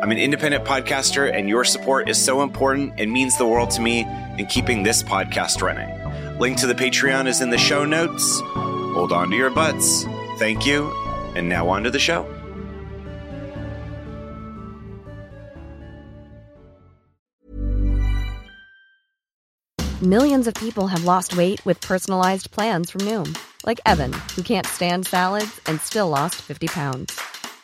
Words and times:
I'm 0.00 0.12
an 0.12 0.18
independent 0.18 0.64
podcaster, 0.64 1.32
and 1.32 1.48
your 1.48 1.64
support 1.64 2.08
is 2.08 2.24
so 2.24 2.42
important 2.42 2.94
and 2.98 3.10
means 3.10 3.36
the 3.36 3.46
world 3.46 3.70
to 3.72 3.80
me 3.80 4.06
in 4.38 4.46
keeping 4.46 4.84
this 4.84 5.02
podcast 5.02 5.60
running. 5.60 5.90
Link 6.38 6.56
to 6.58 6.68
the 6.68 6.74
Patreon 6.74 7.26
is 7.26 7.40
in 7.40 7.50
the 7.50 7.58
show 7.58 7.84
notes. 7.84 8.40
Hold 8.44 9.12
on 9.12 9.28
to 9.30 9.36
your 9.36 9.50
butts. 9.50 10.04
Thank 10.38 10.64
you. 10.64 10.92
And 11.34 11.48
now 11.48 11.68
on 11.68 11.82
to 11.82 11.90
the 11.90 11.98
show. 11.98 12.24
Millions 20.00 20.46
of 20.46 20.54
people 20.54 20.86
have 20.86 21.02
lost 21.02 21.36
weight 21.36 21.60
with 21.66 21.80
personalized 21.80 22.52
plans 22.52 22.92
from 22.92 23.00
Noom, 23.00 23.36
like 23.66 23.80
Evan, 23.84 24.12
who 24.36 24.42
can't 24.42 24.64
stand 24.64 25.08
salads 25.08 25.60
and 25.66 25.80
still 25.80 26.08
lost 26.08 26.36
50 26.36 26.68
pounds. 26.68 27.20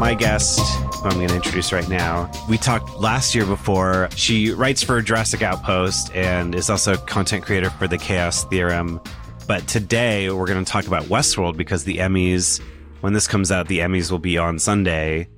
My 0.00 0.14
guest, 0.14 0.58
who 0.94 1.10
I'm 1.10 1.16
going 1.16 1.28
to 1.28 1.34
introduce 1.34 1.74
right 1.74 1.86
now, 1.86 2.30
we 2.48 2.56
talked 2.56 2.98
last 2.98 3.34
year 3.34 3.44
before. 3.44 4.08
She 4.16 4.50
writes 4.50 4.82
for 4.82 5.02
Jurassic 5.02 5.42
Outpost 5.42 6.10
and 6.14 6.54
is 6.54 6.70
also 6.70 6.94
a 6.94 6.96
content 6.96 7.44
creator 7.44 7.68
for 7.68 7.86
the 7.86 7.98
Chaos 7.98 8.44
Theorem. 8.44 8.98
But 9.46 9.68
today 9.68 10.30
we're 10.30 10.46
going 10.46 10.64
to 10.64 10.72
talk 10.72 10.86
about 10.86 11.02
Westworld 11.04 11.58
because 11.58 11.84
the 11.84 11.98
Emmys, 11.98 12.62
when 13.02 13.12
this 13.12 13.28
comes 13.28 13.52
out, 13.52 13.68
the 13.68 13.80
Emmys 13.80 14.10
will 14.10 14.18
be 14.18 14.38
on 14.38 14.58
Sunday. 14.58 15.28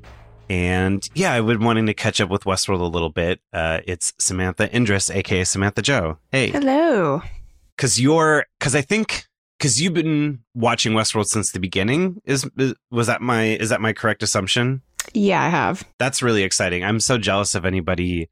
And 0.48 1.10
yeah, 1.12 1.32
I've 1.32 1.46
been 1.46 1.64
wanting 1.64 1.86
to 1.86 1.94
catch 1.94 2.20
up 2.20 2.30
with 2.30 2.44
Westworld 2.44 2.82
a 2.82 2.84
little 2.84 3.10
bit. 3.10 3.40
Uh, 3.52 3.80
it's 3.84 4.12
Samantha 4.18 4.68
Indris, 4.68 5.12
aka 5.12 5.42
Samantha 5.42 5.82
Joe. 5.82 6.18
Hey, 6.30 6.50
Hello. 6.50 7.20
because 7.76 8.00
you're 8.00 8.46
because 8.60 8.76
I 8.76 8.82
think 8.82 9.26
because 9.62 9.80
you've 9.80 9.94
been 9.94 10.40
watching 10.54 10.92
Westworld 10.92 11.26
since 11.26 11.52
the 11.52 11.60
beginning. 11.60 12.20
Is, 12.24 12.50
is 12.58 12.74
was 12.90 13.06
that 13.06 13.20
my 13.20 13.44
is 13.44 13.68
that 13.68 13.80
my 13.80 13.92
correct 13.92 14.24
assumption? 14.24 14.82
Yeah, 15.14 15.40
I 15.40 15.48
have. 15.50 15.84
That's 15.98 16.20
really 16.20 16.42
exciting. 16.42 16.82
I'm 16.82 16.98
so 16.98 17.16
jealous 17.16 17.54
of 17.54 17.64
anybody 17.64 18.28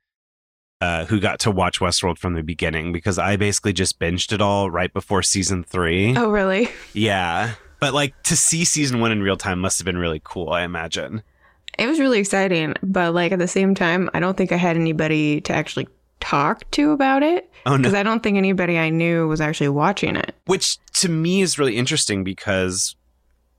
uh, 0.80 1.04
who 1.04 1.20
got 1.20 1.38
to 1.40 1.52
watch 1.52 1.78
Westworld 1.78 2.18
from 2.18 2.34
the 2.34 2.42
beginning 2.42 2.92
because 2.92 3.16
I 3.16 3.36
basically 3.36 3.72
just 3.72 4.00
binged 4.00 4.32
it 4.32 4.40
all 4.40 4.72
right 4.72 4.92
before 4.92 5.22
season 5.22 5.62
three. 5.62 6.16
Oh, 6.16 6.30
really? 6.30 6.68
Yeah, 6.94 7.54
but 7.78 7.94
like 7.94 8.20
to 8.24 8.36
see 8.36 8.64
season 8.64 8.98
one 8.98 9.12
in 9.12 9.22
real 9.22 9.36
time 9.36 9.60
must 9.60 9.78
have 9.78 9.86
been 9.86 9.98
really 9.98 10.20
cool. 10.24 10.50
I 10.50 10.62
imagine. 10.62 11.22
It 11.78 11.86
was 11.86 12.00
really 12.00 12.18
exciting, 12.18 12.74
but 12.82 13.14
like 13.14 13.30
at 13.30 13.38
the 13.38 13.46
same 13.46 13.76
time, 13.76 14.10
I 14.12 14.18
don't 14.18 14.36
think 14.36 14.50
I 14.50 14.56
had 14.56 14.76
anybody 14.76 15.40
to 15.42 15.52
actually 15.52 15.86
talk 16.20 16.70
to 16.72 16.92
about 16.92 17.22
it 17.22 17.50
Oh 17.66 17.72
no. 17.72 17.78
because 17.78 17.94
I 17.94 18.02
don't 18.02 18.22
think 18.22 18.36
anybody 18.38 18.78
I 18.78 18.90
knew 18.90 19.26
was 19.28 19.40
actually 19.40 19.68
watching 19.70 20.16
it. 20.16 20.34
which 20.46 20.78
to 20.94 21.08
me 21.08 21.40
is 21.42 21.58
really 21.58 21.76
interesting 21.76 22.24
because 22.24 22.94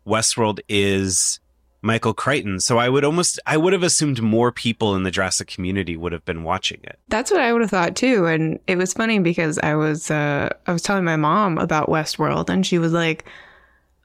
Westworld 0.07 0.59
is 0.69 1.39
Michael 1.83 2.13
Crichton. 2.13 2.59
So 2.59 2.77
I 2.77 2.89
would 2.89 3.03
almost 3.03 3.39
I 3.45 3.57
would 3.57 3.73
have 3.73 3.83
assumed 3.83 4.21
more 4.21 4.51
people 4.51 4.95
in 4.95 5.03
the 5.03 5.11
Jurassic 5.11 5.47
community 5.47 5.97
would 5.97 6.11
have 6.11 6.23
been 6.25 6.43
watching 6.43 6.79
it. 6.83 6.99
That's 7.09 7.31
what 7.31 7.41
I 7.41 7.51
would 7.51 7.61
have 7.61 7.71
thought 7.71 7.95
too. 7.95 8.25
And 8.27 8.59
it 8.67 8.77
was 8.77 8.93
funny 8.93 9.19
because 9.19 9.57
I 9.59 9.75
was 9.75 10.11
uh, 10.11 10.49
I 10.67 10.73
was 10.73 10.81
telling 10.83 11.03
my 11.03 11.15
mom 11.15 11.57
about 11.57 11.89
Westworld, 11.89 12.49
and 12.49 12.65
she 12.65 12.77
was 12.77 12.93
like, 12.93 13.25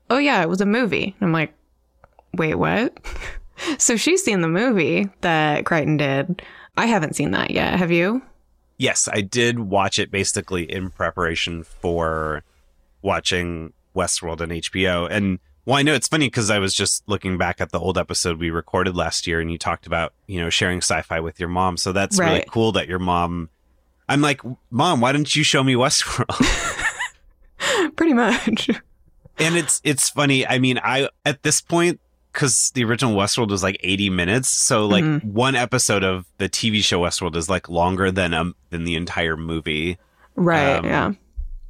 "Oh 0.08 0.18
yeah, 0.18 0.40
it 0.42 0.48
was 0.48 0.60
a 0.62 0.66
movie." 0.66 1.14
And 1.20 1.28
I'm 1.28 1.32
like, 1.32 1.52
"Wait, 2.34 2.54
what?" 2.54 2.96
so 3.78 3.96
she's 3.96 4.22
seen 4.24 4.40
the 4.40 4.48
movie 4.48 5.08
that 5.20 5.66
Crichton 5.66 5.96
did. 5.98 6.40
I 6.78 6.86
haven't 6.86 7.16
seen 7.16 7.30
that 7.32 7.50
yet. 7.50 7.78
Have 7.78 7.90
you? 7.92 8.22
Yes, 8.78 9.08
I 9.10 9.20
did 9.22 9.58
watch 9.58 9.98
it 9.98 10.10
basically 10.10 10.70
in 10.70 10.90
preparation 10.90 11.62
for 11.62 12.42
watching 13.02 13.72
Westworld 13.94 14.40
on 14.40 14.48
HBO. 14.48 15.08
And 15.10 15.38
well, 15.64 15.76
I 15.76 15.82
know 15.82 15.94
it's 15.94 16.08
funny 16.08 16.26
because 16.26 16.50
I 16.50 16.58
was 16.58 16.74
just 16.74 17.02
looking 17.08 17.38
back 17.38 17.60
at 17.60 17.72
the 17.72 17.80
old 17.80 17.98
episode 17.98 18.38
we 18.38 18.50
recorded 18.50 18.94
last 18.94 19.26
year 19.26 19.40
and 19.40 19.50
you 19.50 19.58
talked 19.58 19.86
about, 19.86 20.12
you 20.26 20.40
know, 20.40 20.50
sharing 20.50 20.78
sci-fi 20.78 21.20
with 21.20 21.40
your 21.40 21.48
mom. 21.48 21.76
So 21.76 21.92
that's 21.92 22.18
really 22.18 22.44
cool 22.48 22.72
that 22.72 22.86
your 22.86 22.98
mom 22.98 23.48
I'm 24.08 24.20
like, 24.20 24.40
Mom, 24.70 25.00
why 25.00 25.12
didn't 25.12 25.34
you 25.34 25.42
show 25.42 25.62
me 25.64 25.74
Westworld? 25.74 26.28
Pretty 27.96 28.12
much. 28.12 28.68
and 29.38 29.56
it's 29.56 29.80
it's 29.82 30.08
funny. 30.08 30.46
I 30.46 30.58
mean, 30.58 30.78
I 30.82 31.08
at 31.24 31.42
this 31.42 31.60
point 31.60 32.00
because 32.36 32.70
the 32.74 32.84
original 32.84 33.16
Westworld 33.16 33.48
was 33.48 33.62
like 33.62 33.78
80 33.82 34.10
minutes, 34.10 34.50
so 34.50 34.84
like 34.86 35.02
Mhm. 35.02 35.24
one 35.24 35.54
episode 35.56 36.04
of 36.04 36.26
the 36.36 36.50
TV 36.50 36.82
show 36.84 37.00
Westworld 37.00 37.34
is 37.34 37.48
like 37.48 37.68
longer 37.70 38.10
than 38.10 38.34
um 38.34 38.54
than 38.68 38.84
the 38.84 38.94
entire 38.94 39.38
movie. 39.38 39.96
Right. 40.34 40.76
Um, 40.76 40.84
yeah. 40.84 41.12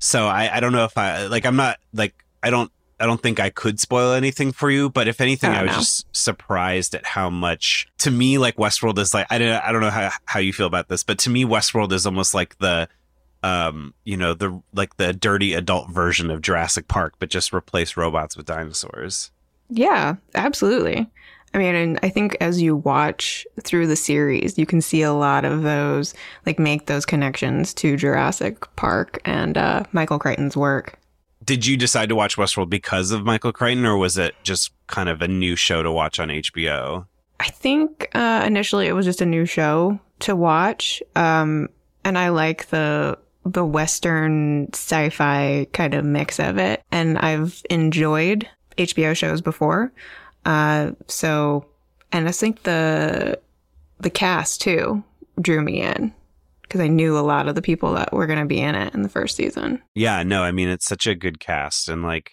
So 0.00 0.26
I 0.26 0.56
I 0.56 0.61
don't 0.61 0.73
know 0.73 0.85
if 0.85 0.99
I 0.99 1.26
like 1.29 1.46
I'm 1.46 1.55
not 1.56 1.79
like 1.93 2.14
I 2.43 2.50
don't 2.50 2.73
I 2.99 3.06
don't 3.06 3.23
think 3.23 3.38
I 3.38 3.50
could 3.50 3.79
spoil 3.79 4.12
anything 4.14 4.50
for 4.52 4.70
you, 4.70 4.91
but 4.91 5.06
if 5.06 5.20
anything, 5.20 5.50
Oh, 5.50 5.55
I 5.55 5.62
was 5.62 5.70
no. 5.73 5.79
just 5.79 6.06
surprised 6.17 6.94
at 6.96 7.06
how 7.06 7.31
much 7.31 7.87
to 7.99 8.11
me 8.11 8.38
like 8.38 8.56
Westworld 8.56 8.99
is 8.99 9.14
like 9.14 9.26
I 9.31 9.38
don't 9.38 9.62
I 9.62 9.70
don't 9.70 9.82
know 9.82 9.91
how 9.91 10.11
how 10.25 10.41
you 10.41 10.52
feel 10.52 10.67
about 10.67 10.88
this, 10.88 11.05
but 11.05 11.19
to 11.20 11.31
me 11.31 11.44
Westworld 11.44 11.93
is 11.93 12.06
almost 12.06 12.35
like 12.35 12.58
the 12.58 12.88
um 13.44 13.94
you 14.02 14.17
know 14.17 14.35
the 14.35 14.61
like 14.75 14.96
the 14.96 15.12
dirty 15.12 15.55
adult 15.55 15.91
version 15.91 16.29
of 16.31 16.41
Jurassic 16.43 16.88
Park, 16.88 17.14
but 17.20 17.31
just 17.31 17.52
replace 17.55 17.96
robots 17.96 18.37
with 18.37 18.46
dinosaurs. 18.46 19.31
Yeah, 19.69 20.17
absolutely. 20.35 21.11
I 21.55 21.59
mean, 21.59 21.75
and 21.75 21.99
I 22.03 22.11
think 22.11 22.37
as 22.41 22.61
you 22.61 22.77
watch 22.77 23.47
through 23.63 23.87
the 23.87 23.97
series, 23.97 24.59
you 24.59 24.67
can 24.67 24.83
see 24.83 25.01
a 25.01 25.15
lot 25.15 25.45
of 25.47 25.63
those, 25.63 26.13
like, 26.45 26.59
make 26.59 26.85
those 26.85 27.07
connections 27.07 27.73
to 27.75 27.97
Jurassic 27.97 28.67
Park 28.77 29.23
and 29.25 29.57
uh, 29.57 29.85
Michael 29.93 30.19
Crichton's 30.19 30.57
work. 30.57 30.99
Did 31.43 31.65
you 31.65 31.77
decide 31.77 32.11
to 32.11 32.15
watch 32.15 32.37
Westworld 32.37 32.69
because 32.69 33.11
of 33.11 33.25
Michael 33.25 33.53
Crichton, 33.53 33.87
or 33.87 33.97
was 33.97 34.19
it 34.19 34.35
just 34.43 34.73
kind 34.87 35.09
of 35.09 35.23
a 35.23 35.29
new 35.29 35.57
show 35.57 35.83
to 35.83 35.91
watch 35.91 36.19
on 36.19 36.29
HBO? 36.29 37.07
I 37.41 37.49
think 37.49 38.11
uh, 38.15 38.43
initially 38.47 38.87
it 38.87 38.93
was 38.95 39.07
just 39.07 39.21
a 39.21 39.27
new 39.27 39.47
show 39.47 39.99
to 40.21 40.35
watch, 40.35 41.03
um, 41.15 41.69
and 42.05 42.19
I 42.19 42.31
like 42.31 42.69
the 42.69 43.19
the 43.45 43.65
western 43.65 44.69
sci-fi 44.73 45.69
kind 45.73 45.95
of 45.95 46.05
mix 46.05 46.41
of 46.41 46.59
it, 46.59 46.83
and 46.91 47.17
I've 47.19 47.63
enjoyed 47.71 48.49
HBO 48.78 49.14
shows 49.17 49.40
before, 49.40 49.93
uh, 50.44 50.93
so 51.08 51.67
and 52.12 52.28
I 52.28 52.32
think 52.32 52.62
the 52.64 53.38
the 53.99 54.11
cast 54.11 54.61
too 54.61 55.02
drew 55.40 55.62
me 55.62 55.81
in 55.82 56.12
because 56.62 56.81
I 56.81 56.88
knew 56.88 57.19
a 57.19 57.20
lot 57.20 57.49
of 57.49 57.55
the 57.55 57.62
people 57.62 57.94
that 57.94 58.12
were 58.12 58.26
going 58.26 58.38
to 58.38 58.44
be 58.44 58.61
in 58.61 58.75
it 58.75 58.94
in 58.94 59.02
the 59.02 59.08
first 59.08 59.37
season. 59.37 59.82
Yeah, 59.94 60.23
no, 60.23 60.43
I 60.43 60.50
mean 60.52 60.69
it's 60.69 60.87
such 60.87 61.06
a 61.06 61.14
good 61.14 61.40
cast 61.40 61.88
and 61.88 62.02
like 62.02 62.32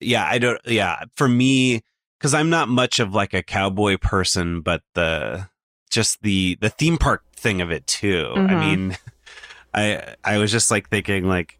yeah, 0.00 0.26
I 0.26 0.38
don't 0.38 0.60
yeah, 0.66 1.04
for 1.16 1.28
me 1.28 1.82
cuz 2.20 2.34
I'm 2.34 2.50
not 2.50 2.68
much 2.68 3.00
of 3.00 3.14
like 3.14 3.34
a 3.34 3.42
cowboy 3.42 3.96
person, 3.98 4.60
but 4.60 4.82
the 4.94 5.48
just 5.90 6.22
the 6.22 6.56
the 6.60 6.70
theme 6.70 6.98
park 6.98 7.22
thing 7.36 7.60
of 7.60 7.70
it 7.70 7.86
too. 7.86 8.32
I 8.34 8.40
Mhm. 8.54 8.60
mean 8.60 8.96
I 9.74 10.14
I 10.24 10.38
was 10.38 10.50
just 10.52 10.70
like 10.70 10.88
thinking 10.88 11.28
like 11.28 11.58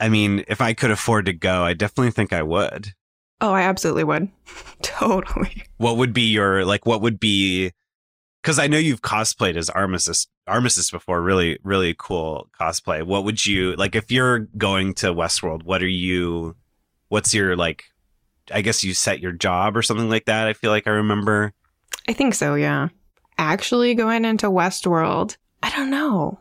I 0.00 0.08
mean, 0.08 0.44
if 0.48 0.60
I 0.60 0.72
could 0.72 0.90
afford 0.90 1.26
to 1.26 1.32
go, 1.32 1.62
I 1.62 1.74
definitely 1.74 2.10
think 2.10 2.32
I 2.32 2.42
would. 2.42 2.94
Oh, 3.40 3.52
I 3.52 3.62
absolutely 3.62 4.04
would. 4.04 4.28
totally. 4.82 5.64
What 5.76 5.96
would 5.98 6.12
be 6.12 6.22
your 6.22 6.64
like 6.64 6.86
what 6.86 7.02
would 7.02 7.20
be 7.20 7.72
cuz 8.42 8.58
I 8.58 8.66
know 8.66 8.78
you've 8.78 9.02
cosplayed 9.02 9.56
as 9.56 9.70
Armistice 9.70 10.26
Armistice 10.46 10.90
before, 10.90 11.22
really 11.22 11.58
really 11.62 11.94
cool 11.98 12.48
cosplay. 12.58 13.02
What 13.02 13.24
would 13.24 13.44
you 13.46 13.76
like 13.76 13.94
if 13.94 14.10
you're 14.10 14.40
going 14.58 14.94
to 14.94 15.14
Westworld, 15.14 15.62
what 15.64 15.82
are 15.82 15.88
you 15.88 16.56
what's 17.08 17.34
your 17.34 17.56
like 17.56 17.84
I 18.52 18.62
guess 18.62 18.82
you 18.82 18.94
set 18.94 19.20
your 19.20 19.32
job 19.32 19.76
or 19.76 19.82
something 19.82 20.08
like 20.08 20.24
that. 20.24 20.48
I 20.48 20.54
feel 20.54 20.70
like 20.70 20.86
I 20.86 20.90
remember. 20.90 21.52
I 22.08 22.12
think 22.12 22.34
so, 22.34 22.54
yeah. 22.54 22.88
Actually 23.38 23.94
going 23.94 24.24
into 24.24 24.48
Westworld, 24.48 25.36
I 25.62 25.70
don't 25.70 25.90
know. 25.90 26.40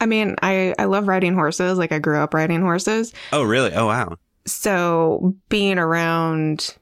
I 0.00 0.06
mean, 0.06 0.36
I, 0.42 0.74
I 0.78 0.86
love 0.86 1.08
riding 1.08 1.34
horses. 1.34 1.78
Like 1.78 1.92
I 1.92 1.98
grew 1.98 2.18
up 2.18 2.34
riding 2.34 2.62
horses. 2.62 3.12
Oh, 3.32 3.42
really? 3.42 3.72
Oh, 3.72 3.86
wow. 3.86 4.16
So 4.46 5.36
being 5.48 5.78
around 5.78 6.76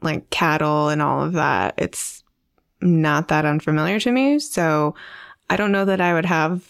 like 0.00 0.30
cattle 0.30 0.88
and 0.88 1.02
all 1.02 1.22
of 1.22 1.34
that, 1.34 1.74
it's 1.76 2.24
not 2.80 3.28
that 3.28 3.44
unfamiliar 3.44 4.00
to 4.00 4.10
me. 4.10 4.38
So 4.38 4.94
I 5.50 5.56
don't 5.56 5.72
know 5.72 5.84
that 5.84 6.00
I 6.00 6.14
would 6.14 6.24
have 6.24 6.66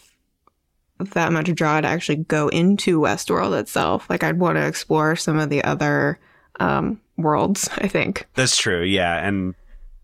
that 0.99 1.33
much 1.33 1.53
draw 1.55 1.81
to 1.81 1.89
actually 1.89 2.17
go 2.17 2.49
into 2.49 3.01
Westworld 3.01 3.59
itself. 3.59 4.09
Like 4.11 4.23
I'd 4.23 4.39
want 4.39 4.57
to 4.57 4.67
explore 4.67 5.17
some 5.17 5.39
of 5.39 5.51
the 5.51 5.65
other 5.65 6.19
um, 6.61 7.01
worlds, 7.17 7.69
I 7.77 7.89
think. 7.89 8.27
That's 8.35 8.57
true. 8.57 8.83
Yeah, 8.83 9.27
and 9.27 9.55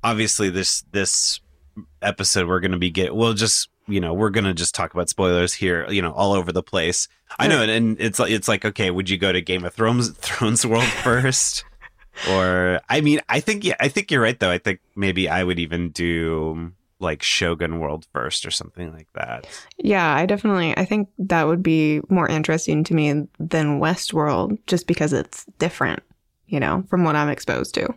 obviously 0.02 0.48
this 0.50 0.82
this 0.92 1.40
episode 2.02 2.48
we're 2.48 2.60
going 2.60 2.72
to 2.72 2.78
be 2.78 2.90
get 2.90 3.14
we'll 3.14 3.34
just 3.34 3.68
you 3.88 4.00
know 4.00 4.14
we're 4.14 4.30
going 4.30 4.44
to 4.44 4.54
just 4.54 4.74
talk 4.74 4.94
about 4.94 5.08
spoilers 5.08 5.54
here 5.54 5.90
you 5.90 6.02
know 6.02 6.12
all 6.12 6.32
over 6.32 6.52
the 6.52 6.62
place. 6.62 7.08
I 7.38 7.48
know 7.48 7.62
and, 7.62 7.70
and 7.70 8.00
it's 8.00 8.18
like 8.18 8.30
it's 8.30 8.48
like 8.48 8.64
okay 8.64 8.90
would 8.90 9.10
you 9.10 9.18
go 9.18 9.32
to 9.32 9.40
game 9.40 9.64
of 9.64 9.74
thrones 9.74 10.10
thrones 10.16 10.64
world 10.64 10.84
first? 10.84 11.64
Or 12.30 12.80
i 12.88 13.00
mean 13.00 13.20
i 13.28 13.38
think 13.38 13.64
yeah 13.64 13.76
i 13.78 13.88
think 13.88 14.10
you're 14.10 14.22
right 14.22 14.38
though. 14.38 14.50
I 14.50 14.58
think 14.58 14.80
maybe 14.96 15.28
i 15.28 15.42
would 15.42 15.58
even 15.58 15.90
do 15.90 16.72
like 17.00 17.22
shogun 17.22 17.78
world 17.78 18.06
first 18.12 18.44
or 18.44 18.50
something 18.50 18.92
like 18.92 19.06
that. 19.14 19.46
Yeah, 19.78 20.14
I 20.14 20.26
definitely 20.26 20.76
I 20.76 20.84
think 20.84 21.08
that 21.18 21.46
would 21.46 21.62
be 21.62 22.00
more 22.08 22.28
interesting 22.28 22.84
to 22.84 22.94
me 22.94 23.26
than 23.38 23.80
Westworld 23.80 24.58
just 24.66 24.86
because 24.86 25.12
it's 25.12 25.44
different, 25.58 26.02
you 26.46 26.60
know, 26.60 26.84
from 26.88 27.04
what 27.04 27.16
I'm 27.16 27.28
exposed 27.28 27.74
to. 27.74 27.94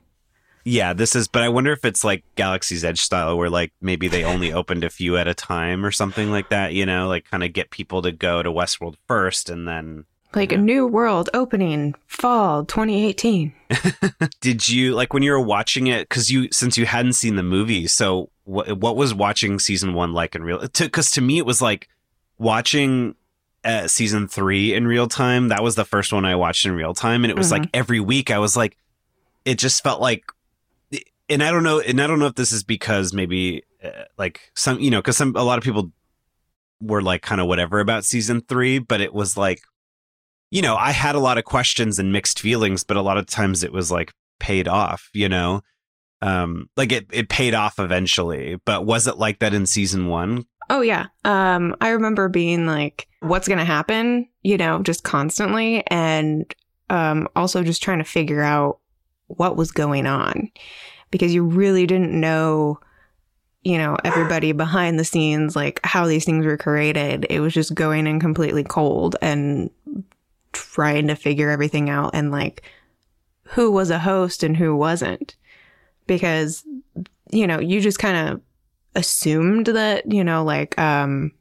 Yeah 0.63 0.93
this 0.93 1.15
is 1.15 1.27
but 1.27 1.41
i 1.43 1.49
wonder 1.49 1.71
if 1.71 1.85
it's 1.85 2.03
like 2.03 2.23
galaxy's 2.35 2.83
edge 2.83 3.01
style 3.01 3.37
where 3.37 3.49
like 3.49 3.71
maybe 3.81 4.07
they 4.07 4.23
only 4.23 4.53
opened 4.53 4.83
a 4.83 4.89
few 4.89 5.17
at 5.17 5.27
a 5.27 5.33
time 5.33 5.85
or 5.85 5.91
something 5.91 6.31
like 6.31 6.49
that 6.49 6.73
you 6.73 6.85
know 6.85 7.07
like 7.07 7.25
kind 7.29 7.43
of 7.43 7.53
get 7.53 7.69
people 7.69 8.01
to 8.01 8.11
go 8.11 8.43
to 8.43 8.51
westworld 8.51 8.95
first 9.07 9.49
and 9.49 9.67
then 9.67 10.05
Like 10.35 10.51
a 10.51 10.57
new 10.57 10.87
world 10.87 11.29
opening 11.33 11.93
fall 12.07 12.63
2018. 12.65 13.53
did 14.41 14.69
you 14.69 14.93
like 14.93 15.13
when 15.13 15.23
you 15.23 15.31
were 15.31 15.39
watching 15.39 15.87
it 15.87 16.07
because 16.07 16.29
you 16.31 16.47
since 16.51 16.77
you 16.77 16.85
hadn't 16.85 17.13
seen 17.13 17.35
the 17.35 17.43
movie 17.43 17.87
so 17.87 18.29
what, 18.43 18.77
what 18.77 18.95
was 18.95 19.13
watching 19.13 19.59
season 19.59 19.93
one 19.93 20.13
like 20.13 20.35
in 20.35 20.43
real 20.43 20.59
because 20.77 21.11
to 21.11 21.21
me 21.21 21.37
it 21.37 21.45
was 21.45 21.61
like 21.61 21.87
watching 22.37 23.15
uh, 23.63 23.87
season 23.87 24.27
three 24.27 24.73
in 24.73 24.87
real 24.87 25.07
time 25.07 25.49
that 25.49 25.61
was 25.61 25.75
the 25.75 25.85
first 25.85 26.11
one 26.11 26.25
i 26.25 26.35
watched 26.35 26.65
in 26.65 26.71
real 26.71 26.93
time 26.93 27.23
and 27.23 27.29
it 27.29 27.37
was 27.37 27.51
like 27.51 27.69
every 27.73 27.99
week 27.99 28.31
i 28.31 28.39
was 28.39 28.57
like 28.57 28.75
it 29.45 29.59
just 29.59 29.83
felt 29.83 30.01
like 30.01 30.23
and 31.31 31.41
i 31.41 31.49
don't 31.49 31.63
know 31.63 31.79
and 31.79 31.99
i 32.01 32.05
don't 32.05 32.19
know 32.19 32.27
if 32.27 32.35
this 32.35 32.51
is 32.51 32.63
because 32.63 33.13
maybe 33.13 33.63
uh, 33.83 33.89
like 34.17 34.51
some 34.55 34.79
you 34.79 34.91
know 34.91 34.99
because 34.99 35.17
some 35.17 35.35
a 35.35 35.43
lot 35.43 35.57
of 35.57 35.63
people 35.63 35.91
were 36.81 37.01
like 37.01 37.21
kind 37.23 37.41
of 37.41 37.47
whatever 37.47 37.79
about 37.79 38.05
season 38.05 38.41
three 38.41 38.77
but 38.77 39.01
it 39.01 39.13
was 39.13 39.35
like 39.35 39.61
you 40.51 40.61
know, 40.61 40.75
I 40.75 40.91
had 40.91 41.15
a 41.15 41.19
lot 41.19 41.37
of 41.37 41.45
questions 41.45 41.97
and 41.97 42.11
mixed 42.11 42.39
feelings, 42.39 42.83
but 42.83 42.97
a 42.97 43.01
lot 43.01 43.17
of 43.17 43.25
times 43.25 43.63
it 43.63 43.71
was 43.71 43.89
like 43.89 44.13
paid 44.39 44.67
off, 44.67 45.09
you 45.13 45.29
know? 45.29 45.61
Um, 46.21 46.69
like 46.77 46.91
it, 46.91 47.07
it 47.11 47.29
paid 47.29 47.55
off 47.55 47.79
eventually, 47.79 48.57
but 48.65 48.85
was 48.85 49.07
it 49.07 49.17
like 49.17 49.39
that 49.39 49.53
in 49.53 49.65
season 49.65 50.07
one? 50.07 50.45
Oh 50.69 50.81
yeah. 50.81 51.07
Um 51.25 51.75
I 51.81 51.89
remember 51.89 52.29
being 52.29 52.67
like 52.67 53.07
what's 53.21 53.47
to 53.47 53.65
happen, 53.65 54.27
you 54.43 54.57
know, 54.57 54.83
just 54.83 55.03
constantly 55.03 55.83
and 55.87 56.53
um 56.89 57.27
also 57.35 57.63
just 57.63 57.81
trying 57.81 57.97
to 57.97 58.03
figure 58.03 58.41
out 58.41 58.79
what 59.27 59.57
was 59.57 59.71
going 59.71 60.05
on 60.05 60.51
because 61.11 61.33
you 61.33 61.43
really 61.43 61.85
didn't 61.85 62.17
know 62.19 62.79
you 63.63 63.77
know 63.77 63.95
everybody 64.03 64.53
behind 64.53 64.97
the 64.97 65.03
scenes 65.05 65.55
like 65.55 65.79
how 65.83 66.07
these 66.07 66.25
things 66.25 66.45
were 66.45 66.57
created. 66.57 67.27
It 67.29 67.39
was 67.41 67.53
just 67.53 67.75
going 67.75 68.07
in 68.07 68.19
completely 68.19 68.63
cold 68.63 69.15
and 69.21 69.69
trying 70.51 71.07
to 71.07 71.15
figure 71.15 71.49
everything 71.49 71.89
out 71.89 72.11
and 72.13 72.31
like 72.31 72.63
who 73.43 73.71
was 73.71 73.89
a 73.89 73.99
host 73.99 74.43
and 74.43 74.57
who 74.57 74.75
wasn't 74.75 75.35
because 76.07 76.63
you 77.31 77.47
know, 77.47 77.59
you 77.59 77.79
just 77.79 77.99
kind 77.99 78.29
of 78.29 78.41
assumed 78.95 79.67
that 79.67 80.11
you 80.11 80.23
know 80.23 80.43
like 80.43 80.77
um 80.79 81.31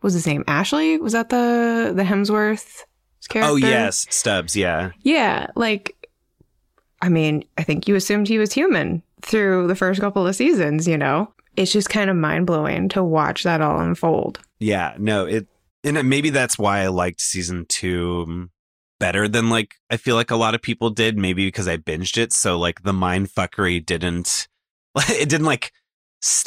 what 0.00 0.08
was 0.08 0.14
his 0.14 0.26
name 0.26 0.42
ashley 0.48 0.98
was 0.98 1.12
that 1.12 1.28
the 1.28 1.92
the 1.94 2.02
hemsworth 2.02 2.82
character 3.28 3.52
Oh, 3.52 3.56
yes. 3.56 4.06
Stubbs. 4.10 4.56
Yeah. 4.56 4.90
yeah 5.02 5.48
like 5.56 5.95
i 7.02 7.08
mean 7.08 7.44
i 7.58 7.62
think 7.62 7.86
you 7.88 7.94
assumed 7.94 8.28
he 8.28 8.38
was 8.38 8.52
human 8.52 9.02
through 9.22 9.66
the 9.66 9.74
first 9.74 10.00
couple 10.00 10.26
of 10.26 10.36
seasons 10.36 10.86
you 10.86 10.96
know 10.98 11.32
it's 11.56 11.72
just 11.72 11.88
kind 11.88 12.10
of 12.10 12.16
mind-blowing 12.16 12.88
to 12.90 13.02
watch 13.02 13.42
that 13.42 13.60
all 13.62 13.80
unfold 13.80 14.38
Yeah. 14.58 14.94
No, 14.98 15.24
it, 15.24 15.46
and 15.82 16.08
maybe 16.08 16.30
that's 16.30 16.58
why 16.58 16.80
I 16.80 16.88
liked 16.88 17.20
season 17.20 17.64
two 17.66 18.50
better 18.98 19.26
than 19.28 19.48
like 19.48 19.76
I 19.90 19.96
feel 19.96 20.16
like 20.16 20.30
a 20.30 20.36
lot 20.36 20.54
of 20.54 20.60
people 20.60 20.90
did. 20.90 21.16
Maybe 21.16 21.46
because 21.46 21.66
I 21.68 21.76
binged 21.78 22.18
it. 22.18 22.32
So 22.32 22.58
like 22.58 22.82
the 22.82 22.92
mind 22.92 23.28
fuckery 23.30 23.84
didn't, 23.84 24.48
it 25.08 25.28
didn't 25.28 25.46
like, 25.46 25.72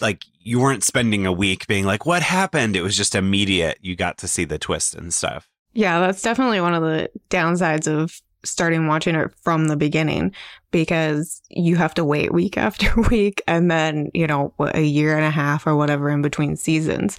like 0.01 0.25
you 0.39 0.59
weren't 0.59 0.83
spending 0.83 1.25
a 1.25 1.31
week 1.31 1.65
being 1.67 1.85
like, 1.85 2.05
what 2.05 2.21
happened? 2.21 2.75
It 2.75 2.81
was 2.81 2.97
just 2.97 3.15
immediate. 3.15 3.77
You 3.81 3.95
got 3.95 4.17
to 4.19 4.27
see 4.27 4.45
the 4.45 4.59
twist 4.59 4.93
and 4.93 5.12
stuff. 5.13 5.50
yeah 5.73 6.00
that's 6.00 6.21
definitely 6.21 6.62
one 6.62 6.73
of 6.75 6.83
the 6.83 7.09
downsides 7.29 7.88
of 7.88 8.21
starting 8.43 8.88
watching 8.88 9.15
it 9.15 9.31
from 9.41 9.67
the 9.67 9.75
beginning 9.75 10.34
because 10.72 11.41
you 11.50 11.75
have 11.75 11.93
to 11.93 12.05
wait 12.05 12.34
week 12.34 12.58
after 12.67 12.89
week 13.10 13.41
and 13.48 13.69
then 13.69 14.10
you 14.13 14.25
know 14.27 14.53
a 14.60 14.81
year 14.81 15.15
and 15.15 15.25
a 15.25 15.31
half 15.31 15.67
or 15.67 15.75
whatever 15.75 16.10
in 16.10 16.22
between 16.22 16.55
seasons 16.55 17.17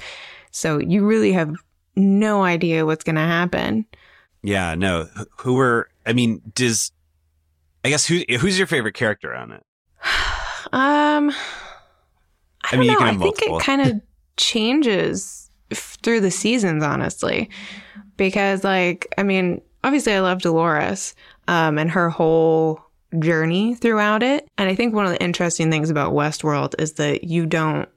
so 0.50 0.78
you 0.78 1.04
really 1.04 1.32
have 1.32 1.54
no 1.96 2.42
idea 2.42 2.86
what's 2.86 3.04
going 3.04 3.16
to 3.16 3.20
happen 3.20 3.84
Yeah, 4.42 4.74
no. 4.74 5.06
Who 5.40 5.52
were? 5.54 5.90
I 6.06 6.14
mean, 6.14 6.40
does 6.54 6.92
I 7.84 7.90
guess 7.90 8.06
who 8.06 8.22
who's 8.38 8.56
your 8.56 8.66
favorite 8.66 8.94
character 8.94 9.34
on 9.34 9.52
it? 9.52 9.62
Um, 10.72 11.30
I, 11.30 12.68
I 12.68 12.70
don't 12.72 12.80
mean, 12.80 12.90
you 12.90 12.92
know. 12.92 12.98
can 12.98 13.06
I 13.08 13.10
think 13.10 13.20
multiple. 13.20 13.58
it 13.58 13.64
kind 13.64 13.82
of 13.82 14.00
changes 14.36 15.50
f- 15.72 15.98
through 16.02 16.20
the 16.20 16.30
seasons, 16.30 16.84
honestly, 16.84 17.50
because 18.16 18.62
like 18.62 19.12
I 19.18 19.24
mean, 19.24 19.60
obviously, 19.84 20.14
I 20.14 20.20
love 20.20 20.42
Dolores, 20.42 21.14
um, 21.48 21.78
and 21.78 21.90
her 21.90 22.10
whole 22.10 22.80
journey 23.18 23.74
throughout 23.74 24.22
it. 24.22 24.48
And 24.56 24.68
I 24.68 24.74
think 24.74 24.94
one 24.94 25.06
of 25.06 25.12
the 25.12 25.22
interesting 25.22 25.70
things 25.70 25.90
about 25.90 26.12
Westworld 26.12 26.80
is 26.80 26.92
that 26.94 27.24
you 27.24 27.46
don't 27.46 27.88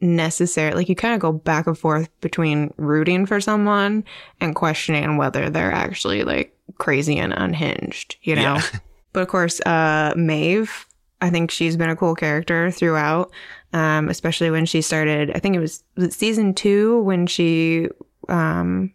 necessarily 0.00 0.76
like 0.76 0.88
you 0.88 0.94
kind 0.94 1.14
of 1.14 1.20
go 1.20 1.32
back 1.32 1.66
and 1.66 1.76
forth 1.76 2.08
between 2.20 2.72
rooting 2.78 3.26
for 3.26 3.40
someone 3.40 4.02
and 4.40 4.54
questioning 4.54 5.18
whether 5.18 5.50
they're 5.50 5.72
actually 5.72 6.22
like 6.22 6.56
crazy 6.78 7.18
and 7.18 7.32
unhinged, 7.32 8.16
you 8.22 8.34
know. 8.34 8.54
Yeah. 8.54 8.62
But 9.12 9.22
of 9.22 9.28
course, 9.28 9.60
uh, 9.62 10.14
Maeve, 10.16 10.86
I 11.20 11.30
think 11.30 11.50
she's 11.50 11.76
been 11.76 11.90
a 11.90 11.96
cool 11.96 12.14
character 12.14 12.70
throughout, 12.70 13.32
um, 13.72 14.08
especially 14.08 14.52
when 14.52 14.66
she 14.66 14.82
started. 14.82 15.32
I 15.34 15.40
think 15.40 15.56
it 15.56 15.58
was, 15.58 15.82
was 15.96 16.14
season 16.14 16.54
two 16.54 17.00
when 17.00 17.26
she 17.26 17.88
um, 18.28 18.92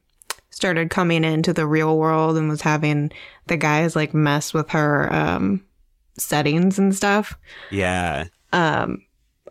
started 0.56 0.90
coming 0.90 1.26
into 1.26 1.52
the 1.52 1.68
real 1.68 1.98
world 1.98 2.38
and 2.38 2.48
was 2.48 2.62
having 2.62 3.12
the 3.48 3.58
guys 3.58 3.94
like 3.94 4.14
mess 4.14 4.54
with 4.54 4.70
her 4.70 5.12
um, 5.14 5.62
settings 6.18 6.80
and 6.80 6.96
stuff. 6.96 7.38
Yeah, 7.72 8.28
Um, 8.54 9.02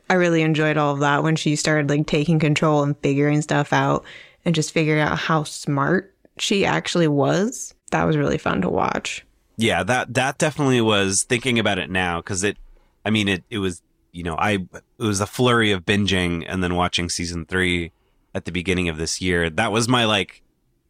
I 0.08 0.14
really 0.14 0.40
enjoyed 0.40 0.78
all 0.78 0.94
of 0.94 1.00
that 1.00 1.22
when 1.22 1.36
she 1.36 1.56
started 1.56 1.90
like 1.90 2.06
taking 2.06 2.38
control 2.38 2.82
and 2.82 2.96
figuring 3.02 3.42
stuff 3.42 3.70
out 3.70 4.02
and 4.46 4.54
just 4.54 4.72
figuring 4.72 5.02
out 5.02 5.18
how 5.18 5.44
smart 5.44 6.14
she 6.38 6.64
actually 6.64 7.08
was. 7.08 7.74
That 7.90 8.04
was 8.04 8.16
really 8.16 8.38
fun 8.38 8.62
to 8.62 8.70
watch. 8.70 9.26
Yeah, 9.58 9.82
that 9.82 10.14
that 10.14 10.38
definitely 10.38 10.80
was 10.80 11.22
thinking 11.24 11.58
about 11.58 11.78
it 11.78 11.90
now 11.90 12.20
because 12.20 12.42
it, 12.44 12.56
I 13.04 13.10
mean, 13.10 13.28
it 13.28 13.44
it 13.50 13.58
was 13.58 13.82
you 14.12 14.22
know 14.22 14.36
I 14.38 14.52
it 14.72 14.82
was 14.98 15.20
a 15.20 15.26
flurry 15.26 15.70
of 15.70 15.84
binging 15.84 16.46
and 16.48 16.64
then 16.64 16.76
watching 16.76 17.10
season 17.10 17.44
three 17.44 17.92
at 18.34 18.46
the 18.46 18.52
beginning 18.52 18.88
of 18.88 18.96
this 18.96 19.20
year. 19.20 19.50
That 19.50 19.70
was 19.70 19.86
my 19.86 20.06
like 20.06 20.40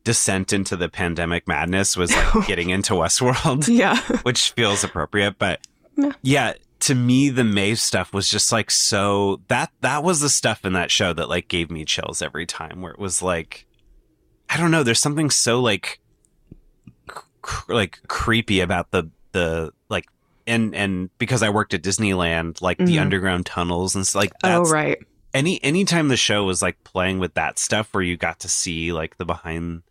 descent 0.04 0.52
into 0.52 0.76
the 0.76 0.88
pandemic 0.88 1.48
madness 1.48 1.96
was 1.96 2.14
like 2.14 2.46
getting 2.46 2.70
into 2.70 2.92
Westworld. 2.92 3.66
Yeah. 3.66 3.98
which 4.22 4.52
feels 4.52 4.84
appropriate. 4.84 5.38
But 5.38 5.66
yeah. 5.96 6.12
yeah, 6.22 6.52
to 6.80 6.94
me, 6.94 7.30
the 7.30 7.44
Maeve 7.44 7.78
stuff 7.78 8.12
was 8.12 8.28
just 8.28 8.52
like 8.52 8.70
so 8.70 9.40
that 9.48 9.72
that 9.80 10.04
was 10.04 10.20
the 10.20 10.28
stuff 10.28 10.64
in 10.64 10.74
that 10.74 10.90
show 10.90 11.12
that 11.14 11.28
like 11.28 11.48
gave 11.48 11.70
me 11.70 11.84
chills 11.84 12.22
every 12.22 12.46
time. 12.46 12.82
Where 12.82 12.92
it 12.92 12.98
was 12.98 13.22
like, 13.22 13.66
I 14.50 14.58
don't 14.58 14.70
know, 14.70 14.82
there's 14.82 15.00
something 15.00 15.30
so 15.30 15.60
like 15.60 16.00
cr- 17.40 17.72
like 17.72 18.00
creepy 18.06 18.60
about 18.60 18.90
the 18.90 19.10
the 19.32 19.72
like 19.88 20.06
and 20.46 20.74
and 20.74 21.10
because 21.18 21.42
I 21.42 21.48
worked 21.48 21.72
at 21.72 21.82
Disneyland, 21.82 22.60
like 22.60 22.76
mm-hmm. 22.76 22.86
the 22.86 22.98
underground 22.98 23.46
tunnels 23.46 23.94
and 23.94 24.06
stuff 24.06 24.20
like 24.20 24.32
oh 24.44 24.64
right. 24.64 24.98
Any 25.32 25.62
anytime 25.64 26.08
the 26.08 26.16
show 26.16 26.44
was 26.44 26.62
like 26.62 26.84
playing 26.84 27.18
with 27.18 27.34
that 27.34 27.58
stuff 27.58 27.92
where 27.92 28.04
you 28.04 28.16
got 28.16 28.40
to 28.40 28.48
see 28.48 28.92
like 28.92 29.16
the 29.16 29.24
behind 29.24 29.82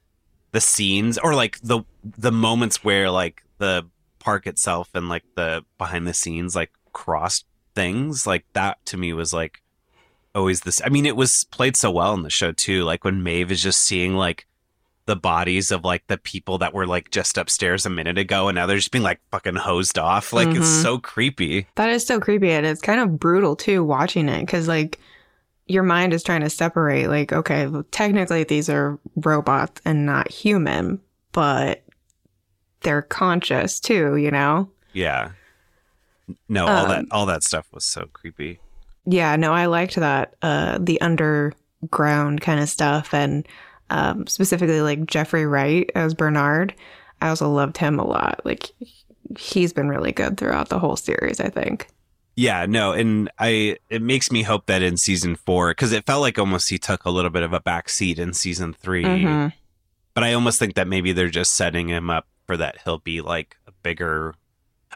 the 0.54 0.62
scenes 0.62 1.18
or 1.18 1.36
like 1.36 1.60
the 1.62 1.82
the 2.04 2.32
moments 2.32 2.84
where 2.84 3.12
like 3.12 3.44
the 3.58 3.86
park 4.20 4.48
itself 4.48 4.90
and 4.94 5.10
like 5.10 5.24
the 5.36 5.66
behind 5.78 6.08
the 6.08 6.14
scenes 6.14 6.56
like 6.56 6.72
crossed 6.94 7.46
things 7.76 8.26
like 8.26 8.46
that 8.54 8.78
to 8.86 8.96
me 8.96 9.12
was 9.14 9.34
like 9.34 9.62
always 10.36 10.62
this 10.62 10.82
i 10.86 10.90
mean 10.90 11.06
it 11.06 11.16
was 11.16 11.44
played 11.46 11.76
so 11.76 11.92
well 11.92 12.14
in 12.14 12.22
the 12.22 12.30
show 12.30 12.52
too 12.52 12.84
like 12.84 13.04
when 13.04 13.24
maeve 13.24 13.52
is 13.52 13.62
just 13.62 13.82
seeing 13.82 14.14
like 14.14 14.48
the 15.06 15.16
bodies 15.16 15.72
of 15.72 15.84
like 15.84 16.06
the 16.08 16.18
people 16.20 16.60
that 16.60 16.74
were 16.74 16.88
like 16.88 17.10
just 17.10 17.38
upstairs 17.38 17.86
a 17.86 17.90
minute 17.90 18.18
ago 18.18 18.48
and 18.48 18.56
now 18.56 18.66
they're 18.66 18.78
just 18.78 18.92
being 18.92 19.04
like 19.04 19.20
fucking 19.32 19.56
hosed 19.56 19.98
off 19.98 20.32
like 20.34 20.48
mm-hmm. 20.48 20.62
it's 20.62 20.70
so 20.70 21.00
creepy 21.00 21.68
that 21.76 21.90
is 21.90 22.06
so 22.06 22.20
creepy 22.20 22.52
and 22.52 22.66
it's 22.66 22.80
kind 22.80 23.02
of 23.02 23.20
brutal 23.20 23.56
too 23.56 23.84
watching 23.84 24.30
it 24.30 24.42
because 24.42 24.68
like 24.68 25.00
your 25.68 25.84
mind 25.84 26.14
is 26.14 26.24
trying 26.24 26.42
to 26.42 26.50
separate 26.50 27.08
like 27.08 27.32
okay 27.32 27.68
well, 27.68 27.84
technically 27.92 28.44
these 28.44 28.70
are 28.70 29.00
robots 29.18 29.82
and 29.86 30.06
not 30.06 30.30
human 30.30 31.00
but 31.32 31.84
they're 32.82 33.02
conscious 33.02 33.80
too 33.80 34.16
you 34.18 34.32
know? 34.32 34.70
Yeah. 34.92 35.32
No 36.48 36.68
all 36.68 36.86
um, 36.86 36.90
that 36.90 37.06
all 37.12 37.26
that 37.26 37.44
stuff 37.44 37.68
was 37.74 37.86
so 37.86 38.08
creepy. 38.14 38.60
Yeah 39.06 39.36
no 39.36 39.54
i 39.54 39.66
liked 39.66 39.96
that 39.96 40.36
uh 40.42 40.78
the 40.80 41.00
underground 41.02 42.42
kind 42.42 42.60
of 42.60 42.70
stuff 42.70 43.14
and 43.14 43.48
um 43.90 44.28
specifically 44.28 44.82
like 44.82 45.06
jeffrey 45.06 45.46
wright 45.46 45.90
as 45.96 46.14
bernard. 46.14 46.74
I 47.22 47.30
also 47.30 47.50
loved 47.50 47.78
him 47.78 48.00
a 48.00 48.06
lot. 48.06 48.42
Like 48.44 48.72
he's 49.38 49.74
been 49.74 49.88
really 49.88 50.12
good 50.12 50.38
throughout 50.38 50.70
the 50.70 50.80
whole 50.80 50.96
series 50.96 51.40
i 51.40 51.50
think 51.50 51.88
yeah, 52.36 52.66
no, 52.66 52.94
and 52.94 53.30
I 53.38 53.78
it 53.90 54.02
makes 54.02 54.32
me 54.32 54.42
hope 54.42 54.66
that 54.66 54.82
in 54.82 54.98
season 54.98 55.36
four, 55.36 55.72
because 55.72 55.92
it 55.92 56.06
felt 56.06 56.22
like 56.22 56.40
almost 56.40 56.70
he 56.70 56.78
took 56.78 57.06
a 57.06 57.12
little 57.12 57.30
bit 57.30 57.44
of 57.44 57.54
a 57.54 57.60
back 57.60 57.90
seat 57.90 58.18
in 58.18 58.34
season 58.34 58.74
3 58.74 59.04
mm-hmm. 59.04 59.48
But 60.14 60.24
I 60.24 60.34
almost 60.34 60.60
think 60.60 60.76
that 60.76 60.88
maybe 60.88 61.12
they're 61.12 61.30
just 61.30 61.54
setting 61.54 61.88
him 61.90 62.10
up 62.10 62.28
for 62.46 62.58
that 62.58 62.78
he'll 62.84 63.00
be 63.00 63.22
like 63.22 63.58
a 63.68 63.72
bigger. 63.84 64.36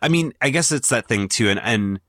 I 0.01 0.10
mean, 0.10 0.34
I 0.41 0.50
guess 0.50 0.72
it's 0.72 0.89
that 0.89 1.08
thing 1.08 1.27
too, 1.27 1.50
and 1.50 1.60
and 1.60 2.00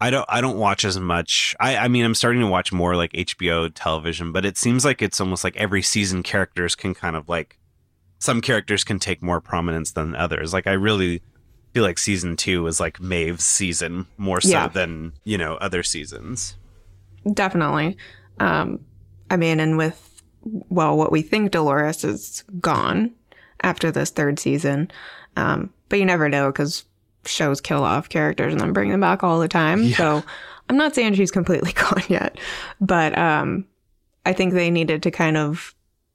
I 0.00 0.10
don't 0.10 0.26
I 0.28 0.40
don't 0.40 0.58
watch 0.58 0.84
as 0.84 0.98
much. 0.98 1.54
I 1.60 1.76
I 1.76 1.88
mean, 1.88 2.04
I'm 2.04 2.14
starting 2.14 2.42
to 2.42 2.46
watch 2.46 2.72
more 2.72 2.94
like 2.96 3.12
HBO 3.12 3.70
television, 3.74 4.32
but 4.32 4.44
it 4.44 4.58
seems 4.58 4.84
like 4.84 5.00
it's 5.00 5.20
almost 5.20 5.44
like 5.44 5.56
every 5.56 5.82
season 5.82 6.22
characters 6.22 6.74
can 6.74 6.94
kind 6.94 7.16
of 7.16 7.28
like 7.28 7.58
some 8.18 8.40
characters 8.40 8.84
can 8.84 8.98
take 8.98 9.22
more 9.22 9.40
prominence 9.40 9.92
than 9.92 10.14
others. 10.14 10.52
Like 10.52 10.66
I 10.66 10.72
really 10.72 11.22
feel 11.74 11.82
like 11.82 11.98
season 11.98 12.36
two 12.36 12.62
was 12.62 12.78
like 12.78 13.00
Maeve's 13.00 13.44
season 13.44 14.06
more 14.16 14.40
so 14.40 14.50
yeah. 14.50 14.68
than 14.68 15.12
you 15.24 15.36
know 15.36 15.56
other 15.56 15.82
seasons. 15.82 16.56
Definitely. 17.32 17.96
Um, 18.38 18.80
I 19.28 19.36
mean, 19.36 19.58
and 19.58 19.76
with 19.76 20.22
well, 20.42 20.96
what 20.96 21.10
we 21.10 21.20
think 21.20 21.50
Dolores 21.50 22.04
is 22.04 22.44
gone 22.60 23.10
after 23.62 23.90
this 23.90 24.10
third 24.10 24.38
season, 24.38 24.90
um, 25.36 25.72
but 25.88 25.98
you 25.98 26.04
never 26.04 26.28
know 26.28 26.52
because 26.52 26.84
shows 27.26 27.60
kill 27.60 27.82
off 27.82 28.08
characters 28.08 28.52
and 28.52 28.60
then 28.60 28.72
bring 28.72 28.90
them 28.90 29.00
back 29.00 29.24
all 29.24 29.40
the 29.40 29.48
time. 29.48 29.82
Yeah. 29.82 29.96
So 29.96 30.24
I'm 30.68 30.76
not 30.76 30.94
saying 30.94 31.14
she's 31.14 31.30
completely 31.30 31.72
gone 31.74 32.02
yet, 32.08 32.38
but 32.80 33.16
um, 33.18 33.66
I 34.24 34.32
think 34.32 34.54
they 34.54 34.70
needed 34.70 35.02
to 35.02 35.10
kind 35.10 35.36
of 35.36 35.74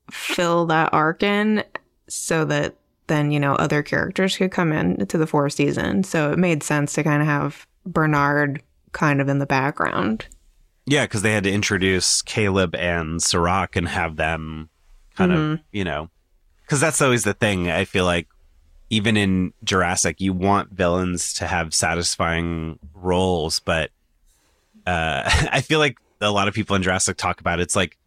fill 0.09 0.67
that 0.67 0.93
arc 0.93 1.21
in 1.21 1.63
so 2.07 2.45
that 2.45 2.75
then, 3.09 3.31
you 3.31 3.39
know, 3.39 3.53
other 3.55 3.83
characters 3.83 4.37
could 4.37 4.51
come 4.51 4.71
in 4.71 5.05
to 5.07 5.17
the 5.17 5.27
fourth 5.27 5.53
season. 5.53 6.03
So 6.03 6.31
it 6.31 6.39
made 6.39 6.63
sense 6.63 6.93
to 6.93 7.03
kind 7.03 7.21
of 7.21 7.27
have 7.27 7.67
Bernard 7.85 8.63
kind 8.93 9.21
of 9.21 9.27
in 9.27 9.39
the 9.39 9.45
background. 9.45 10.25
Yeah, 10.85 11.05
because 11.05 11.21
they 11.21 11.33
had 11.33 11.43
to 11.43 11.51
introduce 11.51 12.21
Caleb 12.21 12.73
and 12.75 13.21
Serac 13.21 13.75
and 13.75 13.87
have 13.87 14.15
them 14.15 14.69
kind 15.15 15.31
mm-hmm. 15.31 15.51
of, 15.53 15.59
you 15.71 15.83
know, 15.83 16.09
because 16.61 16.79
that's 16.79 17.01
always 17.01 17.23
the 17.23 17.33
thing. 17.33 17.69
I 17.69 17.85
feel 17.85 18.05
like 18.05 18.27
even 18.89 19.17
in 19.17 19.53
Jurassic, 19.63 20.19
you 20.19 20.33
want 20.33 20.71
villains 20.71 21.33
to 21.35 21.47
have 21.47 21.73
satisfying 21.73 22.79
roles, 22.93 23.59
but 23.59 23.91
uh, 24.87 25.23
I 25.51 25.61
feel 25.61 25.79
like 25.79 25.97
a 26.21 26.31
lot 26.31 26.47
of 26.47 26.53
people 26.53 26.75
in 26.75 26.83
Jurassic 26.83 27.17
talk 27.17 27.39
about 27.39 27.59
it. 27.59 27.63
it's 27.63 27.75
like, 27.75 27.97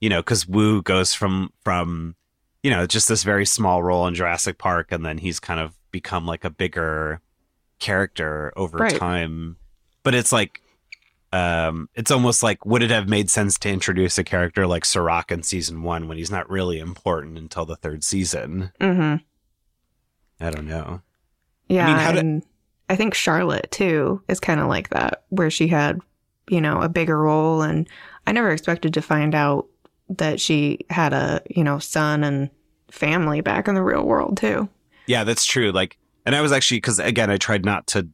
you 0.00 0.08
know, 0.08 0.20
because 0.20 0.48
Wu 0.48 0.82
goes 0.82 1.12
from 1.12 1.52
from 1.62 2.14
you 2.62 2.70
know, 2.70 2.86
just 2.86 3.08
this 3.08 3.22
very 3.22 3.46
small 3.46 3.82
role 3.82 4.06
in 4.06 4.14
Jurassic 4.14 4.58
Park, 4.58 4.92
and 4.92 5.04
then 5.04 5.18
he's 5.18 5.40
kind 5.40 5.60
of 5.60 5.74
become 5.90 6.26
like 6.26 6.44
a 6.44 6.50
bigger 6.50 7.20
character 7.78 8.52
over 8.56 8.78
right. 8.78 8.96
time. 8.96 9.56
But 10.02 10.14
it's 10.14 10.32
like, 10.32 10.60
um, 11.32 11.88
it's 11.94 12.10
almost 12.10 12.42
like 12.42 12.66
would 12.66 12.82
it 12.82 12.90
have 12.90 13.08
made 13.08 13.30
sense 13.30 13.58
to 13.60 13.70
introduce 13.70 14.18
a 14.18 14.24
character 14.24 14.66
like 14.66 14.84
Serac 14.84 15.30
in 15.30 15.42
season 15.42 15.82
one 15.82 16.08
when 16.08 16.18
he's 16.18 16.30
not 16.30 16.50
really 16.50 16.78
important 16.78 17.38
until 17.38 17.64
the 17.64 17.76
third 17.76 18.04
season? 18.04 18.72
Mm-hmm. 18.80 19.24
I 20.44 20.50
don't 20.50 20.66
know. 20.66 21.02
Yeah, 21.68 21.86
I, 21.86 22.12
mean, 22.12 22.18
and 22.18 22.42
I 22.88 22.96
think 22.96 23.14
Charlotte 23.14 23.70
too 23.70 24.22
is 24.28 24.40
kind 24.40 24.58
of 24.58 24.66
like 24.66 24.90
that, 24.90 25.22
where 25.28 25.50
she 25.50 25.68
had, 25.68 26.00
you 26.48 26.60
know, 26.60 26.82
a 26.82 26.88
bigger 26.88 27.18
role, 27.18 27.62
and 27.62 27.88
I 28.26 28.32
never 28.32 28.50
expected 28.50 28.92
to 28.94 29.02
find 29.02 29.34
out 29.34 29.68
that 30.18 30.40
she 30.40 30.80
had 30.90 31.12
a, 31.12 31.40
you 31.48 31.64
know, 31.64 31.78
son 31.78 32.24
and 32.24 32.50
family 32.90 33.40
back 33.40 33.68
in 33.68 33.74
the 33.74 33.82
real 33.82 34.04
world 34.04 34.36
too. 34.36 34.68
Yeah, 35.06 35.24
that's 35.24 35.44
true. 35.44 35.72
Like, 35.72 35.96
and 36.26 36.34
I 36.34 36.40
was 36.40 36.52
actually, 36.52 36.78
because 36.78 36.98
again, 36.98 37.30
I 37.30 37.36
tried 37.36 37.64
not 37.64 37.86
to, 37.88 38.08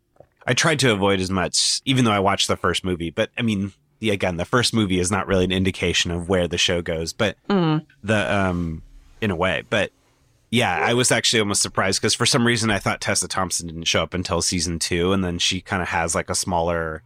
I 0.47 0.55
tried 0.55 0.79
to 0.81 0.93
avoid 0.93 1.21
as 1.21 1.31
much, 1.31 1.81
even 1.85 2.05
though 2.05 2.13
I 2.13 2.21
watched 2.21 2.49
the 2.49 2.57
first 2.57 2.85
movie. 2.85 3.11
But 3.11 3.31
I 3.37 3.43
mean, 3.43 3.73
the, 3.99 4.11
again, 4.11 4.37
the 4.37 4.45
first 4.45 4.75
movie 4.75 5.01
is 5.01 5.11
not 5.11 5.27
really 5.27 5.45
an 5.45 5.53
indication 5.53 6.11
of 6.11 6.29
where 6.29 6.47
the 6.47 6.59
show 6.59 6.83
goes, 6.83 7.13
but 7.13 7.37
mm. 7.49 7.85
the, 8.03 8.35
um, 8.35 8.83
in 9.21 9.31
a 9.31 9.37
way. 9.37 9.65
But 9.69 9.91
yeah, 10.51 10.79
I 10.79 10.95
was 10.95 11.11
actually 11.11 11.41
almost 11.41 11.63
surprised 11.63 12.01
because 12.01 12.15
for 12.15 12.27
some 12.27 12.47
reason 12.47 12.71
I 12.71 12.79
thought 12.79 13.01
Tessa 13.01 13.27
Thompson 13.27 13.67
didn't 13.67 13.85
show 13.85 14.03
up 14.03 14.15
until 14.15 14.41
season 14.43 14.79
two. 14.79 15.13
And 15.13 15.25
then 15.25 15.39
she 15.39 15.61
kind 15.61 15.83
of 15.83 15.89
has 15.89 16.15
like 16.15 16.31
a 16.31 16.35
smaller, 16.35 17.03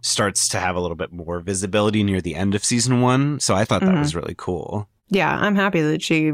starts 0.00 0.48
to 0.48 0.60
have 0.60 0.76
a 0.76 0.80
little 0.80 0.96
bit 0.96 1.12
more 1.12 1.40
visibility 1.40 2.02
near 2.02 2.20
the 2.20 2.34
end 2.34 2.54
of 2.54 2.64
season 2.64 3.00
one. 3.00 3.40
So 3.40 3.54
I 3.54 3.64
thought 3.64 3.80
that 3.80 3.90
mm-hmm. 3.90 4.00
was 4.00 4.14
really 4.14 4.34
cool. 4.36 4.88
Yeah, 5.08 5.34
I'm 5.34 5.54
happy 5.54 5.80
that 5.80 6.02
she 6.02 6.32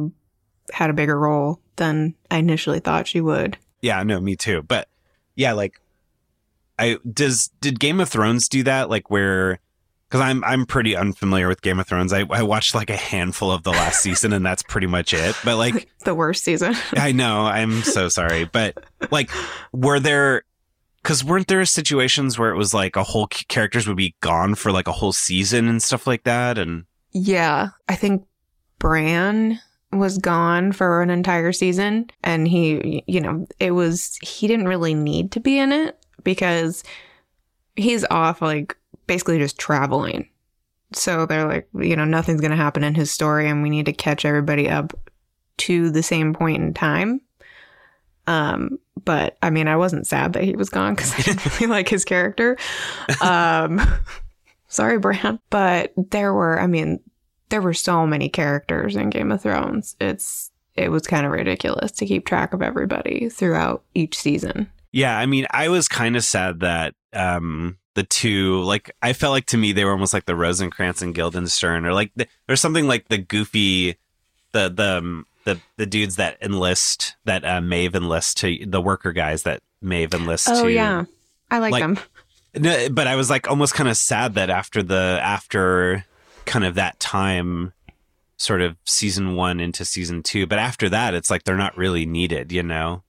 had 0.73 0.91
a 0.91 0.95
bigger 0.95 1.19
role 1.19 1.61
than 1.77 2.15
I 2.31 2.39
initially 2.39 2.81
thought 2.81 3.07
she 3.07 3.21
would. 3.21 3.57
Yeah, 3.81 4.03
no, 4.03 4.21
me 4.21 4.37
too. 4.37 4.63
But 4.63 4.89
yeah, 5.37 5.53
like 5.53 5.81
I 6.79 6.99
does 7.11 7.51
did 7.61 7.81
Game 7.81 8.01
of 8.01 8.09
Thrones 8.09 8.49
do 8.49 8.63
that? 8.65 8.91
Like 8.91 9.11
where 9.11 9.61
because 10.09 10.21
I'm 10.21 10.43
I'm 10.45 10.67
pretty 10.67 10.97
unfamiliar 10.97 11.49
with 11.49 11.63
Game 11.63 11.79
of 11.79 11.87
Thrones. 11.87 12.13
I, 12.13 12.25
I 12.31 12.43
watched 12.43 12.75
like 12.75 12.91
a 12.91 12.97
handful 12.97 13.51
of 13.51 13.63
the 13.63 13.71
last 13.71 14.01
season 14.03 14.33
and 14.33 14.45
that's 14.45 14.63
pretty 14.63 14.87
much 14.87 15.13
it. 15.13 15.37
But 15.45 15.57
like 15.57 15.89
the 16.05 16.15
worst 16.15 16.45
season. 16.45 16.75
I 16.97 17.13
know. 17.13 17.43
I'm 17.43 17.83
so 17.83 18.09
sorry. 18.09 18.45
But 18.45 18.83
like 19.11 19.31
were 19.73 20.01
there 20.01 20.45
because 21.05 21.23
weren't 21.23 21.49
there 21.49 21.63
situations 21.67 22.39
where 22.39 22.51
it 22.51 22.57
was 22.57 22.73
like 22.73 22.97
a 22.97 23.05
whole 23.05 23.27
characters 23.27 23.87
would 23.87 23.99
be 23.99 24.17
gone 24.21 24.55
for 24.55 24.73
like 24.73 24.89
a 24.89 24.93
whole 24.93 25.13
season 25.13 25.69
and 25.69 25.83
stuff 25.83 26.07
like 26.07 26.25
that? 26.25 26.57
And 26.57 26.87
yeah, 27.13 27.69
I 27.91 27.95
think 27.95 28.27
Bran 28.79 29.61
was 29.93 30.17
gone 30.17 30.73
for 30.73 31.03
an 31.03 31.11
entire 31.11 31.53
season 31.53 32.11
and 32.23 32.49
he, 32.49 33.05
you 33.07 33.21
know, 33.21 33.47
it 33.61 33.73
was, 33.73 34.17
he 34.23 34.49
didn't 34.49 34.67
really 34.67 34.95
need 34.95 35.31
to 35.33 35.41
be 35.41 35.59
in 35.59 35.73
it 35.73 35.99
because 36.25 36.83
he's 37.77 38.07
off 38.11 38.41
like 38.41 38.75
basically 39.07 39.39
just 39.39 39.59
traveling. 39.59 40.27
So 40.95 41.27
they're 41.27 41.47
like, 41.47 41.69
you 41.75 41.97
know, 41.97 42.07
nothing's 42.07 42.41
going 42.41 42.51
to 42.51 42.57
happen 42.57 42.83
in 42.83 42.95
his 42.95 43.11
story 43.11 43.47
and 43.47 43.63
we 43.63 43.69
need 43.69 43.87
to 43.87 43.93
catch 43.93 44.25
everybody 44.25 44.71
up 44.71 44.95
to 45.59 45.91
the 45.91 46.03
same 46.03 46.33
point 46.33 46.63
in 46.63 46.73
time. 46.73 47.21
Um, 48.27 48.79
but 49.03 49.37
I 49.43 49.51
mean, 49.51 49.69
I 49.69 49.77
wasn't 49.77 50.07
sad 50.07 50.35
that 50.35 50.45
he 50.45 50.57
was 50.57 50.71
gone 50.71 50.95
because 50.95 51.13
I 51.15 51.23
didn't 51.23 51.45
really 51.61 51.67
like 51.67 51.89
his 51.89 52.05
character. 52.05 52.57
Um, 53.21 53.81
sorry, 54.69 54.99
Bran. 54.99 55.41
But 55.51 55.93
there 55.97 56.33
were, 56.33 56.61
I 56.61 56.67
mean, 56.67 57.01
there 57.49 57.63
were 57.63 57.75
so 57.75 58.07
many 58.07 58.29
characters 58.29 58.97
in 58.97 59.11
Game 59.11 59.33
of 59.33 59.43
Thrones. 59.43 59.97
It's 60.01 60.51
it 60.75 60.91
was 60.91 61.07
kind 61.07 61.25
of 61.25 61.33
ridiculous 61.33 61.93
to 61.93 62.07
keep 62.07 62.27
track 62.27 62.53
of 62.53 62.63
everybody 62.63 63.29
throughout 63.29 63.85
each 63.95 64.19
season. 64.19 64.71
Yeah, 64.93 65.17
I 65.17 65.27
mean, 65.27 65.47
I 65.51 65.69
was 65.69 65.89
kind 65.89 66.17
of 66.17 66.25
sad 66.25 66.61
that 66.61 66.95
um 67.13 67.79
the 67.95 68.03
two 68.03 68.61
like 68.63 68.91
I 69.03 69.13
felt 69.13 69.33
like 69.33 69.47
to 69.47 69.57
me 69.57 69.73
they 69.73 69.85
were 69.85 69.93
almost 69.93 70.15
like 70.15 70.27
the 70.27 70.37
Rosencrantz 70.37 71.03
and 71.03 71.15
Guildenstern 71.15 71.87
or 71.87 71.93
like 71.93 72.11
the, 72.17 72.27
or 72.49 72.57
something 72.57 72.87
like 72.87 73.09
the 73.09 73.19
goofy 73.19 73.97
the 74.53 74.69
the 74.69 74.99
um, 74.99 75.27
the 75.45 75.61
the 75.77 75.87
dudes 75.87 76.17
that 76.17 76.37
enlist 76.43 77.17
that 77.25 77.45
uh, 77.45 77.61
Maeve 77.61 77.95
enlists 77.95 78.35
to 78.35 78.65
the 78.67 78.81
worker 78.81 79.13
guys 79.13 79.43
that 79.45 79.63
Maeve 79.81 80.15
enlists 80.15 80.49
Oh 80.49 80.65
to 80.65 80.73
yeah, 80.73 81.05
I 81.51 81.59
like, 81.59 81.73
like- 81.73 81.83
them. 81.83 81.99
No, 82.57 82.89
but 82.89 83.07
I 83.09 83.17
was 83.17 83.31
like 83.31 83.49
almost 83.51 83.75
kind 83.75 83.89
of 83.89 83.97
sad 83.97 84.35
that 84.35 84.49
after 84.49 84.83
the 84.83 85.19
after 85.23 86.05
kind 86.47 86.65
of 86.65 86.77
that 86.77 87.01
time 87.01 87.73
sort 88.37 88.61
of 88.61 88.77
season 88.85 89.35
1 89.37 89.61
into 89.61 89.85
season 89.85 90.23
2 90.23 90.47
but 90.47 90.59
after 90.59 90.89
that 90.89 91.15
it's 91.15 91.31
like 91.31 91.45
they're 91.45 91.57
not 91.57 91.77
really 91.77 92.05
needed, 92.07 92.53
you 92.53 92.63
know, 92.63 93.03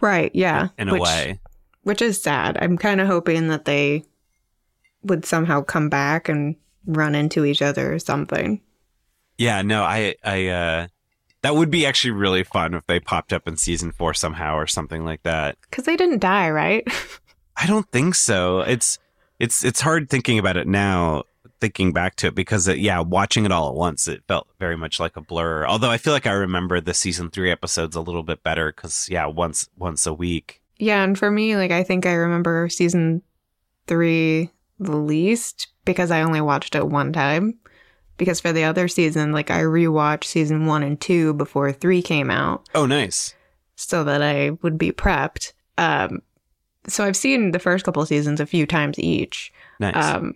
Right? 0.00 0.30
Yeah, 0.34 0.68
in 0.78 0.88
a 0.88 0.92
which, 0.92 1.02
way. 1.02 1.40
which 1.82 2.02
is 2.02 2.20
sad. 2.22 2.58
I'm 2.60 2.76
kind 2.76 3.00
of 3.00 3.06
hoping 3.06 3.48
that 3.48 3.64
they 3.64 4.04
would 5.02 5.24
somehow 5.24 5.62
come 5.62 5.88
back 5.88 6.28
and 6.28 6.56
run 6.86 7.14
into 7.14 7.44
each 7.44 7.62
other 7.62 7.92
or 7.94 7.98
something. 7.98 8.60
Yeah, 9.38 9.62
no, 9.62 9.82
I 9.82 10.14
I 10.24 10.46
uh 10.48 10.86
that 11.42 11.56
would 11.56 11.70
be 11.70 11.84
actually 11.86 12.12
really 12.12 12.44
fun 12.44 12.74
if 12.74 12.86
they 12.86 13.00
popped 13.00 13.32
up 13.32 13.46
in 13.46 13.56
season 13.56 13.92
4 13.92 14.14
somehow 14.14 14.56
or 14.56 14.66
something 14.66 15.04
like 15.04 15.22
that. 15.24 15.56
Because 15.62 15.84
they 15.84 15.96
didn't 15.96 16.20
die, 16.20 16.50
right? 16.50 16.86
I 17.56 17.66
don't 17.66 17.90
think 17.90 18.14
so. 18.14 18.60
It's 18.60 18.98
it's 19.38 19.64
it's 19.64 19.80
hard 19.80 20.08
thinking 20.08 20.38
about 20.38 20.56
it 20.56 20.66
now, 20.66 21.24
thinking 21.60 21.92
back 21.92 22.16
to 22.16 22.28
it 22.28 22.34
because 22.34 22.66
it, 22.68 22.78
yeah, 22.78 23.00
watching 23.00 23.44
it 23.44 23.52
all 23.52 23.68
at 23.68 23.74
once, 23.74 24.08
it 24.08 24.22
felt 24.26 24.48
very 24.58 24.76
much 24.76 24.98
like 25.00 25.16
a 25.16 25.20
blur. 25.20 25.66
Although 25.66 25.90
I 25.90 25.98
feel 25.98 26.12
like 26.12 26.26
I 26.26 26.32
remember 26.32 26.80
the 26.80 26.94
season 26.94 27.30
three 27.30 27.50
episodes 27.50 27.96
a 27.96 28.00
little 28.00 28.22
bit 28.22 28.42
better 28.42 28.72
because 28.72 29.08
yeah, 29.10 29.26
once 29.26 29.68
once 29.76 30.06
a 30.06 30.14
week. 30.14 30.62
yeah, 30.78 31.02
and 31.02 31.18
for 31.18 31.30
me, 31.30 31.56
like 31.56 31.72
I 31.72 31.82
think 31.82 32.06
I 32.06 32.14
remember 32.14 32.68
season 32.68 33.22
three 33.86 34.50
the 34.78 34.96
least 34.96 35.68
because 35.84 36.10
I 36.10 36.22
only 36.22 36.40
watched 36.40 36.74
it 36.74 36.88
one 36.88 37.12
time. 37.12 37.58
Because 38.22 38.38
for 38.38 38.52
the 38.52 38.62
other 38.62 38.86
season, 38.86 39.32
like 39.32 39.50
I 39.50 39.62
rewatched 39.62 40.22
season 40.22 40.66
one 40.66 40.84
and 40.84 41.00
two 41.00 41.34
before 41.34 41.72
three 41.72 42.02
came 42.02 42.30
out. 42.30 42.68
Oh, 42.72 42.86
nice. 42.86 43.34
so 43.74 44.04
that 44.04 44.22
I 44.22 44.50
would 44.62 44.78
be 44.78 44.92
prepped. 44.92 45.52
Um, 45.76 46.22
so 46.86 47.04
I've 47.04 47.16
seen 47.16 47.50
the 47.50 47.58
first 47.58 47.84
couple 47.84 48.00
of 48.00 48.06
seasons 48.06 48.38
a 48.38 48.46
few 48.46 48.64
times 48.64 48.96
each. 49.00 49.52
Nice. 49.80 49.96
Um, 49.96 50.34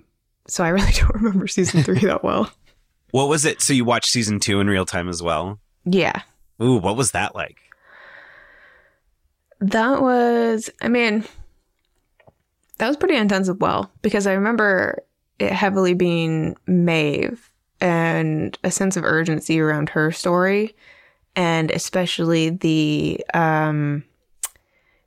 so 0.48 0.64
I 0.64 0.70
really 0.70 0.90
don't 0.96 1.14
remember 1.14 1.46
season 1.46 1.84
three 1.84 2.00
that 2.00 2.24
well. 2.24 2.50
what 3.12 3.28
was 3.28 3.44
it? 3.44 3.62
So 3.62 3.72
you 3.72 3.84
watched 3.84 4.10
season 4.10 4.40
two 4.40 4.58
in 4.58 4.66
real 4.66 4.84
time 4.84 5.08
as 5.08 5.22
well? 5.22 5.60
Yeah, 5.84 6.22
Ooh, 6.60 6.78
what 6.78 6.96
was 6.96 7.12
that 7.12 7.36
like? 7.36 7.58
that 9.60 10.02
was. 10.02 10.70
I 10.82 10.88
mean, 10.88 11.24
that 12.78 12.88
was 12.88 12.96
pretty 12.96 13.14
intense 13.14 13.48
as 13.48 13.56
well 13.56 13.92
because 14.02 14.26
I 14.26 14.32
remember 14.32 15.04
it 15.38 15.52
heavily 15.52 15.94
being 15.94 16.56
Maeve 16.66 17.48
and 17.80 18.58
a 18.64 18.70
sense 18.70 18.96
of 18.96 19.04
urgency 19.04 19.60
around 19.60 19.90
her 19.90 20.10
story, 20.12 20.74
and 21.34 21.70
especially 21.70 22.50
the 22.50 23.24
um, 23.34 24.04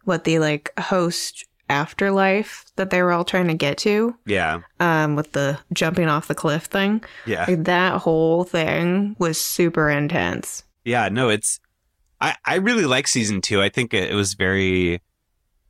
what 0.04 0.24
the 0.24 0.40
like 0.40 0.72
host 0.80 1.46
afterlife 1.70 2.66
that 2.78 2.90
they 2.90 3.02
were 3.04 3.12
all 3.12 3.24
trying 3.24 3.48
to 3.48 3.54
get 3.54 3.78
to. 3.80 4.16
Yeah, 4.26 4.62
um, 4.80 5.16
with 5.16 5.32
the 5.34 5.60
jumping 5.74 6.08
off 6.08 6.28
the 6.28 6.36
cliff 6.36 6.64
thing. 6.66 7.04
yeah, 7.26 7.46
Like 7.48 7.64
that 7.66 8.02
whole 8.02 8.44
thing 8.44 9.16
was 9.20 9.40
super 9.40 9.90
intense. 9.90 10.64
yeah. 10.84 11.10
No, 11.10 11.30
it's. 11.30 11.60
I 12.22 12.36
I 12.44 12.56
really 12.56 12.86
like 12.86 13.08
season 13.08 13.40
two. 13.42 13.62
I 13.62 13.70
think 13.70 13.94
it, 13.94 14.12
it 14.12 14.16
was 14.16 14.34
very, 14.34 15.02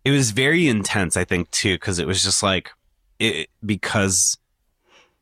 it 0.03 0.11
was 0.11 0.31
very 0.31 0.67
intense. 0.67 1.15
I 1.15 1.23
think 1.23 1.51
too 1.51 1.75
because 1.75 1.99
it 1.99 2.07
was 2.07 2.23
just 2.23 2.41
like, 2.41 2.71
it 3.19 3.49
because 3.63 4.37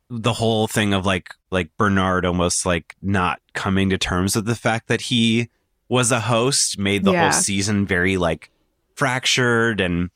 the 0.10 0.32
whole 0.34 0.68
thing 0.68 0.94
of 0.94 1.06
like 1.06 1.34
like 1.52 1.70
Bernard 1.78 2.26
almost 2.26 2.66
like 2.66 2.96
not 3.02 3.40
coming 3.54 3.90
to 3.90 3.98
terms 3.98 4.36
with 4.36 4.46
the 4.46 4.56
fact 4.56 4.88
that 4.88 5.02
he 5.02 5.50
was 5.90 6.12
a 6.12 6.20
host 6.22 6.78
made 6.78 7.04
the 7.04 7.12
Yeah. 7.14 7.24
whole 7.32 7.32
season 7.42 7.86
very 7.88 8.18
like 8.18 8.50
fractured 8.96 9.80
and 9.80 10.10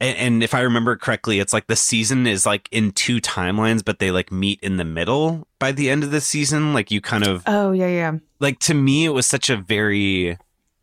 and, 0.00 0.18
and 0.18 0.42
if 0.42 0.54
I 0.54 0.60
remember 0.60 0.96
correctly, 0.96 1.38
it's 1.38 1.52
like 1.52 1.68
the 1.68 1.76
season 1.76 2.26
is 2.26 2.44
like 2.44 2.68
in 2.72 2.90
two 2.90 3.20
timelines, 3.20 3.82
but 3.82 4.00
they 4.00 4.10
like 4.10 4.32
meet 4.32 4.58
in 4.60 4.76
the 4.76 4.84
middle 4.84 5.46
by 5.60 5.70
the 5.70 5.88
end 5.88 6.02
of 6.02 6.10
the 6.10 6.20
season. 6.20 6.74
Like 6.74 6.90
you 6.90 7.00
kind 7.00 7.24
of 7.24 7.44
Oh 7.46 7.70
yeah, 7.70 7.86
yeah. 7.86 8.12
like 8.40 8.58
to 8.60 8.74
me, 8.74 9.04
it 9.04 9.10
was 9.10 9.26
such 9.26 9.48
a 9.48 9.56
very, 9.56 10.36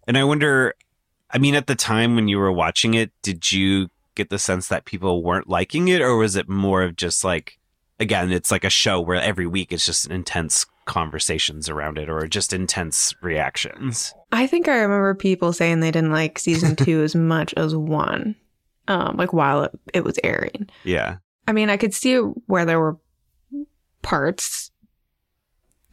and 0.07 0.17
I 0.17 0.23
wonder, 0.23 0.73
I 1.29 1.37
mean, 1.39 1.55
at 1.55 1.67
the 1.67 1.75
time 1.75 2.15
when 2.15 2.29
you 2.29 2.39
were 2.39 2.51
watching 2.53 2.93
it, 2.93 3.11
did 3.21 3.51
you 3.51 3.89
get 4.15 4.29
the 4.29 4.39
sense 4.39 4.69
that 4.69 4.85
people 4.85 5.21
weren't 5.21 5.49
liking 5.49 5.89
it, 5.89 6.01
or 6.01 6.15
was 6.15 6.35
it 6.37 6.47
more 6.49 6.81
of 6.81 6.95
just 6.95 7.23
like, 7.23 7.59
again, 8.01 8.31
it's 8.31 8.51
like 8.51 8.63
a 8.63 8.69
show 8.69 8.99
where 8.99 9.21
every 9.21 9.47
week 9.47 9.71
it's 9.71 9.85
just 9.85 10.07
intense 10.07 10.65
conversations 10.85 11.69
around 11.69 11.97
it, 11.97 12.09
or 12.09 12.27
just 12.27 12.51
intense 12.51 13.13
reactions? 13.21 14.13
I 14.31 14.47
think 14.47 14.67
I 14.67 14.77
remember 14.77 15.13
people 15.13 15.53
saying 15.53 15.79
they 15.79 15.91
didn't 15.91 16.11
like 16.11 16.39
season 16.39 16.75
two 16.75 17.03
as 17.03 17.15
much 17.33 17.53
as 17.55 17.75
one. 17.75 18.35
Um, 18.87 19.15
like 19.15 19.31
while 19.31 19.63
it, 19.63 19.71
it 19.93 20.03
was 20.03 20.19
airing. 20.23 20.67
Yeah, 20.83 21.17
I 21.47 21.53
mean, 21.53 21.69
I 21.69 21.77
could 21.77 21.93
see 21.93 22.15
where 22.17 22.65
there 22.65 22.79
were 22.79 22.97
parts 24.01 24.71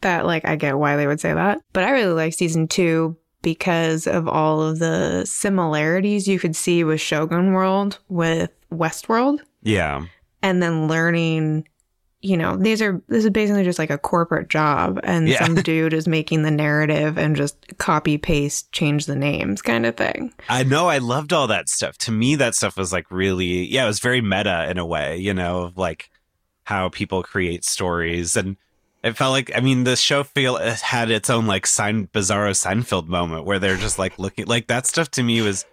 that 0.01 0.25
like 0.25 0.43
I 0.45 0.55
get 0.55 0.77
why 0.77 0.95
they 0.97 1.07
would 1.07 1.19
say 1.19 1.33
that. 1.33 1.61
But 1.71 1.83
I 1.83 1.91
really 1.91 2.13
like 2.13 2.33
season 2.33 2.67
two 2.67 3.15
because 3.41 4.07
of 4.07 4.27
all 4.27 4.61
of 4.61 4.79
the 4.79 5.23
similarities 5.25 6.27
you 6.27 6.39
could 6.39 6.55
see 6.55 6.83
with 6.83 6.99
Shogun 6.99 7.53
World 7.53 7.99
with 8.09 8.49
Westworld. 8.73 9.39
yeah, 9.61 10.05
and 10.41 10.61
then 10.61 10.87
learning 10.87 11.67
you 12.21 12.35
know 12.35 12.57
these 12.57 12.81
are 12.81 13.01
this 13.07 13.23
is 13.23 13.29
basically 13.29 13.63
just 13.63 13.79
like 13.79 13.89
a 13.89 13.97
corporate 13.97 14.49
job 14.49 14.99
and 15.03 15.27
Yeah. 15.29 15.45
some 15.45 15.55
dude 15.55 15.93
is 15.93 16.07
making 16.07 16.43
the 16.43 16.51
narrative 16.51 17.17
and 17.17 17.35
just 17.35 17.55
copy 17.77 18.17
paste 18.17 18.71
change 18.73 19.05
the 19.05 19.15
names 19.15 19.61
kind 19.61 19.85
of 19.85 19.95
thing 19.95 20.33
I 20.49 20.63
know. 20.63 20.87
I 20.87 20.97
loved 20.97 21.31
all 21.31 21.47
that 21.47 21.69
stuff. 21.69 21.97
To 21.99 22.11
me, 22.11 22.35
that 22.35 22.55
stuff 22.55 22.75
was 22.75 22.91
like 22.91 23.09
really, 23.09 23.65
yeah, 23.67 23.83
it 23.83 23.87
was 23.87 23.99
very 23.99 24.19
meta 24.21 24.69
in 24.69 24.77
a 24.77 24.85
way, 24.85 25.17
you 25.17 25.33
know, 25.33 25.61
of 25.61 25.77
like 25.77 26.09
how 26.63 26.89
people 26.89 27.23
create 27.23 27.63
stories. 27.63 28.35
And 28.35 28.57
it 29.01 29.15
felt 29.15 29.31
like, 29.31 29.49
I 29.55 29.61
mean, 29.61 29.85
the 29.85 29.95
show 29.95 30.23
feel 30.23 30.57
it 30.57 30.81
had 30.81 31.09
its 31.09 31.29
own 31.29 31.47
like 31.47 31.65
Sein, 31.65 32.07
bizarro 32.07 32.51
Seinfeld 32.51 33.07
moment 33.07 33.45
where 33.45 33.59
they're 33.59 33.77
just 33.77 33.97
like 33.97 34.19
looking, 34.19 34.45
like 34.45 34.67
that 34.67 34.85
stuff 34.85 35.09
to 35.11 35.23
me 35.23 35.41
was, 35.41 35.65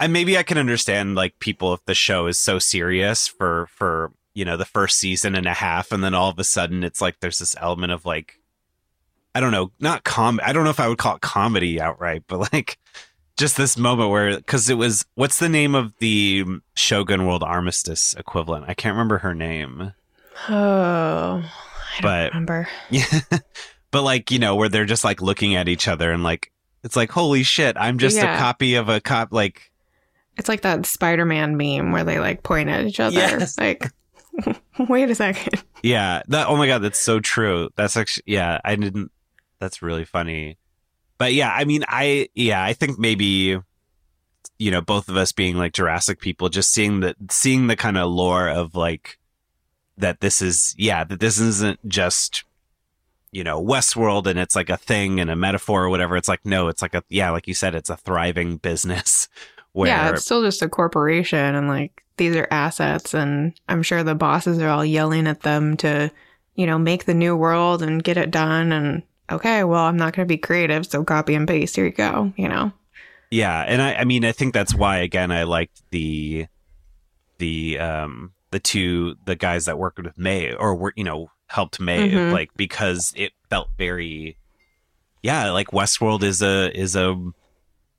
and 0.00 0.12
maybe 0.12 0.38
I 0.38 0.42
can 0.42 0.56
understand 0.56 1.16
like 1.16 1.38
people 1.38 1.74
if 1.74 1.84
the 1.84 1.94
show 1.94 2.26
is 2.28 2.38
so 2.38 2.58
serious 2.58 3.28
for, 3.28 3.66
for, 3.66 4.12
you 4.36 4.44
know, 4.44 4.56
the 4.56 4.64
first 4.66 4.98
season 4.98 5.34
and 5.34 5.46
a 5.46 5.54
half. 5.54 5.90
And 5.92 6.04
then 6.04 6.14
all 6.14 6.28
of 6.28 6.38
a 6.38 6.44
sudden 6.44 6.84
it's 6.84 7.00
like 7.00 7.20
there's 7.20 7.38
this 7.38 7.56
element 7.58 7.90
of 7.92 8.04
like, 8.04 8.34
I 9.34 9.40
don't 9.40 9.50
know, 9.50 9.72
not 9.80 10.04
com. 10.04 10.38
I 10.44 10.52
don't 10.52 10.64
know 10.64 10.70
if 10.70 10.78
I 10.80 10.88
would 10.88 10.98
call 10.98 11.16
it 11.16 11.22
comedy 11.22 11.80
outright, 11.80 12.24
but 12.28 12.52
like 12.52 12.78
just 13.38 13.56
this 13.56 13.76
moment 13.78 14.10
where 14.10 14.36
because 14.36 14.68
it 14.70 14.74
was 14.74 15.04
what's 15.14 15.38
the 15.38 15.48
name 15.48 15.74
of 15.74 15.94
the 15.98 16.44
Shogun 16.74 17.26
World 17.26 17.42
Armistice 17.42 18.14
equivalent? 18.18 18.66
I 18.68 18.74
can't 18.74 18.94
remember 18.94 19.18
her 19.18 19.34
name. 19.34 19.92
oh 20.50 20.52
i 20.52 21.40
don't 21.40 22.02
But- 22.02 22.30
remember 22.32 22.68
Yeah, 22.90 23.04
but 23.90 24.02
like 24.02 24.30
you 24.30 24.38
know 24.38 24.54
where 24.54 24.68
they're 24.68 24.84
just 24.84 25.04
like 25.04 25.22
looking 25.22 25.54
at 25.54 25.66
each 25.68 25.88
other 25.88 26.12
and 26.12 26.22
like 26.22 26.52
it's 26.84 26.94
like 26.96 27.10
holy 27.10 27.42
shit, 27.42 27.76
I'm 27.78 27.98
just 27.98 28.16
Yeah. 28.16 28.36
a 28.36 28.38
copy 28.38 28.74
of 28.74 28.88
a 28.88 29.00
cop. 29.00 29.32
Like 29.32 29.72
it's 30.36 30.48
like 30.48 30.60
that 30.60 30.84
spider-man 30.86 31.56
meme 31.56 31.90
where 31.92 32.04
they 32.04 32.20
like 32.20 32.42
point 32.42 32.68
at 32.68 32.84
each 32.84 33.00
other 33.00 33.16
Yes. 33.18 33.58
like 33.58 33.90
wait 34.88 35.10
a 35.10 35.14
second 35.14 35.62
yeah, 35.86 36.22
that 36.28 36.48
oh 36.48 36.56
my 36.56 36.66
god, 36.66 36.82
that's 36.82 36.98
so 36.98 37.20
true. 37.20 37.70
That's 37.76 37.96
actually 37.96 38.24
yeah, 38.26 38.60
I 38.64 38.76
didn't. 38.76 39.10
That's 39.60 39.82
really 39.82 40.04
funny. 40.04 40.58
But 41.18 41.32
yeah, 41.32 41.52
I 41.52 41.64
mean, 41.64 41.84
I 41.86 42.28
yeah, 42.34 42.62
I 42.62 42.72
think 42.72 42.98
maybe 42.98 43.58
you 44.58 44.70
know 44.70 44.80
both 44.80 45.08
of 45.08 45.16
us 45.16 45.32
being 45.32 45.56
like 45.56 45.72
Jurassic 45.72 46.20
people, 46.20 46.48
just 46.48 46.72
seeing 46.72 47.00
the 47.00 47.14
seeing 47.30 47.66
the 47.66 47.76
kind 47.76 47.96
of 47.96 48.10
lore 48.10 48.48
of 48.48 48.74
like 48.74 49.18
that 49.98 50.20
this 50.20 50.42
is 50.42 50.74
yeah 50.76 51.04
that 51.04 51.20
this 51.20 51.38
isn't 51.38 51.86
just 51.88 52.44
you 53.32 53.44
know 53.44 53.62
Westworld 53.62 54.26
and 54.26 54.38
it's 54.38 54.56
like 54.56 54.70
a 54.70 54.76
thing 54.76 55.20
and 55.20 55.30
a 55.30 55.36
metaphor 55.36 55.84
or 55.84 55.88
whatever. 55.88 56.16
It's 56.16 56.28
like 56.28 56.44
no, 56.44 56.68
it's 56.68 56.82
like 56.82 56.94
a 56.94 57.04
yeah, 57.08 57.30
like 57.30 57.46
you 57.46 57.54
said, 57.54 57.74
it's 57.74 57.90
a 57.90 57.96
thriving 57.96 58.56
business 58.56 59.28
where 59.76 59.88
yeah 59.88 60.10
it's 60.10 60.24
still 60.24 60.42
just 60.42 60.62
a 60.62 60.68
corporation 60.68 61.54
and 61.54 61.68
like 61.68 62.02
these 62.16 62.34
are 62.34 62.48
assets 62.50 63.14
and 63.14 63.52
i'm 63.68 63.82
sure 63.82 64.02
the 64.02 64.14
bosses 64.14 64.58
are 64.58 64.68
all 64.68 64.84
yelling 64.84 65.26
at 65.26 65.42
them 65.42 65.76
to 65.76 66.10
you 66.54 66.66
know 66.66 66.78
make 66.78 67.04
the 67.04 67.14
new 67.14 67.36
world 67.36 67.82
and 67.82 68.02
get 68.02 68.16
it 68.16 68.30
done 68.30 68.72
and 68.72 69.02
okay 69.30 69.62
well 69.64 69.84
i'm 69.84 69.96
not 69.98 70.14
going 70.14 70.26
to 70.26 70.32
be 70.32 70.38
creative 70.38 70.86
so 70.86 71.04
copy 71.04 71.34
and 71.34 71.46
paste 71.46 71.76
here 71.76 71.84
you 71.84 71.90
go 71.92 72.32
you 72.36 72.48
know 72.48 72.72
Yeah, 73.30 73.60
and 73.66 73.82
I, 73.82 73.94
I 73.94 74.04
mean, 74.04 74.24
I 74.24 74.30
think 74.32 74.54
that's 74.54 74.72
why 74.74 74.98
again 74.98 75.30
I 75.32 75.42
liked 75.42 75.82
the 75.90 76.46
the 77.38 77.78
um 77.78 78.32
the 78.52 78.60
two 78.60 79.16
the 79.26 79.34
guys 79.36 79.64
that 79.66 79.78
worked 79.78 79.98
with 79.98 80.16
May 80.16 80.54
or 80.54 80.74
were 80.76 80.92
you 80.96 81.04
know 81.04 81.30
helped 81.48 81.80
May 81.80 82.08
Mhm. 82.08 82.32
like 82.32 82.50
because 82.56 83.12
it 83.16 83.32
felt 83.50 83.68
very 83.76 84.38
yeah 85.22 85.50
like 85.50 85.72
Westworld 85.72 86.22
is 86.22 86.40
a 86.40 86.70
is 86.72 86.94
a 86.96 87.14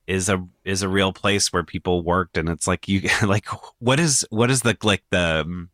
is 0.08 0.30
a 0.30 0.44
is 0.64 0.82
a 0.82 0.88
real 0.90 1.12
place 1.14 1.52
where 1.54 1.64
people 1.64 2.02
worked 2.02 2.38
and 2.38 2.48
it's 2.50 2.66
like 2.68 2.88
you 2.88 3.02
like 3.28 3.46
what 3.80 4.00
is 4.00 4.26
what 4.30 4.50
is 4.50 4.62
the 4.62 4.76
like 4.84 5.04
the 5.12 5.42
um, 5.46 5.70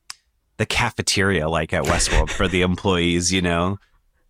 the 0.57 0.65
cafeteria 0.65 1.47
like 1.47 1.71
at 1.73 1.83
Westworld 1.83 2.29
for 2.29 2.47
the 2.47 2.61
employees 2.61 3.31
you 3.31 3.41
know 3.41 3.77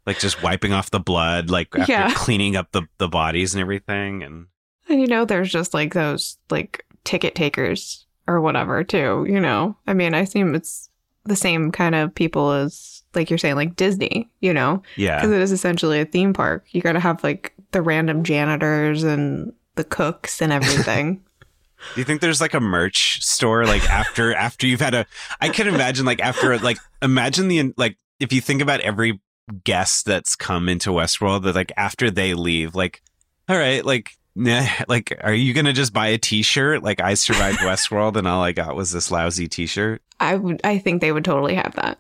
like 0.05 0.19
just 0.19 0.43
wiping 0.43 0.73
off 0.73 0.91
the 0.91 0.99
blood 0.99 1.49
like 1.49 1.67
after 1.77 1.91
Yeah. 1.91 2.13
cleaning 2.13 2.55
up 2.55 2.71
the 2.73 2.83
the 2.97 3.07
bodies 3.07 3.53
and 3.53 3.61
everything 3.61 4.21
and 4.23 4.47
And 4.89 4.99
you 4.99 5.07
know, 5.07 5.23
there's 5.25 5.51
just 5.51 5.73
like 5.73 5.93
those 5.93 6.37
like 6.49 6.85
ticket 7.05 7.35
takers 7.35 8.05
or 8.27 8.41
whatever 8.41 8.83
too. 8.83 9.25
You 9.29 9.39
know, 9.39 9.77
I 9.87 9.93
mean, 9.93 10.13
I 10.13 10.19
assume 10.19 10.55
it's 10.55 10.89
the 11.23 11.35
same 11.37 11.71
kind 11.71 11.95
of 11.95 12.13
people 12.13 12.51
as 12.51 13.03
like 13.15 13.29
you're 13.29 13.37
saying, 13.37 13.55
like 13.55 13.77
Disney. 13.77 14.29
You 14.41 14.53
know, 14.53 14.81
yeah 14.97 15.17
because 15.21 15.31
it 15.31 15.41
is 15.41 15.53
essentially 15.53 16.01
a 16.01 16.05
theme 16.05 16.33
park. 16.33 16.65
You 16.71 16.81
got 16.81 16.93
to 16.93 16.99
have 16.99 17.23
like 17.23 17.53
the 17.71 17.81
random 17.81 18.23
janitors 18.23 19.03
and 19.03 19.53
the 19.75 19.83
cooks 19.83 20.41
and 20.41 20.51
everything. 20.51 21.23
Do 21.95 22.01
you 22.01 22.05
think 22.05 22.21
there's 22.21 22.39
like 22.39 22.53
a 22.53 22.59
merch 22.62 23.21
store 23.21 23.65
like 23.65 23.83
after 23.89 24.33
after 24.47 24.65
you've 24.67 24.79
had 24.81 24.93
a 24.93 25.05
I 25.41 25.49
can 25.49 25.67
imagine 25.67 26.05
like 26.05 26.21
after 26.21 26.57
like 26.59 26.77
imagine 27.01 27.47
the 27.49 27.73
like 27.77 27.97
if 28.19 28.31
you 28.31 28.39
think 28.39 28.62
about 28.62 28.79
every 28.81 29.19
guest 29.65 30.05
that's 30.05 30.36
come 30.38 30.69
into 30.69 30.91
Westworld 30.91 31.43
that 31.43 31.55
like 31.55 31.73
after 31.75 32.09
they 32.09 32.33
leave 32.33 32.73
like 32.75 33.01
all 33.49 33.57
right 33.57 33.83
like 33.83 34.12
nah, 34.33 34.65
like 34.88 35.17
are 35.21 35.33
you 35.33 35.53
going 35.53 35.65
to 35.65 35.73
just 35.73 35.91
buy 35.91 36.07
a 36.07 36.17
t-shirt 36.17 36.81
like 36.83 37.01
I 37.01 37.15
survived 37.15 37.57
Westworld 37.59 38.15
and 38.15 38.27
all 38.29 38.41
I 38.41 38.53
got 38.53 38.77
was 38.77 38.93
this 38.93 39.12
lousy 39.12 39.49
t-shirt 39.49 40.01
I 40.21 40.36
would, 40.36 40.62
I 40.63 40.77
think 40.77 41.01
they 41.01 41.12
would 41.12 41.25
totally 41.25 41.55
have 41.55 41.75
that. 41.75 41.99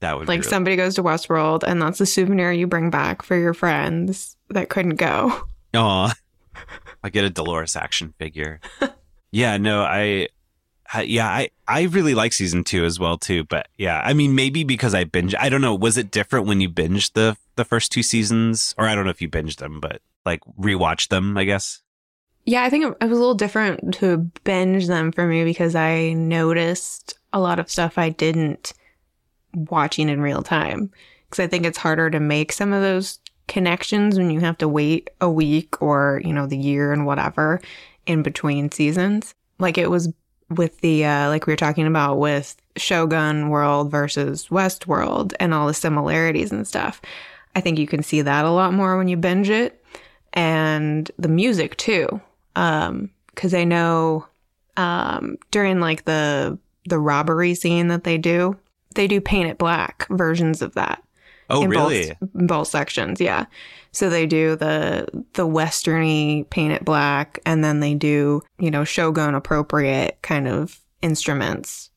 that 0.00 0.18
would 0.18 0.26
Like 0.26 0.40
really- 0.40 0.50
somebody 0.50 0.74
goes 0.74 0.96
to 0.96 1.04
Westworld 1.04 1.62
and 1.62 1.80
that's 1.80 1.98
the 1.98 2.06
souvenir 2.06 2.50
you 2.50 2.66
bring 2.66 2.90
back 2.90 3.22
for 3.22 3.36
your 3.38 3.54
friends 3.54 4.36
that 4.50 4.68
couldn't 4.68 4.96
go. 4.96 5.44
Aw. 5.74 6.12
I 7.02 7.10
get 7.10 7.24
a 7.24 7.30
Dolores 7.30 7.76
action 7.76 8.14
figure. 8.18 8.60
yeah, 9.32 9.56
no, 9.56 9.82
I, 9.82 10.28
I 10.92 11.02
yeah, 11.02 11.28
I 11.28 11.50
I 11.66 11.82
really 11.82 12.14
like 12.14 12.32
season 12.32 12.64
2 12.64 12.84
as 12.84 12.98
well 12.98 13.18
too, 13.18 13.44
but 13.44 13.68
yeah, 13.76 14.00
I 14.04 14.12
mean 14.12 14.34
maybe 14.34 14.64
because 14.64 14.94
I 14.94 15.04
binge 15.04 15.34
I 15.38 15.48
don't 15.48 15.60
know, 15.60 15.74
was 15.74 15.96
it 15.96 16.10
different 16.10 16.46
when 16.46 16.60
you 16.60 16.68
binged 16.68 17.12
the 17.14 17.36
the 17.56 17.64
first 17.64 17.92
two 17.92 18.02
seasons 18.02 18.74
or 18.78 18.86
I 18.86 18.94
don't 18.94 19.04
know 19.04 19.10
if 19.10 19.22
you 19.22 19.28
binged 19.28 19.56
them, 19.56 19.80
but 19.80 20.00
like 20.24 20.40
rewatched 20.58 21.08
them, 21.08 21.36
I 21.36 21.44
guess. 21.44 21.82
Yeah, 22.44 22.64
I 22.64 22.70
think 22.70 22.84
it 22.84 22.96
it 23.00 23.08
was 23.08 23.18
a 23.18 23.20
little 23.20 23.34
different 23.34 23.94
to 23.94 24.18
binge 24.44 24.86
them 24.86 25.12
for 25.12 25.26
me 25.26 25.44
because 25.44 25.74
I 25.74 26.12
noticed 26.12 27.18
a 27.32 27.40
lot 27.40 27.58
of 27.58 27.70
stuff 27.70 27.98
I 27.98 28.10
didn't 28.10 28.72
watching 29.54 30.08
in 30.08 30.20
real 30.20 30.42
time. 30.42 30.90
Because 31.28 31.44
I 31.44 31.46
think 31.46 31.64
it's 31.64 31.78
harder 31.78 32.10
to 32.10 32.20
make 32.20 32.52
some 32.52 32.72
of 32.72 32.82
those 32.82 33.18
connections 33.52 34.18
when 34.18 34.30
you 34.30 34.40
have 34.40 34.58
to 34.58 34.68
wait 34.68 35.10
a 35.20 35.30
week 35.30 35.80
or, 35.82 36.20
you 36.24 36.32
know, 36.32 36.46
the 36.46 36.56
year 36.56 36.92
and 36.92 37.06
whatever 37.06 37.60
in 38.06 38.22
between 38.22 38.70
seasons. 38.70 39.34
Like 39.58 39.78
it 39.78 39.90
was 39.90 40.12
with 40.48 40.80
the, 40.80 41.04
uh, 41.04 41.28
like 41.28 41.46
we 41.46 41.52
were 41.52 41.56
talking 41.56 41.86
about 41.86 42.18
with 42.18 42.56
Shogun 42.76 43.50
World 43.50 43.90
versus 43.90 44.48
Westworld 44.48 45.34
and 45.38 45.52
all 45.52 45.66
the 45.66 45.74
similarities 45.74 46.50
and 46.50 46.66
stuff. 46.66 47.00
I 47.54 47.60
think 47.60 47.78
you 47.78 47.86
can 47.86 48.02
see 48.02 48.22
that 48.22 48.44
a 48.44 48.50
lot 48.50 48.72
more 48.72 48.96
when 48.96 49.08
you 49.08 49.16
binge 49.16 49.50
it 49.50 49.82
and 50.32 51.10
the 51.18 51.28
music 51.28 51.76
too 51.76 52.06
um 52.56 53.10
because 53.34 53.54
i 53.54 53.64
know 53.64 54.26
um 54.76 55.36
during 55.50 55.80
like 55.80 56.04
the 56.04 56.58
the 56.86 56.98
robbery 56.98 57.54
scene 57.54 57.88
that 57.88 58.04
they 58.04 58.18
do 58.18 58.56
they 58.94 59.06
do 59.06 59.20
paint 59.20 59.48
it 59.48 59.58
black 59.58 60.06
versions 60.10 60.62
of 60.62 60.74
that 60.74 61.02
Oh, 61.52 61.62
in 61.62 61.70
really? 61.70 62.08
both, 62.20 62.34
in 62.34 62.46
both 62.46 62.68
sections 62.68 63.20
yeah 63.20 63.46
so 63.92 64.08
they 64.10 64.26
do 64.26 64.56
the 64.56 65.06
the 65.34 65.46
westerny 65.46 66.48
paint 66.50 66.72
it 66.72 66.84
black 66.84 67.38
and 67.46 67.62
then 67.62 67.80
they 67.80 67.94
do 67.94 68.42
you 68.58 68.70
know 68.70 68.82
shogun 68.84 69.34
appropriate 69.34 70.18
kind 70.22 70.48
of 70.48 70.80
instruments 71.02 71.90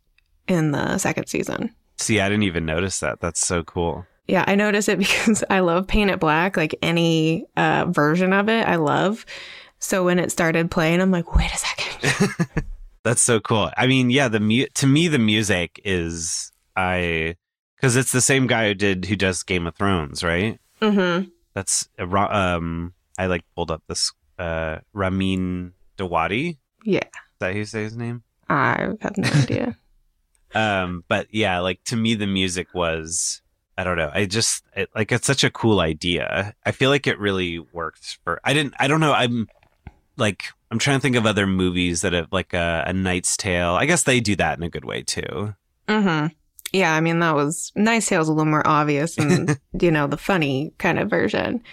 in 0.47 0.71
the 0.71 0.97
second 0.97 1.27
season 1.27 1.73
See, 1.97 2.19
I 2.19 2.27
didn't 2.27 2.43
even 2.43 2.65
notice 2.65 2.99
that. 2.99 3.21
That's 3.21 3.39
so 3.45 3.63
cool. 3.63 4.05
yeah, 4.27 4.43
I 4.47 4.55
notice 4.55 4.89
it 4.89 4.99
because 5.05 5.43
I 5.49 5.61
love 5.61 5.87
Paint 5.87 6.11
It 6.11 6.19
Black. 6.19 6.57
Like 6.57 6.75
any 6.81 7.45
uh, 7.55 7.85
version 7.87 8.33
of 8.33 8.49
it, 8.49 8.67
I 8.67 8.75
love. 8.75 9.25
So 9.79 10.03
when 10.03 10.19
it 10.19 10.29
started 10.29 10.69
playing, 10.69 10.99
I'm 11.01 11.11
like, 11.11 11.35
wait 11.35 11.51
a 11.53 11.57
second. 11.57 12.65
That's 13.03 13.21
so 13.21 13.39
cool. 13.39 13.71
I 13.77 13.87
mean, 13.87 14.09
yeah, 14.09 14.27
the 14.27 14.41
mu- 14.41 14.65
to 14.73 14.87
me 14.87 15.07
the 15.07 15.19
music 15.19 15.79
is 15.85 16.51
I 16.75 17.35
cuz 17.81 17.95
it's 17.95 18.11
the 18.11 18.21
same 18.21 18.47
guy 18.47 18.67
who 18.67 18.73
did 18.73 19.05
who 19.05 19.15
does 19.15 19.43
Game 19.43 19.67
of 19.67 19.75
Thrones, 19.75 20.23
right? 20.23 20.59
mm-hmm. 20.81 21.29
That's 21.53 21.87
um 21.97 22.93
I 23.17 23.27
like 23.27 23.43
pulled 23.55 23.71
up 23.71 23.83
this 23.87 24.11
uh 24.37 24.79
Ramin 24.93 25.73
Djawadi. 25.97 26.57
Yeah, 26.83 26.99
Is 27.05 27.39
that 27.39 27.55
you 27.55 27.65
say 27.65 27.83
his 27.83 27.95
name? 27.95 28.23
I 28.49 28.89
have 29.01 29.17
no 29.17 29.29
idea. 29.29 29.77
Um 30.55 31.03
but 31.09 31.27
yeah, 31.31 31.59
like 31.59 31.83
to 31.85 31.97
me 31.97 32.15
the 32.15 32.27
music 32.27 32.67
was 32.73 33.41
I 33.77 33.83
don't 33.83 33.97
know. 33.97 34.09
I 34.13 34.25
just 34.25 34.63
it, 34.73 34.89
like 34.95 35.11
it's 35.11 35.27
such 35.27 35.43
a 35.43 35.49
cool 35.49 35.81
idea. 35.81 36.53
I 36.65 36.71
feel 36.71 36.89
like 36.89 37.07
it 37.07 37.19
really 37.19 37.59
worked 37.59 38.19
for 38.23 38.39
I 38.43 38.53
didn't 38.53 38.73
I 38.79 38.87
don't 38.87 39.01
know. 39.01 39.11
I'm 39.11 39.49
like 40.15 40.45
I'm 40.71 40.79
trying 40.79 40.97
to 40.97 41.01
think 41.01 41.17
of 41.17 41.25
other 41.25 41.45
movies 41.45 42.01
that 42.01 42.13
have 42.13 42.31
like 42.31 42.53
a, 42.53 42.85
a 42.87 42.93
Knight's 42.93 43.35
Tale. 43.35 43.71
I 43.75 43.85
guess 43.85 44.03
they 44.03 44.21
do 44.21 44.35
that 44.37 44.57
in 44.57 44.63
a 44.63 44.69
good 44.69 44.85
way 44.85 45.03
too. 45.03 45.55
mm-hmm. 45.89 46.27
Yeah, 46.75 46.93
I 46.93 46.99
mean 46.99 47.19
that 47.19 47.35
was 47.35 47.71
Knight's 47.75 48.07
Tale's 48.07 48.27
a 48.27 48.33
little 48.33 48.49
more 48.51 48.67
obvious 48.67 49.17
and 49.17 49.57
you 49.81 49.91
know 49.91 50.07
the 50.07 50.17
funny 50.17 50.73
kind 50.77 50.99
of 50.99 51.09
version, 51.09 51.63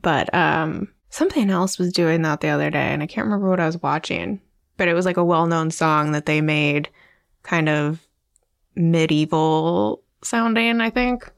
but 0.00 0.32
um 0.32 0.86
something 1.10 1.50
else 1.50 1.76
was 1.78 1.92
doing 1.92 2.22
that 2.22 2.40
the 2.40 2.48
other 2.48 2.70
day, 2.70 2.92
and 2.92 3.02
I 3.02 3.06
can't 3.06 3.24
remember 3.24 3.50
what 3.50 3.58
I 3.58 3.66
was 3.66 3.82
watching, 3.82 4.40
but 4.76 4.86
it 4.86 4.94
was 4.94 5.06
like 5.06 5.16
a 5.16 5.24
well-known 5.24 5.72
song 5.72 6.12
that 6.12 6.26
they 6.26 6.40
made, 6.40 6.88
kind 7.42 7.68
of 7.68 7.98
medieval 8.76 10.02
sounding. 10.22 10.80
I 10.80 10.90
think. 10.90 11.30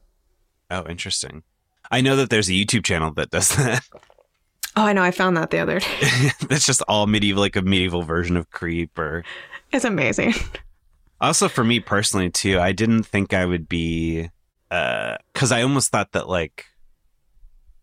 Oh, 0.69 0.85
interesting. 0.87 1.41
I 1.89 2.01
know 2.01 2.15
that 2.17 2.29
there's 2.29 2.49
a 2.49 2.53
YouTube 2.53 2.83
channel 2.83 3.11
that 3.13 3.31
does 3.31 3.49
that. 3.55 3.83
Oh, 4.79 4.83
I 4.85 4.93
know. 4.93 5.01
I 5.01 5.09
found 5.09 5.35
that 5.37 5.49
the 5.49 5.57
other 5.57 5.79
day. 5.79 6.29
That's 6.49 6.67
just 6.67 6.83
all 6.87 7.07
medieval, 7.07 7.41
like 7.41 7.55
a 7.55 7.63
medieval 7.63 8.03
version 8.03 8.37
of 8.37 8.51
Creep. 8.51 8.99
Or 8.99 9.23
It's 9.71 9.85
amazing. 9.85 10.35
Also 11.21 11.47
for 11.49 11.63
me 11.63 11.79
personally 11.79 12.29
too, 12.29 12.59
I 12.59 12.71
didn't 12.71 13.03
think 13.03 13.33
I 13.33 13.45
would 13.45 13.67
be, 13.69 14.29
because 14.69 15.51
I 15.51 15.61
almost 15.61 15.91
thought 15.91 16.11
that 16.13 16.27
like, 16.29 16.65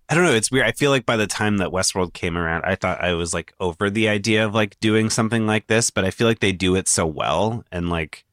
I 0.09 0.15
don't 0.15 0.25
know. 0.25 0.35
It's 0.35 0.51
weird. 0.51 0.67
I 0.67 0.73
feel 0.73 0.91
like 0.91 1.07
by 1.07 1.17
the 1.17 1.27
time 1.27 1.57
that 1.59 1.71
Westworld 1.71 2.13
came 2.13 2.37
around, 2.37 2.65
I 2.67 2.75
thought 2.75 3.03
I 3.03 3.15
was 3.15 3.33
like 3.33 3.55
over 3.59 3.89
the 3.89 4.09
idea 4.09 4.45
of 4.45 4.55
like 4.55 4.79
doing 4.79 5.09
something 5.09 5.47
like 5.47 5.67
this, 5.67 5.91
but 5.91 6.05
I 6.05 6.11
feel 6.11 6.27
like 6.29 6.41
they 6.41 6.53
do 6.53 6.75
it 6.77 6.89
so 6.89 7.07
well, 7.07 7.65
and 7.73 7.89
like 7.89 8.25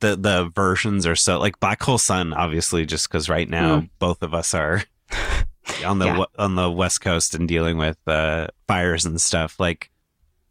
the 0.00 0.16
the 0.16 0.50
versions 0.54 1.06
are 1.06 1.14
so 1.14 1.38
like 1.38 1.60
Black 1.60 1.82
Hole 1.82 1.98
Sun, 1.98 2.32
obviously, 2.32 2.86
just 2.86 3.06
because 3.08 3.28
right 3.28 3.48
now 3.48 3.86
both 3.98 4.22
of 4.22 4.32
us 4.32 4.54
are 4.54 4.82
on 5.84 5.98
the 5.98 6.06
Yeah. 6.06 6.24
on 6.38 6.54
the 6.54 6.70
West 6.70 7.02
Coast 7.02 7.34
and 7.34 7.46
dealing 7.46 7.76
with 7.76 7.98
uh, 8.06 8.46
fires 8.66 9.04
and 9.04 9.20
stuff. 9.20 9.60
Like 9.60 9.90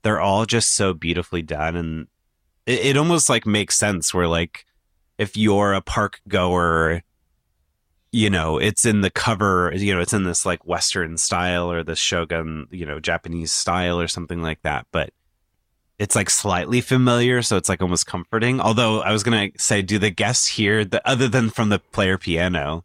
they're 0.04 0.22
all 0.22 0.46
just 0.46 0.76
so 0.76 0.94
beautifully 0.94 1.42
done, 1.42 1.76
and 1.76 2.08
it, 2.68 2.86
it 2.86 2.98
almost 2.98 3.30
like 3.30 3.48
makes 3.48 3.76
sense. 3.76 4.14
Where 4.14 4.28
like 4.28 4.66
if 5.18 5.36
you're 5.36 5.74
a 5.74 5.82
park 5.82 6.22
goer, 6.28 7.02
you 8.12 8.30
know 8.30 8.60
it's 8.60 8.86
in 8.86 9.02
the 9.02 9.10
cover, 9.10 9.74
you 9.76 9.96
know 9.96 10.02
it's 10.02 10.14
in 10.14 10.24
this 10.24 10.46
like 10.46 10.64
Western 10.68 11.18
style 11.18 11.72
or 11.72 11.84
the 11.84 11.96
Shogun, 11.96 12.68
you 12.70 12.86
know 12.86 13.00
Japanese 13.00 13.52
style 13.52 14.00
or 14.00 14.08
something 14.08 14.42
like 14.44 14.62
that, 14.62 14.86
but. 14.92 15.10
It's 16.00 16.16
like 16.16 16.30
slightly 16.30 16.80
familiar, 16.80 17.42
so 17.42 17.58
it's 17.58 17.70
like 17.70 17.82
almost 17.82 18.06
comforting. 18.06 18.62
Although 18.62 19.02
I 19.02 19.12
was 19.12 19.24
gonna 19.24 19.50
say, 19.58 19.82
do 19.82 19.98
the 19.98 20.12
guests 20.12 20.46
hear 20.46 20.86
the 20.86 21.02
other 21.10 21.28
than 21.28 21.50
from 21.50 21.70
the 21.70 21.80
player 21.80 22.20
piano? 22.20 22.84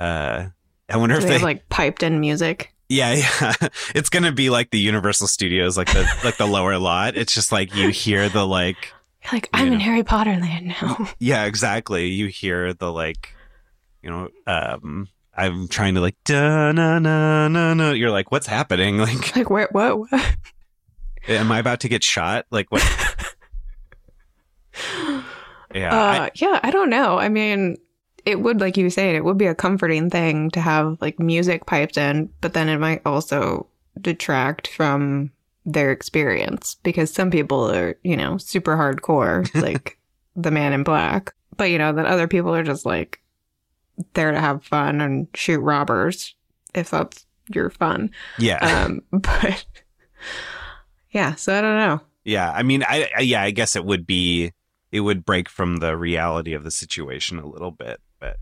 Uh, 0.00 0.46
I 0.88 0.96
wonder 0.96 1.14
Do 1.14 1.18
if 1.18 1.22
they 1.22 1.28
they 1.28 1.34
have 1.34 1.42
like 1.44 1.68
piped 1.68 2.02
in 2.02 2.18
music. 2.18 2.74
yeah, 2.88 3.12
yeah. 3.40 3.68
It's 3.94 4.08
gonna 4.08 4.32
be 4.32 4.50
like 4.50 4.72
the 4.72 4.80
Universal 4.80 5.28
Studios, 5.28 5.76
like 5.78 5.92
the 5.92 6.08
like 6.24 6.36
the 6.36 6.46
lower 6.48 6.76
lot. 6.76 7.16
It's 7.16 7.32
just 7.32 7.52
like 7.52 7.72
you 7.72 7.90
hear 7.90 8.28
the 8.28 8.44
like 8.44 8.92
You're 9.24 9.32
like, 9.32 9.48
I'm 9.52 9.68
in 9.68 9.72
know. 9.74 9.78
Harry 9.80 10.02
Potter 10.02 10.36
land 10.36 10.74
now. 10.80 11.08
yeah, 11.18 11.44
exactly. 11.44 12.08
You 12.08 12.26
hear 12.26 12.74
the 12.74 12.92
like 12.92 13.34
you 14.02 14.10
know, 14.10 14.28
um 14.46 15.08
I'm 15.36 15.68
trying 15.68 15.94
to 15.94 16.00
like 16.00 16.16
da 16.24 16.72
na 16.72 16.98
na 16.98 17.48
na 17.48 17.74
na. 17.74 17.90
You're 17.90 18.10
like, 18.10 18.30
what's 18.30 18.46
happening? 18.46 18.98
Like, 18.98 19.36
like, 19.36 19.50
where, 19.50 19.68
what, 19.72 19.98
what? 19.98 20.36
am 21.28 21.50
I 21.50 21.58
about 21.58 21.80
to 21.80 21.88
get 21.88 22.04
shot? 22.04 22.46
Like 22.50 22.70
what? 22.70 22.82
yeah, 25.74 25.94
Uh, 25.94 26.30
yeah, 26.36 26.60
I 26.62 26.70
don't 26.70 26.90
know. 26.90 27.18
I 27.18 27.28
mean, 27.28 27.76
it 28.24 28.40
would, 28.40 28.60
like 28.60 28.76
you 28.76 28.84
were 28.84 28.90
saying, 28.90 29.16
it 29.16 29.24
would 29.24 29.38
be 29.38 29.46
a 29.46 29.54
comforting 29.54 30.10
thing 30.10 30.50
to 30.50 30.60
have 30.60 30.98
like 31.00 31.18
music 31.18 31.66
piped 31.66 31.96
in, 31.96 32.30
but 32.40 32.52
then 32.52 32.68
it 32.68 32.78
might 32.78 33.02
also 33.04 33.66
detract 34.00 34.68
from 34.68 35.30
their 35.64 35.90
experience 35.90 36.76
because 36.82 37.12
some 37.12 37.30
people 37.30 37.70
are, 37.70 37.96
you 38.02 38.16
know, 38.16 38.36
super 38.36 38.76
hardcore, 38.76 39.52
like 39.62 39.98
the 40.36 40.50
man 40.50 40.72
in 40.72 40.82
black. 40.82 41.34
But, 41.56 41.70
you 41.70 41.78
know, 41.78 41.92
then 41.92 42.06
other 42.06 42.28
people 42.28 42.54
are 42.54 42.64
just 42.64 42.84
like 42.84 43.22
there 44.14 44.32
to 44.32 44.40
have 44.40 44.64
fun 44.64 45.00
and 45.00 45.28
shoot 45.34 45.60
robbers 45.60 46.34
if 46.74 46.90
that's 46.90 47.26
your 47.48 47.70
fun. 47.70 48.10
Yeah. 48.38 48.58
Um, 48.58 49.02
but 49.12 49.64
yeah, 51.10 51.34
so 51.34 51.56
I 51.56 51.60
don't 51.60 51.78
know. 51.78 52.00
Yeah, 52.24 52.50
I 52.50 52.62
mean, 52.62 52.82
I, 52.82 53.10
I 53.16 53.20
yeah, 53.20 53.42
I 53.42 53.50
guess 53.50 53.76
it 53.76 53.84
would 53.84 54.06
be 54.06 54.52
it 54.90 55.00
would 55.00 55.24
break 55.24 55.48
from 55.48 55.76
the 55.76 55.96
reality 55.96 56.54
of 56.54 56.64
the 56.64 56.70
situation 56.70 57.38
a 57.38 57.46
little 57.46 57.70
bit, 57.70 58.00
but 58.18 58.38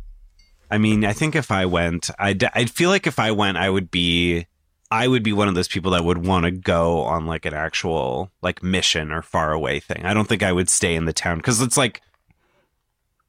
I 0.70 0.78
mean, 0.78 1.04
I 1.04 1.12
think 1.12 1.34
if 1.34 1.50
I 1.50 1.66
went, 1.66 2.08
I'd 2.18 2.44
I'd 2.54 2.70
feel 2.70 2.90
like 2.90 3.06
if 3.06 3.18
I 3.18 3.32
went, 3.32 3.56
I 3.56 3.68
would 3.68 3.90
be 3.90 4.46
I 4.92 5.08
would 5.08 5.22
be 5.22 5.32
one 5.32 5.48
of 5.48 5.54
those 5.54 5.68
people 5.68 5.92
that 5.92 6.04
would 6.04 6.26
want 6.26 6.44
to 6.44 6.50
go 6.50 7.00
on 7.00 7.24
like 7.24 7.46
an 7.46 7.54
actual 7.54 8.30
like 8.42 8.62
mission 8.62 9.10
or 9.10 9.22
far 9.22 9.52
away 9.52 9.80
thing. 9.80 10.04
I 10.04 10.12
don't 10.12 10.28
think 10.28 10.42
I 10.42 10.52
would 10.52 10.68
stay 10.68 10.94
in 10.94 11.06
the 11.06 11.14
town 11.14 11.38
because 11.38 11.62
it's 11.62 11.78
like 11.78 12.02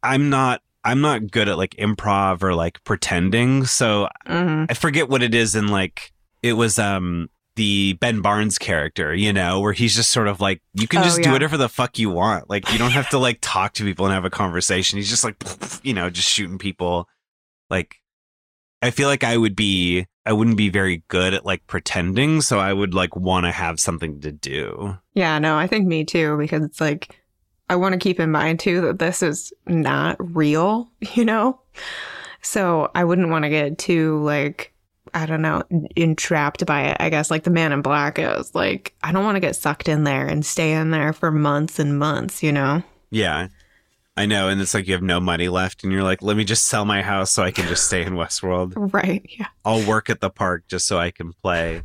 I'm 0.04 0.30
not 0.30 0.62
I'm 0.84 1.00
not 1.00 1.32
good 1.32 1.48
at 1.48 1.58
like 1.58 1.72
improv 1.78 2.44
or 2.44 2.54
like 2.54 2.84
pretending. 2.84 3.64
So 3.64 4.10
hmm 4.28 4.66
I 4.70 4.74
forget 4.74 5.08
what 5.08 5.24
it 5.24 5.34
is 5.34 5.56
in 5.56 5.70
like 5.70 6.12
it 6.42 6.54
was 6.54 6.78
um 6.78 7.30
the 7.56 7.94
Ben 7.94 8.20
Barnes 8.20 8.58
character, 8.58 9.16
you 9.16 9.32
know, 9.32 9.62
where 9.62 9.72
he's 9.72 9.96
just 9.96 10.12
sort 10.12 10.28
of 10.28 10.42
like 10.42 10.62
you 10.74 10.88
can 10.90 11.00
Oh, 11.00 11.04
just 11.06 11.22
do 11.22 11.32
whatever 11.32 11.56
the 11.56 11.70
fuck 11.70 11.98
you 11.98 12.10
want. 12.10 12.50
Like 12.50 12.70
you 12.74 12.78
don't 12.78 12.92
have 12.92 13.08
to 13.12 13.18
like 13.18 13.38
talk 13.42 13.72
to 13.76 13.86
people 13.86 14.06
and 14.06 14.14
have 14.14 14.26
a 14.26 14.30
conversation. 14.30 14.98
He's 14.98 15.10
just 15.10 15.24
like 15.24 15.42
you 15.84 15.94
know, 15.94 16.10
just 16.10 16.28
shooting 16.30 16.58
people. 16.58 17.08
Like 17.70 18.02
I 18.82 18.92
feel 18.92 19.08
like 19.08 19.24
I 19.24 19.38
would 19.38 19.56
be 19.56 20.08
I 20.26 20.34
wouldn't 20.34 20.58
be 20.58 20.70
very 20.70 21.04
good 21.10 21.34
at 21.34 21.46
like 21.46 21.66
pretending, 21.68 22.42
so 22.42 22.60
I 22.60 22.72
would 22.74 22.94
like 22.94 23.16
want 23.16 23.46
to 23.46 23.52
have 23.52 23.80
something 23.80 24.22
to 24.22 24.32
do. 24.32 24.98
Yeah, 25.14 25.38
no, 25.40 25.58
I 25.58 25.68
think 25.68 25.88
me 25.88 26.06
too, 26.06 26.38
because 26.38 26.64
it's 26.64 26.80
like, 26.80 27.20
I 27.70 27.76
want 27.76 27.94
to 27.94 28.00
keep 28.00 28.20
in 28.20 28.32
mind 28.32 28.60
too 28.60 28.82
that 28.82 29.00
this 29.00 29.22
is 29.22 29.52
not 29.68 30.16
real, 30.36 30.90
you 31.14 31.26
know? 31.26 31.60
So 32.42 32.92
I 32.96 33.04
wouldn't 33.04 33.30
want 33.30 33.44
to 33.44 33.50
get 33.50 33.78
too, 33.78 34.22
like, 34.24 34.74
I 35.14 35.26
don't 35.26 35.42
know, 35.42 35.64
entrapped 35.96 36.66
by 36.66 36.84
it, 36.84 36.98
I 37.00 37.10
guess, 37.10 37.30
like 37.30 37.44
the 37.44 37.50
man 37.50 37.72
in 37.72 37.82
black 37.82 38.18
is. 38.18 38.54
Like, 38.56 38.96
I 39.04 39.12
don't 39.12 39.26
want 39.26 39.36
to 39.36 39.42
get 39.42 39.56
sucked 39.56 39.90
in 39.90 40.06
there 40.06 40.26
and 40.26 40.46
stay 40.46 40.74
in 40.74 40.92
there 40.92 41.14
for 41.14 41.32
months 41.32 41.80
and 41.80 42.00
months, 42.00 42.42
you 42.42 42.52
know? 42.52 42.82
Yeah. 43.12 43.48
I 44.16 44.28
know, 44.28 44.48
and 44.48 44.62
it's 44.62 44.74
like 44.76 44.86
you 44.88 44.94
have 44.94 45.02
no 45.02 45.20
money 45.20 45.50
left, 45.50 45.84
and 45.84 45.92
you're 45.92 46.04
like, 46.04 46.22
let 46.22 46.38
me 46.38 46.44
just 46.44 46.66
sell 46.68 46.86
my 46.86 47.02
house 47.02 47.32
so 47.32 47.42
I 47.42 47.50
can 47.52 47.68
just 47.68 47.86
stay 47.88 48.04
in 48.04 48.14
Westworld. 48.14 48.74
Right. 48.94 49.26
Yeah. 49.40 49.48
I'll 49.66 49.86
work 49.88 50.10
at 50.10 50.22
the 50.22 50.30
park 50.30 50.66
just 50.68 50.86
so 50.88 51.00
I 51.00 51.10
can 51.10 51.34
play. 51.42 51.82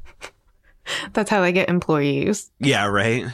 That's 1.15 1.31
how 1.31 1.41
they 1.41 1.53
get 1.53 1.69
employees. 1.71 2.51
Yeah, 2.61 2.87
right. 2.87 3.25
I'm 3.25 3.33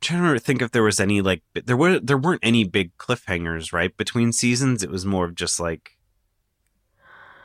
trying 0.00 0.34
to 0.34 0.40
think 0.40 0.60
if 0.62 0.72
there 0.72 0.82
was 0.82 1.00
any 1.00 1.20
like 1.22 1.42
there 1.64 1.76
were 1.76 1.98
there 1.98 2.18
weren't 2.18 2.40
any 2.44 2.64
big 2.64 2.96
cliffhangers 2.98 3.72
right 3.72 3.96
between 3.96 4.32
seasons. 4.32 4.82
It 4.82 4.90
was 4.90 5.04
more 5.06 5.24
of 5.24 5.34
just 5.34 5.58
like 5.58 5.96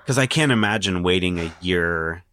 because 0.03 0.17
I 0.17 0.25
can't 0.27 0.51
imagine 0.51 1.01
waiting 1.03 1.39
a 1.39 1.53
year 1.61 2.23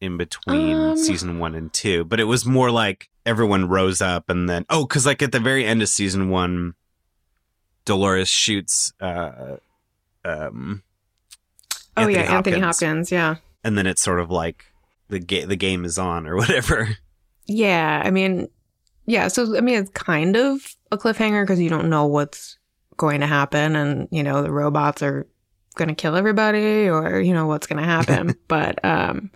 in 0.00 0.16
between 0.16 0.74
Um. 0.76 0.96
season 0.96 1.38
one 1.38 1.54
and 1.54 1.72
two. 1.72 2.04
But 2.04 2.18
it 2.20 2.24
was 2.24 2.44
more 2.44 2.70
like 2.70 3.08
everyone 3.24 3.68
rose 3.68 4.02
up 4.02 4.28
and 4.28 4.48
then 4.48 4.66
oh, 4.68 4.84
because 4.86 5.06
like 5.06 5.22
at 5.22 5.32
the 5.32 5.40
very 5.40 5.64
end 5.64 5.80
of 5.82 5.88
season 5.88 6.28
one, 6.28 6.74
Dolores 7.84 8.28
shoots. 8.28 8.92
uh 9.00 9.56
um 10.24 10.82
oh, 11.96 12.06
yeah. 12.08 12.36
Anthony 12.36 12.60
Hopkins. 12.60 13.12
Yeah. 13.12 13.36
and 13.62 13.76
then 13.76 13.86
it's 13.86 14.02
sort 14.02 14.20
of 14.20 14.30
like 14.30 14.66
the 15.08 15.18
ga- 15.18 15.44
the 15.44 15.56
game 15.56 15.84
is 15.84 15.98
on 15.98 16.26
or 16.26 16.36
whatever. 16.42 16.96
Yeah, 17.46 18.02
I 18.04 18.10
mean, 18.10 18.48
yeah. 19.06 19.28
So 19.28 19.56
I 19.56 19.60
mean, 19.60 19.76
it's 19.80 19.90
kind 19.90 20.36
of 20.36 20.74
a 20.90 20.96
cliffhanger 20.96 21.42
because 21.44 21.60
you 21.60 21.68
don't 21.68 21.90
know 21.90 22.06
what's 22.06 22.58
going 22.96 23.20
to 23.20 23.26
happen, 23.26 23.76
and 23.76 24.08
you 24.10 24.22
know 24.22 24.42
the 24.42 24.50
robots 24.50 25.02
are 25.02 25.26
going 25.74 25.88
to 25.88 25.94
kill 25.94 26.16
everybody, 26.16 26.88
or 26.88 27.20
you 27.20 27.34
know 27.34 27.46
what's 27.46 27.66
going 27.66 27.82
to 27.82 27.88
happen, 27.88 28.34
but 28.48 28.82
um, 28.84 29.30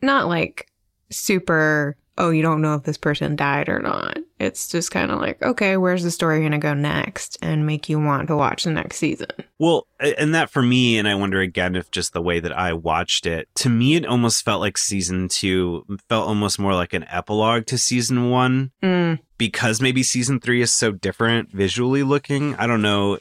not 0.00 0.28
like 0.28 0.70
super. 1.10 1.96
Oh, 2.22 2.30
you 2.30 2.40
don't 2.40 2.62
know 2.62 2.76
if 2.76 2.84
this 2.84 2.96
person 2.96 3.34
died 3.34 3.68
or 3.68 3.80
not. 3.80 4.16
It's 4.38 4.68
just 4.68 4.92
kind 4.92 5.10
of 5.10 5.18
like, 5.20 5.42
okay, 5.42 5.76
where's 5.76 6.04
the 6.04 6.10
story 6.12 6.38
going 6.38 6.52
to 6.52 6.58
go 6.58 6.72
next, 6.72 7.36
and 7.42 7.66
make 7.66 7.88
you 7.88 7.98
want 7.98 8.28
to 8.28 8.36
watch 8.36 8.62
the 8.62 8.70
next 8.70 8.98
season. 8.98 9.26
Well, 9.58 9.88
and 9.98 10.32
that 10.32 10.48
for 10.48 10.62
me, 10.62 10.98
and 10.98 11.08
I 11.08 11.16
wonder 11.16 11.40
again 11.40 11.74
if 11.74 11.90
just 11.90 12.12
the 12.12 12.22
way 12.22 12.38
that 12.38 12.56
I 12.56 12.74
watched 12.74 13.26
it, 13.26 13.48
to 13.56 13.68
me, 13.68 13.96
it 13.96 14.06
almost 14.06 14.44
felt 14.44 14.60
like 14.60 14.78
season 14.78 15.28
two 15.28 15.84
felt 16.08 16.28
almost 16.28 16.60
more 16.60 16.74
like 16.74 16.92
an 16.92 17.06
epilogue 17.10 17.66
to 17.66 17.76
season 17.78 18.30
one 18.30 18.70
Mm, 18.82 19.18
because 19.36 19.80
maybe 19.80 20.04
season 20.04 20.38
three 20.38 20.62
is 20.62 20.72
so 20.72 20.92
different 20.92 21.50
visually 21.50 22.04
looking. 22.04 22.54
I 22.54 22.68
don't 22.68 22.82
know. 22.82 23.18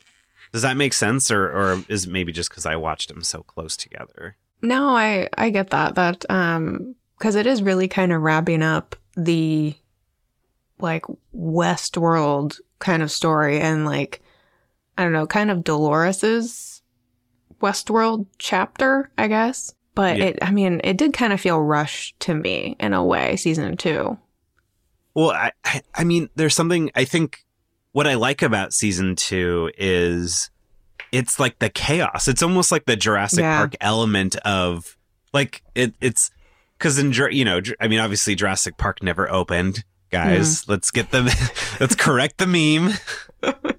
Does 0.53 0.61
that 0.61 0.77
make 0.77 0.93
sense, 0.93 1.31
or 1.31 1.45
or 1.49 1.83
is 1.87 2.05
it 2.05 2.11
maybe 2.11 2.31
just 2.31 2.49
because 2.49 2.67
I 2.67 2.75
watched 2.75 3.09
them 3.09 3.23
so 3.23 3.41
close 3.41 3.75
together? 3.75 4.35
No, 4.61 4.89
I 4.95 5.27
I 5.37 5.49
get 5.49 5.71
that 5.71 5.95
that 5.95 6.23
um 6.29 6.95
because 7.21 7.35
it 7.35 7.45
is 7.45 7.61
really 7.61 7.87
kind 7.87 8.11
of 8.11 8.23
wrapping 8.23 8.63
up 8.63 8.95
the 9.15 9.75
like 10.79 11.05
Westworld 11.37 12.59
kind 12.79 13.03
of 13.03 13.11
story 13.11 13.59
and 13.59 13.85
like 13.85 14.23
I 14.97 15.03
don't 15.03 15.13
know, 15.13 15.27
kind 15.27 15.51
of 15.51 15.63
Dolores's 15.63 16.81
Westworld 17.61 18.25
chapter, 18.39 19.11
I 19.19 19.27
guess. 19.27 19.75
But 19.93 20.17
Yeah. 20.17 20.25
it 20.25 20.39
I 20.41 20.49
mean, 20.49 20.81
it 20.83 20.97
did 20.97 21.13
kind 21.13 21.31
of 21.31 21.39
feel 21.39 21.61
rushed 21.61 22.19
to 22.21 22.33
me 22.33 22.75
in 22.79 22.93
a 22.93 23.05
way, 23.05 23.35
season 23.35 23.77
2. 23.77 24.17
Well, 25.13 25.29
I, 25.29 25.51
I, 25.93 26.03
mean, 26.03 26.27
there's 26.35 26.55
something 26.55 26.89
I 26.95 27.05
think 27.05 27.45
what 27.91 28.07
I 28.07 28.15
like 28.15 28.41
about 28.41 28.73
season 28.73 29.15
two 29.15 29.69
is 29.77 30.49
it's 31.11 31.39
like 31.39 31.59
the 31.59 31.69
chaos. 31.69 32.27
It's 32.27 32.41
almost 32.41 32.71
like 32.71 32.85
the 32.85 32.95
Jurassic 32.95 33.41
Yeah. 33.41 33.57
Park 33.57 33.75
element 33.79 34.37
of 34.37 34.97
like 35.33 35.61
it. 35.75 35.93
It's 36.01 36.31
because 36.81 36.97
in 36.97 37.11
you 37.31 37.45
know, 37.45 37.61
I 37.79 37.87
mean, 37.87 37.99
obviously 37.99 38.33
Jurassic 38.33 38.77
Park 38.77 39.03
never 39.03 39.29
opened. 39.31 39.83
Guys, 40.09 40.67
let's 40.67 40.89
get 40.91 41.11
them. 41.11 41.25
let's 41.79 41.95
correct 41.95 42.37
the 42.39 42.47
meme. 42.47 42.93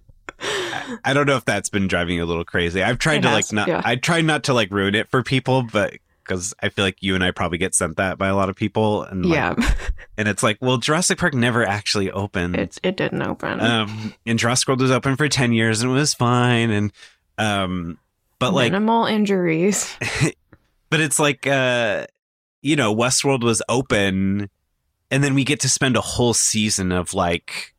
I- 1.04 1.12
don't 1.12 1.26
know 1.26 1.36
if 1.36 1.44
that's 1.44 1.68
been 1.68 1.88
driving 1.88 2.16
you 2.16 2.24
a 2.24 2.26
little 2.26 2.44
crazy. 2.44 2.82
I've 2.82 2.98
tried 2.98 3.16
It 3.16 3.22
to 3.22 3.28
has, 3.30 3.52
like 3.52 3.52
not. 3.52 3.68
yeah. 3.68 3.82
I 3.84 3.96
try 3.96 4.20
not 4.20 4.44
to 4.44 4.54
like 4.54 4.70
ruin 4.70 4.94
it 4.94 5.08
for 5.10 5.22
people, 5.22 5.62
but 5.64 5.94
because 6.24 6.54
I 6.62 6.68
feel 6.68 6.84
like 6.84 6.98
you 7.02 7.14
and 7.16 7.24
I 7.24 7.32
probably 7.32 7.58
get 7.58 7.74
sent 7.74 7.96
that 7.96 8.16
by 8.18 8.28
a 8.28 8.36
lot 8.36 8.48
of 8.48 8.54
people, 8.56 9.02
and 9.02 9.26
like, 9.26 9.34
yeah, 9.58 9.74
and 10.16 10.28
it's 10.28 10.42
like, 10.42 10.58
well, 10.60 10.78
Jurassic 10.78 11.18
Park 11.18 11.34
never 11.34 11.66
actually 11.66 12.10
opened. 12.10 12.56
it 12.56 12.78
it 12.82 12.96
didn't 12.96 13.22
open. 13.22 13.60
um, 13.60 14.14
and 14.24 14.38
Jurassic 14.38 14.68
World 14.68 14.80
was 14.80 14.90
open 14.92 15.16
for 15.16 15.28
ten 15.28 15.52
years 15.52 15.82
and 15.82 15.90
it 15.90 15.94
was 15.94 16.14
fine, 16.14 16.70
and 16.70 16.92
um, 17.38 17.98
but 18.38 18.52
like, 18.54 18.70
minimal 18.72 19.06
injuries. 19.06 19.94
but 20.90 21.00
it's 21.00 21.18
like, 21.18 21.46
uh, 21.46 22.06
you 22.62 22.76
know, 22.76 22.94
Westworld 22.94 23.42
was 23.42 23.62
open, 23.68 24.48
and 25.10 25.22
then 25.22 25.34
we 25.34 25.44
get 25.44 25.60
to 25.60 25.68
spend 25.68 25.96
a 25.96 26.00
whole 26.00 26.32
season 26.32 26.92
of 26.92 27.12
like 27.12 27.74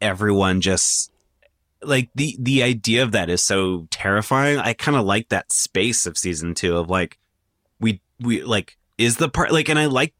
everyone 0.00 0.60
just 0.60 1.12
like 1.82 2.10
the 2.14 2.36
the 2.40 2.62
idea 2.62 3.02
of 3.02 3.12
that 3.12 3.28
is 3.28 3.42
so 3.42 3.86
terrifying. 3.90 4.58
I 4.58 4.72
kind 4.72 4.96
of 4.96 5.04
like 5.04 5.28
that 5.28 5.52
space 5.52 6.06
of 6.06 6.18
season 6.18 6.54
two 6.54 6.76
of 6.76 6.88
like 6.88 7.18
we 7.78 8.00
we 8.18 8.42
like 8.42 8.76
is 8.98 9.16
the 9.16 9.28
part 9.28 9.52
like, 9.52 9.68
and 9.68 9.78
I 9.78 9.86
like 9.86 10.14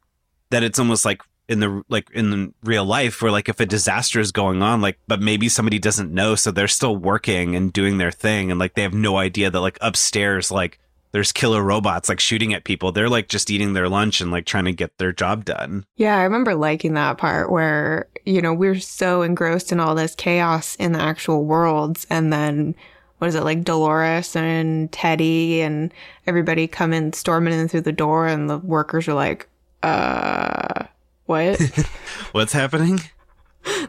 that 0.51 0.63
it's 0.63 0.79
almost 0.79 1.03
like 1.03 1.21
in 1.49 1.59
the 1.59 1.83
like 1.89 2.09
in 2.11 2.29
the 2.29 2.53
real 2.63 2.85
life 2.85 3.21
where 3.21 3.31
like 3.31 3.49
if 3.49 3.59
a 3.59 3.65
disaster 3.65 4.19
is 4.19 4.31
going 4.31 4.61
on 4.61 4.79
like 4.79 4.97
but 5.07 5.21
maybe 5.21 5.49
somebody 5.49 5.77
doesn't 5.77 6.11
know 6.11 6.35
so 6.35 6.51
they're 6.51 6.69
still 6.69 6.95
working 6.95 7.55
and 7.55 7.73
doing 7.73 7.97
their 7.97 8.11
thing 8.11 8.49
and 8.49 8.59
like 8.59 8.75
they 8.75 8.81
have 8.81 8.93
no 8.93 9.17
idea 9.17 9.51
that 9.51 9.59
like 9.59 9.77
upstairs 9.81 10.51
like 10.51 10.79
there's 11.13 11.31
killer 11.31 11.63
robots 11.63 12.09
like 12.09 12.19
shooting 12.19 12.53
at 12.53 12.65
people 12.65 12.91
they're 12.91 13.09
like 13.09 13.29
just 13.29 13.49
eating 13.49 13.73
their 13.73 13.87
lunch 13.87 14.19
and 14.19 14.31
like 14.31 14.45
trying 14.45 14.65
to 14.65 14.73
get 14.73 14.97
their 14.97 15.13
job 15.13 15.45
done 15.45 15.85
Yeah, 15.95 16.17
I 16.17 16.23
remember 16.23 16.55
liking 16.55 16.95
that 16.95 17.17
part 17.17 17.51
where, 17.51 18.07
you 18.25 18.41
know, 18.41 18.53
we're 18.53 18.79
so 18.79 19.21
engrossed 19.21 19.71
in 19.71 19.79
all 19.79 19.95
this 19.95 20.15
chaos 20.15 20.75
in 20.75 20.91
the 20.91 20.99
actual 20.99 21.45
worlds. 21.45 22.05
And 22.09 22.33
then, 22.33 22.75
what 23.19 23.27
is 23.27 23.35
it, 23.35 23.43
like 23.43 23.63
Dolores 23.63 24.35
and 24.35 24.91
Teddy 24.91 25.61
and 25.61 25.93
everybody 26.27 26.67
come 26.67 26.91
in, 26.91 27.13
storming 27.13 27.53
in 27.53 27.67
through 27.67 27.81
the 27.81 27.91
door, 27.91 28.27
and 28.27 28.49
the 28.49 28.57
workers 28.57 29.07
are 29.07 29.13
like, 29.13 29.47
uh, 29.81 30.85
what? 31.25 31.61
what's 32.33 32.51
happening 32.53 32.99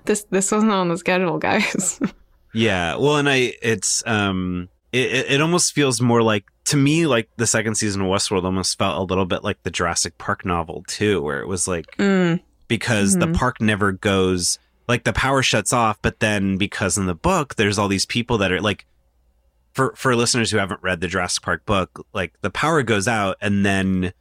this 0.04 0.24
this 0.30 0.50
wasn't 0.50 0.72
on 0.72 0.88
the 0.88 0.98
schedule, 0.98 1.38
guys. 1.38 2.00
Yeah, 2.56 2.94
well, 2.98 3.16
and 3.16 3.28
I 3.28 3.54
it's 3.62 4.06
um 4.06 4.68
it 4.94 5.26
it 5.32 5.40
almost 5.40 5.72
feels 5.72 6.00
more 6.00 6.22
like 6.22 6.44
to 6.66 6.76
me 6.76 7.06
like 7.06 7.28
the 7.36 7.46
second 7.46 7.74
season 7.74 8.02
of 8.02 8.08
Westworld 8.08 8.44
almost 8.44 8.78
felt 8.78 8.98
a 8.98 9.02
little 9.02 9.26
bit 9.26 9.42
like 9.42 9.62
the 9.62 9.70
Jurassic 9.70 10.16
Park 10.18 10.44
novel 10.44 10.84
too, 10.86 11.20
where 11.20 11.40
it 11.40 11.48
was 11.48 11.66
like 11.66 11.86
mm, 11.96 12.40
because 12.68 13.16
the 13.18 13.26
park 13.28 13.60
never 13.60 13.92
goes 13.92 14.58
like 14.86 15.04
the 15.04 15.12
power 15.12 15.42
shuts 15.42 15.72
off, 15.72 16.00
but 16.00 16.20
then 16.20 16.56
because 16.56 16.96
in 16.96 17.06
the 17.06 17.14
book 17.14 17.56
there's 17.56 17.78
all 17.78 17.88
these 17.88 18.06
people 18.06 18.38
that 18.38 18.52
are 18.52 18.60
like 18.60 18.86
for 19.72 19.94
for 19.96 20.14
listeners 20.14 20.50
who 20.50 20.58
haven't 20.58 20.82
read 20.82 21.00
the 21.00 21.08
Jurassic 21.08 21.42
Park 21.42 21.66
book, 21.66 22.06
like 22.14 22.34
the 22.42 22.50
power 22.50 22.82
goes 22.82 23.08
out 23.08 23.36
and 23.40 23.66
then 23.66 24.12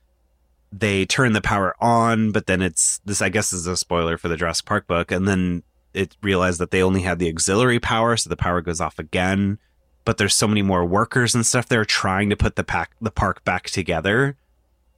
they 0.71 1.05
turn 1.05 1.33
the 1.33 1.41
power 1.41 1.75
on, 1.79 2.31
but 2.31 2.47
then 2.47 2.61
it's 2.61 2.99
this. 3.05 3.21
I 3.21 3.29
guess 3.29 3.53
is 3.53 3.67
a 3.67 3.77
spoiler 3.77 4.17
for 4.17 4.27
the 4.27 4.37
Jurassic 4.37 4.65
Park 4.65 4.87
book, 4.87 5.11
and 5.11 5.27
then 5.27 5.61
it 5.93 6.17
realized 6.23 6.59
that 6.59 6.71
they 6.71 6.81
only 6.81 7.01
had 7.01 7.19
the 7.19 7.29
auxiliary 7.29 7.79
power, 7.79 8.17
so 8.17 8.27
the 8.27 8.35
power 8.35 8.61
goes 8.61 8.81
off 8.81 8.97
again. 8.97 9.59
But 10.05 10.17
there's 10.17 10.35
so 10.35 10.47
many 10.47 10.61
more 10.61 10.85
workers 10.85 11.33
and 11.33 11.45
stuff 11.45 11.67
there 11.67 11.85
trying 11.85 12.29
to 12.29 12.35
put 12.35 12.55
the 12.55 12.63
pack 12.63 12.91
the 13.01 13.11
park 13.11 13.43
back 13.43 13.69
together. 13.69 14.35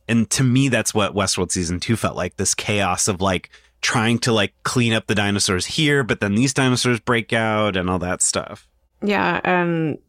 And 0.08 0.30
to 0.32 0.44
me, 0.44 0.70
that's 0.70 0.94
what 0.94 1.16
Westworld 1.16 1.52
season 1.52 1.80
two 1.80 1.96
felt 1.96 2.16
like. 2.16 2.38
This 2.38 2.56
chaos 2.56 3.08
of 3.08 3.22
like 3.22 3.50
trying 3.82 4.20
to 4.20 4.32
like 4.32 4.54
clean 4.64 4.94
up 4.94 5.08
the 5.08 5.16
dinosaurs 5.16 5.66
here, 5.66 6.04
but 6.04 6.20
then 6.20 6.36
these 6.36 6.54
dinosaurs 6.54 7.00
break 7.00 7.34
out 7.34 7.78
and 7.78 7.90
all 7.90 8.00
that 8.00 8.22
stuff. 8.22 8.68
Yeah, 9.02 9.42
and 9.44 10.00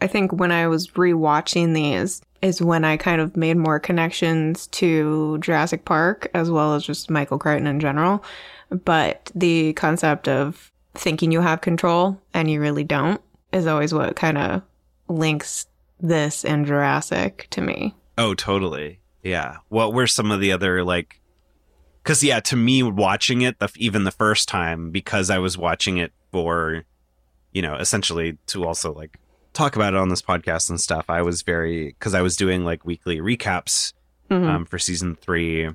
I 0.00 0.06
think 0.06 0.32
when 0.32 0.52
I 0.52 0.66
was 0.66 0.88
rewatching 0.88 1.74
these 1.74 2.20
is 2.42 2.60
when 2.60 2.84
I 2.84 2.96
kind 2.96 3.20
of 3.20 3.36
made 3.36 3.56
more 3.56 3.80
connections 3.80 4.66
to 4.68 5.38
Jurassic 5.38 5.84
Park 5.84 6.30
as 6.34 6.50
well 6.50 6.74
as 6.74 6.84
just 6.84 7.08
Michael 7.08 7.38
Crichton 7.38 7.66
in 7.66 7.80
general. 7.80 8.22
But 8.68 9.30
the 9.34 9.72
concept 9.74 10.28
of 10.28 10.70
thinking 10.94 11.32
you 11.32 11.40
have 11.40 11.60
control 11.60 12.20
and 12.34 12.50
you 12.50 12.60
really 12.60 12.84
don't 12.84 13.20
is 13.56 13.66
always 13.66 13.92
what 13.94 14.16
kind 14.16 14.38
of 14.38 14.62
links 15.08 15.66
this 16.00 16.44
and 16.44 16.66
Jurassic 16.66 17.46
to 17.50 17.60
me. 17.60 17.94
Oh, 18.18 18.34
totally. 18.34 19.00
Yeah. 19.22 19.56
What 19.68 19.92
were 19.92 20.06
some 20.06 20.30
of 20.30 20.40
the 20.40 20.52
other 20.52 20.84
like? 20.84 21.20
Because 22.02 22.22
yeah, 22.22 22.40
to 22.40 22.56
me, 22.56 22.82
watching 22.82 23.42
it, 23.42 23.58
the, 23.58 23.68
even 23.76 24.04
the 24.04 24.10
first 24.12 24.48
time, 24.48 24.90
because 24.90 25.28
I 25.30 25.38
was 25.38 25.58
watching 25.58 25.96
it 25.98 26.12
for, 26.30 26.84
you 27.52 27.62
know, 27.62 27.74
essentially 27.76 28.38
to 28.46 28.64
also 28.64 28.92
like 28.92 29.18
talk 29.52 29.74
about 29.74 29.94
it 29.94 29.98
on 29.98 30.08
this 30.10 30.22
podcast 30.22 30.70
and 30.70 30.80
stuff. 30.80 31.06
I 31.08 31.22
was 31.22 31.42
very 31.42 31.88
because 31.88 32.14
I 32.14 32.20
was 32.22 32.36
doing 32.36 32.64
like 32.64 32.84
weekly 32.84 33.18
recaps 33.18 33.92
Mhm. 34.30 34.48
um, 34.48 34.64
for 34.66 34.78
season 34.78 35.16
three. 35.16 35.68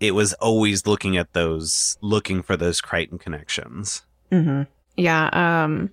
It 0.00 0.12
was 0.14 0.32
always 0.34 0.86
looking 0.86 1.16
at 1.18 1.32
those, 1.34 1.98
looking 2.00 2.42
for 2.42 2.56
those 2.56 2.80
Crichton 2.80 3.18
connections. 3.18 4.02
Mm-hmm. 4.32 4.62
Yeah. 4.96 5.28
Um, 5.64 5.90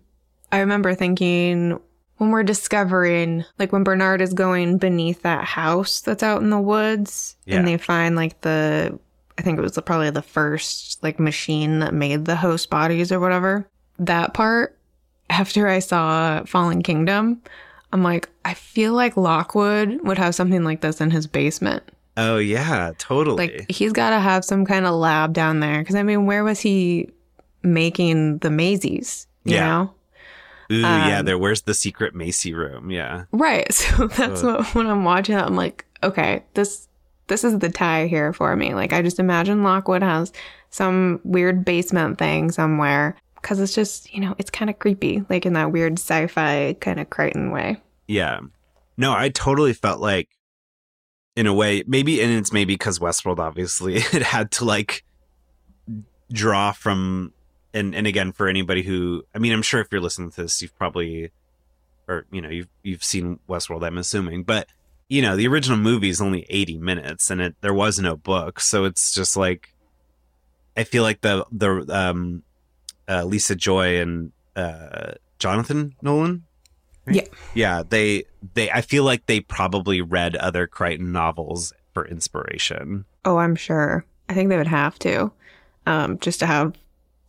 I 0.52 0.60
remember 0.60 0.94
thinking 0.96 1.80
when 2.18 2.32
we're 2.32 2.44
discovering, 2.44 3.46
like 3.60 3.72
when 3.72 3.84
Bernard 3.84 4.22
is 4.22 4.34
going 4.34 4.78
beneath 4.78 5.22
that 5.22 5.44
house 5.46 6.02
that's 6.02 6.24
out 6.24 6.42
in 6.42 6.50
the 6.50 6.60
woods, 6.60 7.36
Yeah. 7.46 7.58
and 7.58 7.68
they 7.68 7.78
find 7.78 8.16
like 8.16 8.42
the, 8.42 8.98
I 9.38 9.42
think 9.44 9.60
it 9.60 9.62
was 9.62 9.78
probably 9.86 10.10
the 10.10 10.22
first 10.22 11.04
like 11.04 11.20
machine 11.20 11.80
that 11.80 11.94
made 11.94 12.26
the 12.26 12.36
host 12.36 12.70
bodies 12.70 13.12
or 13.12 13.20
whatever. 13.20 13.68
That 14.00 14.34
part, 14.34 14.78
after 15.30 15.68
I 15.68 15.80
saw 15.80 16.44
Fallen 16.46 16.82
Kingdom, 16.82 17.42
I'm 17.94 18.02
like, 18.04 18.30
I 18.46 18.54
feel 18.54 18.94
like 18.94 19.16
Lockwood 19.18 20.00
would 20.04 20.18
have 20.18 20.34
something 20.36 20.64
like 20.64 20.82
this 20.82 21.00
in 21.02 21.12
his 21.12 21.28
basement. 21.28 21.84
Oh 22.16 22.38
yeah, 22.38 22.94
totally. 22.98 23.48
Like 23.48 23.70
he's 23.70 23.94
got 23.94 24.10
to 24.10 24.20
have 24.20 24.44
some 24.44 24.66
kind 24.66 24.86
of 24.88 24.96
lab 24.96 25.34
down 25.34 25.60
there. 25.60 25.80
Because 25.80 25.96
I 25.96 26.02
mean, 26.04 26.26
where 26.26 26.44
was 26.44 26.60
he 26.60 27.10
making 27.64 28.40
the 28.40 28.50
Maisies? 28.50 29.28
You 29.44 29.56
Yeah. 29.56 29.66
know, 29.68 29.94
Ooh, 30.72 30.76
yeah. 30.80 31.20
um, 31.20 31.26
There, 31.26 31.38
where's 31.38 31.62
the 31.64 31.74
secret 31.74 32.14
Maisie 32.16 32.54
room? 32.54 32.92
Yeah. 32.92 33.26
right? 33.32 33.72
So 33.74 34.08
that's 34.08 34.44
Ugh. 34.44 34.58
what 34.60 34.76
when 34.76 34.88
I'm 34.88 35.04
watching 35.04 35.38
it, 35.38 35.42
I'm 35.42 35.56
like, 35.56 35.86
okay, 36.04 36.44
this 36.54 36.88
this 37.28 37.44
is 37.44 37.60
the 37.60 37.70
tie 37.70 38.08
here 38.08 38.32
for 38.34 38.56
me. 38.56 38.74
Like 38.74 38.94
I 38.94 39.02
just 39.02 39.20
imagine 39.20 39.64
Lockwood 39.64 40.02
has 40.04 40.32
some 40.70 41.20
weird 41.24 41.66
basement 41.66 42.18
thing 42.18 42.52
somewhere. 42.52 43.16
Because 43.36 43.60
it's 43.60 43.76
just, 43.76 44.14
you 44.14 44.20
know, 44.20 44.36
it's 44.40 44.50
kind 44.50 44.70
of 44.70 44.80
creepy, 44.80 45.24
like 45.30 45.46
in 45.46 45.54
that 45.54 45.72
weird 45.72 45.94
sci-fi 46.00 46.76
kind 46.82 47.00
of 47.00 47.10
Crichton 47.10 47.52
way. 47.52 47.82
Yeah. 48.08 48.40
No, 48.98 49.14
I 49.14 49.30
totally 49.30 49.74
felt 49.74 50.02
like, 50.02 50.28
in 51.36 51.46
a 51.46 51.54
way, 51.54 51.84
maybe, 51.88 52.20
and 52.20 52.34
it's 52.34 52.52
maybe 52.52 52.74
because 52.74 52.98
Westworld, 52.98 53.38
obviously, 53.38 53.96
it 54.12 54.24
had 54.24 54.52
to 54.54 54.66
like 54.66 55.06
draw 56.34 56.72
from, 56.72 57.32
and 57.74 57.96
and 57.96 58.08
again, 58.08 58.32
for 58.32 58.48
anybody 58.48 58.84
who, 58.84 59.24
I 59.34 59.40
mean, 59.40 59.54
I'm 59.54 59.62
sure 59.62 59.82
if 59.82 59.88
you're 59.92 60.02
listening 60.02 60.32
to 60.32 60.44
this, 60.44 60.62
you've 60.62 60.78
probably, 60.78 61.32
or 62.08 62.26
you 62.32 62.42
know, 62.42 62.50
you've 62.50 62.70
you've 62.84 63.04
seen 63.04 63.40
Westworld, 63.48 63.86
I'm 63.86 63.98
assuming, 63.98 64.44
but 64.44 64.68
you 65.10 65.22
know, 65.22 65.36
the 65.36 65.48
original 65.48 65.78
movie 65.78 66.10
is 66.10 66.20
only 66.20 66.46
80 66.50 66.80
minutes, 66.80 67.30
and 67.30 67.40
it 67.42 67.56
there 67.62 67.74
was 67.74 68.00
no 68.00 68.16
book, 68.16 68.60
so 68.60 68.86
it's 68.86 69.14
just 69.14 69.38
like, 69.38 69.74
I 70.76 70.84
feel 70.84 71.04
like 71.04 71.22
the 71.22 71.46
the 71.52 71.86
um, 71.90 72.44
uh, 73.08 73.24
Lisa 73.24 73.56
Joy 73.56 74.02
and 74.02 74.32
uh, 74.56 75.14
Jonathan 75.40 75.96
Nolan 76.02 76.44
yeah. 77.10 77.24
Yeah, 77.54 77.84
they 77.88 78.26
they 78.54 78.70
i 78.72 78.82
feel 78.82 79.04
like 79.04 79.26
they 79.26 79.40
probably 79.40 80.02
read 80.02 80.36
other 80.36 80.68
crichton 80.68 81.12
novels 81.12 81.74
for 81.94 82.06
inspiration. 82.08 83.06
Oh, 83.26 83.38
I'm 83.38 83.56
sure. 83.56 84.06
I 84.30 84.34
think 84.34 84.50
they 84.50 84.58
would 84.58 84.68
have 84.68 85.00
to, 85.00 85.32
um, 85.86 86.20
just 86.20 86.40
to 86.40 86.46
have 86.46 86.74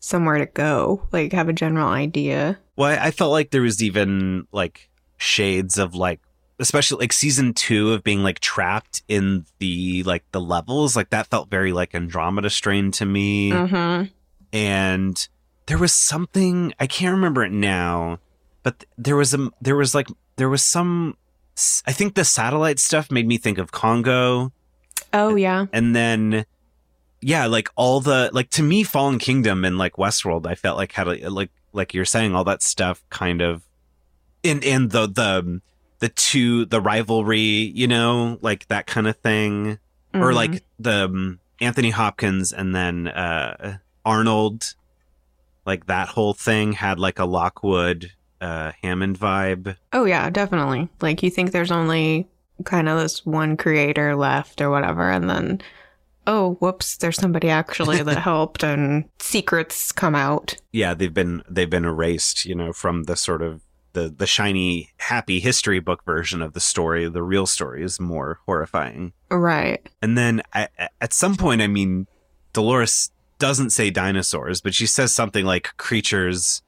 somewhere 0.00 0.38
to 0.38 0.46
go, 0.46 1.06
like 1.12 1.32
have 1.32 1.48
a 1.48 1.52
general 1.52 1.88
idea. 1.88 2.58
well 2.76 2.90
I, 2.90 3.06
I 3.06 3.10
felt 3.10 3.32
like 3.32 3.50
there 3.50 3.62
was 3.62 3.82
even 3.82 4.46
like 4.52 4.88
shades 5.16 5.78
of 5.78 5.94
like 5.94 6.20
especially 6.60 6.98
like 7.00 7.12
season 7.12 7.54
two 7.54 7.92
of 7.92 8.02
being 8.02 8.22
like 8.22 8.40
trapped 8.40 9.02
in 9.08 9.44
the 9.58 10.02
like 10.04 10.24
the 10.32 10.40
levels 10.40 10.96
like 10.96 11.10
that 11.10 11.26
felt 11.28 11.48
very 11.50 11.72
like 11.72 11.94
andromeda 11.94 12.50
strain 12.50 12.90
to 12.92 13.04
me 13.04 13.50
Mm-hmm. 13.52 14.04
and 14.52 15.28
there 15.66 15.78
was 15.78 15.92
something 15.92 16.72
I 16.80 16.86
can't 16.86 17.12
remember 17.14 17.44
it 17.44 17.52
now, 17.52 18.20
but 18.62 18.84
there 18.96 19.16
was 19.16 19.34
a 19.34 19.50
there 19.60 19.76
was 19.76 19.94
like 19.94 20.08
there 20.36 20.48
was 20.48 20.64
some 20.64 21.16
I 21.86 21.92
think 21.92 22.14
the 22.14 22.24
satellite 22.24 22.78
stuff 22.78 23.10
made 23.10 23.26
me 23.26 23.36
think 23.36 23.58
of 23.58 23.70
Congo, 23.72 24.52
Oh 25.12 25.34
yeah. 25.34 25.66
and 25.72 25.94
then 25.94 26.46
yeah, 27.20 27.46
like 27.46 27.68
all 27.76 28.00
the 28.00 28.30
like 28.32 28.50
to 28.50 28.62
me, 28.62 28.82
Fallen 28.82 29.18
Kingdom 29.18 29.64
and 29.64 29.78
like 29.78 29.94
Westworld, 29.96 30.46
I 30.46 30.54
felt 30.54 30.76
like 30.76 30.92
had 30.92 31.08
a, 31.08 31.28
like 31.30 31.50
like 31.72 31.94
you're 31.94 32.04
saying 32.04 32.34
all 32.34 32.44
that 32.44 32.62
stuff 32.62 33.02
kind 33.10 33.40
of, 33.40 33.62
and 34.44 34.62
and 34.64 34.90
the 34.90 35.06
the 35.06 35.60
the 36.00 36.08
two 36.08 36.64
the 36.66 36.80
rivalry, 36.80 37.40
you 37.40 37.86
know, 37.88 38.38
like 38.40 38.68
that 38.68 38.86
kind 38.86 39.06
of 39.06 39.16
thing 39.16 39.78
or 40.14 40.30
Mhm. 40.30 40.34
like 40.34 40.64
the 40.78 41.04
um, 41.06 41.38
Anthony 41.60 41.90
Hopkins 41.90 42.52
and 42.52 42.74
then 42.74 43.08
uh, 43.08 43.78
Arnold, 44.04 44.74
like 45.66 45.86
that 45.86 46.08
whole 46.08 46.32
thing 46.34 46.72
had 46.72 46.98
like 46.98 47.18
a 47.18 47.24
Lockwood 47.24 48.12
uh, 48.40 48.72
Hammond 48.82 49.18
vibe. 49.18 49.76
Oh 49.92 50.04
yeah, 50.04 50.30
definitely. 50.30 50.88
Like 51.00 51.22
you 51.24 51.30
think 51.30 51.50
there's 51.50 51.72
only 51.72 52.28
kind 52.64 52.88
of 52.88 52.98
this 53.00 53.26
one 53.26 53.56
creator 53.56 54.14
left 54.16 54.60
or 54.60 54.70
whatever, 54.70 55.10
and 55.10 55.28
then 55.28 55.60
oh 56.28 56.52
whoops, 56.60 56.98
there's 56.98 57.16
somebody 57.16 57.48
actually 57.48 58.02
that 58.02 58.18
helped, 58.22 58.62
and 58.62 59.08
secrets 59.18 59.90
come 59.90 60.14
out. 60.14 60.54
Yeah, 60.70 60.94
they've 60.94 61.12
been 61.12 61.42
they've 61.48 61.68
been 61.68 61.84
erased, 61.84 62.44
you 62.44 62.54
know, 62.54 62.72
from 62.72 63.04
the 63.04 63.16
sort 63.16 63.42
of 63.42 63.62
the 63.94 64.08
the 64.08 64.26
shiny 64.26 64.90
happy 64.98 65.40
history 65.40 65.80
book 65.80 66.04
version 66.04 66.42
of 66.42 66.52
the 66.52 66.60
story. 66.60 67.08
The 67.08 67.22
real 67.22 67.46
story 67.46 67.82
is 67.82 67.98
more 67.98 68.38
horrifying. 68.46 69.12
Right. 69.30 69.84
And 70.00 70.16
then 70.16 70.42
I, 70.52 70.68
at 71.00 71.12
some 71.12 71.34
point, 71.34 71.62
I 71.62 71.66
mean, 71.66 72.06
Dolores 72.52 73.10
doesn't 73.38 73.70
say 73.70 73.90
dinosaurs, 73.90 74.60
but 74.60 74.74
she 74.74 74.86
says 74.86 75.12
something 75.12 75.44
like 75.44 75.76
creatures 75.76 76.62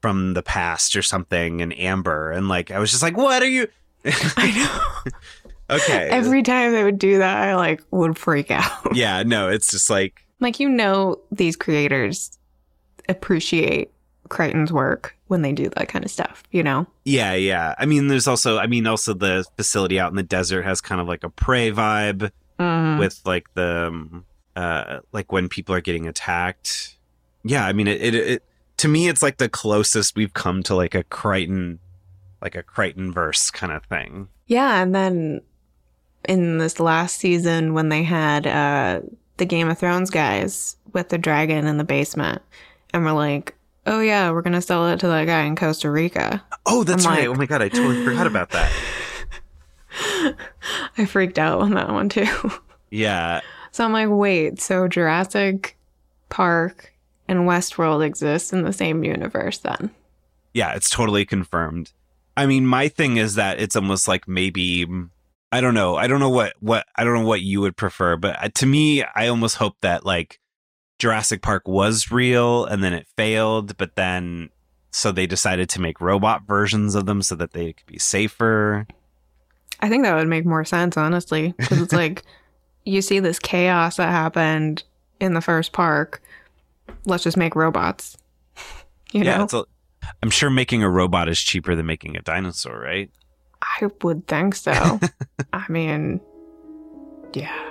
from 0.00 0.34
the 0.34 0.42
past 0.42 0.96
or 0.96 1.02
something 1.02 1.60
in 1.60 1.72
amber. 1.72 2.30
And 2.30 2.48
like, 2.48 2.70
I 2.70 2.78
was 2.78 2.90
just 2.90 3.02
like, 3.02 3.16
what 3.16 3.42
are 3.42 3.48
you? 3.48 3.66
I 4.04 5.02
know. 5.04 5.12
Okay. 5.70 6.08
Every 6.10 6.42
time 6.42 6.72
they 6.72 6.84
would 6.84 6.98
do 6.98 7.18
that, 7.18 7.36
I 7.48 7.54
like 7.56 7.82
would 7.90 8.18
freak 8.18 8.50
out. 8.50 8.94
yeah, 8.94 9.22
no, 9.22 9.48
it's 9.48 9.70
just 9.70 9.88
like, 9.90 10.26
like 10.40 10.60
you 10.60 10.68
know, 10.68 11.20
these 11.30 11.56
creators 11.56 12.38
appreciate 13.08 13.90
Crichton's 14.28 14.72
work 14.72 15.16
when 15.26 15.42
they 15.42 15.52
do 15.52 15.68
that 15.70 15.88
kind 15.88 16.04
of 16.04 16.10
stuff. 16.10 16.42
You 16.50 16.62
know. 16.62 16.86
yeah, 17.04 17.34
yeah. 17.34 17.74
I 17.78 17.86
mean, 17.86 18.08
there's 18.08 18.26
also, 18.28 18.58
I 18.58 18.66
mean, 18.66 18.86
also 18.86 19.14
the 19.14 19.44
facility 19.56 19.98
out 19.98 20.10
in 20.10 20.16
the 20.16 20.22
desert 20.22 20.62
has 20.62 20.80
kind 20.80 21.00
of 21.00 21.06
like 21.08 21.24
a 21.24 21.30
prey 21.30 21.70
vibe 21.72 22.30
Mhm. 22.58 22.98
with 22.98 23.20
like 23.24 23.46
the, 23.54 23.86
um, 23.86 24.24
uh, 24.54 24.98
like 25.12 25.32
when 25.32 25.48
people 25.48 25.74
are 25.74 25.80
getting 25.80 26.06
attacked. 26.06 26.96
Yeah, 27.42 27.64
I 27.66 27.72
mean, 27.72 27.88
it, 27.88 28.02
it, 28.02 28.14
it, 28.14 28.42
to 28.78 28.88
me, 28.88 29.08
it's 29.08 29.22
like 29.22 29.38
the 29.38 29.48
closest 29.48 30.14
we've 30.14 30.34
come 30.34 30.62
to 30.64 30.74
like 30.74 30.94
a 30.94 31.02
Crichton, 31.04 31.78
like 32.42 32.54
a 32.54 32.62
Crichton 32.62 33.12
verse 33.12 33.50
kind 33.50 33.72
of 33.72 33.84
thing. 33.84 34.28
Yeah, 34.46 34.82
and 34.82 34.94
then 34.94 35.40
in 36.28 36.58
this 36.58 36.78
last 36.80 37.16
season 37.18 37.74
when 37.74 37.88
they 37.88 38.02
had 38.02 38.46
uh 38.46 39.00
the 39.38 39.46
Game 39.46 39.68
of 39.68 39.78
Thrones 39.78 40.10
guys 40.10 40.76
with 40.92 41.08
the 41.08 41.18
dragon 41.18 41.66
in 41.66 41.78
the 41.78 41.84
basement 41.84 42.42
and 42.92 43.04
we're 43.04 43.12
like, 43.12 43.54
"Oh 43.86 44.00
yeah, 44.00 44.30
we're 44.30 44.42
going 44.42 44.52
to 44.54 44.60
sell 44.60 44.86
it 44.88 45.00
to 45.00 45.06
that 45.08 45.24
guy 45.26 45.42
in 45.42 45.56
Costa 45.56 45.90
Rica." 45.90 46.42
Oh, 46.66 46.84
that's 46.84 47.06
I'm 47.06 47.12
right. 47.12 47.20
like- 47.20 47.28
oh 47.28 47.38
my 47.38 47.46
god, 47.46 47.62
I 47.62 47.68
totally 47.68 48.04
forgot 48.04 48.26
about 48.26 48.50
that. 48.50 48.70
I 50.98 51.04
freaked 51.06 51.38
out 51.38 51.60
on 51.60 51.70
that 51.74 51.88
one 51.90 52.08
too. 52.08 52.26
Yeah, 52.90 53.40
so 53.70 53.84
I'm 53.84 53.92
like, 53.92 54.08
"Wait, 54.10 54.60
so 54.60 54.88
Jurassic 54.88 55.76
Park 56.28 56.92
and 57.28 57.40
Westworld 57.40 58.04
exist 58.04 58.52
in 58.52 58.62
the 58.64 58.72
same 58.72 59.04
universe 59.04 59.58
then?" 59.58 59.90
yeah, 60.52 60.74
it's 60.74 60.90
totally 60.90 61.24
confirmed. 61.24 61.92
I 62.36 62.46
mean, 62.46 62.66
my 62.66 62.88
thing 62.88 63.16
is 63.16 63.36
that 63.36 63.60
it's 63.60 63.76
almost 63.76 64.08
like 64.08 64.26
maybe 64.26 64.86
I 65.52 65.60
don't 65.60 65.74
know. 65.74 65.96
I 65.96 66.06
don't 66.06 66.20
know 66.20 66.30
what 66.30 66.54
what 66.60 66.86
I 66.96 67.04
don't 67.04 67.14
know 67.14 67.26
what 67.26 67.42
you 67.42 67.60
would 67.60 67.76
prefer, 67.76 68.16
but 68.16 68.42
uh, 68.42 68.48
to 68.54 68.66
me, 68.66 69.02
I 69.02 69.28
almost 69.28 69.56
hope 69.56 69.80
that 69.80 70.06
like 70.06 70.38
Jurassic 70.98 71.42
Park 71.42 71.66
was 71.66 72.10
real 72.10 72.64
and 72.64 72.84
then 72.84 72.92
it 72.92 73.08
failed, 73.16 73.76
but 73.76 73.96
then 73.96 74.50
so 74.92 75.12
they 75.12 75.26
decided 75.26 75.68
to 75.70 75.80
make 75.80 76.00
robot 76.00 76.46
versions 76.46 76.94
of 76.94 77.06
them 77.06 77.22
so 77.22 77.34
that 77.36 77.52
they 77.52 77.72
could 77.72 77.86
be 77.86 77.98
safer. 77.98 78.86
I 79.80 79.88
think 79.88 80.04
that 80.04 80.14
would 80.14 80.28
make 80.28 80.44
more 80.44 80.64
sense, 80.64 80.96
honestly, 80.96 81.54
because 81.56 81.80
it's 81.80 81.92
like 81.94 82.24
you 82.84 83.02
see 83.02 83.18
this 83.18 83.38
chaos 83.38 83.96
that 83.96 84.10
happened 84.10 84.84
in 85.20 85.34
the 85.34 85.40
first 85.40 85.72
park. 85.72 86.22
Let's 87.06 87.24
just 87.24 87.36
make 87.36 87.54
robots. 87.54 88.16
You 89.12 89.24
yeah, 89.24 89.38
know, 89.38 89.44
it's 89.44 89.54
a, 89.54 89.64
I'm 90.22 90.30
sure 90.30 90.50
making 90.50 90.82
a 90.82 90.90
robot 90.90 91.28
is 91.28 91.40
cheaper 91.40 91.74
than 91.74 91.86
making 91.86 92.16
a 92.16 92.22
dinosaur, 92.22 92.78
right? 92.78 93.10
I 93.62 93.88
would 94.02 94.26
think 94.26 94.54
so. 94.54 95.00
I 95.52 95.64
mean, 95.68 96.20
yeah. 97.32 97.70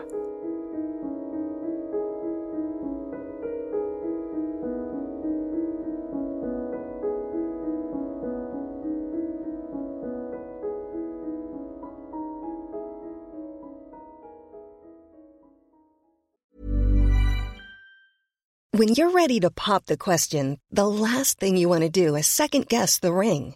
When 18.79 18.93
you're 18.95 19.09
ready 19.11 19.41
to 19.41 19.51
pop 19.51 19.87
the 19.87 19.97
question, 19.97 20.57
the 20.71 20.87
last 20.87 21.37
thing 21.37 21.57
you 21.57 21.67
want 21.67 21.83
to 21.83 21.89
do 21.89 22.15
is 22.15 22.27
second 22.27 22.69
guess 22.69 22.97
the 22.97 23.11
ring. 23.11 23.55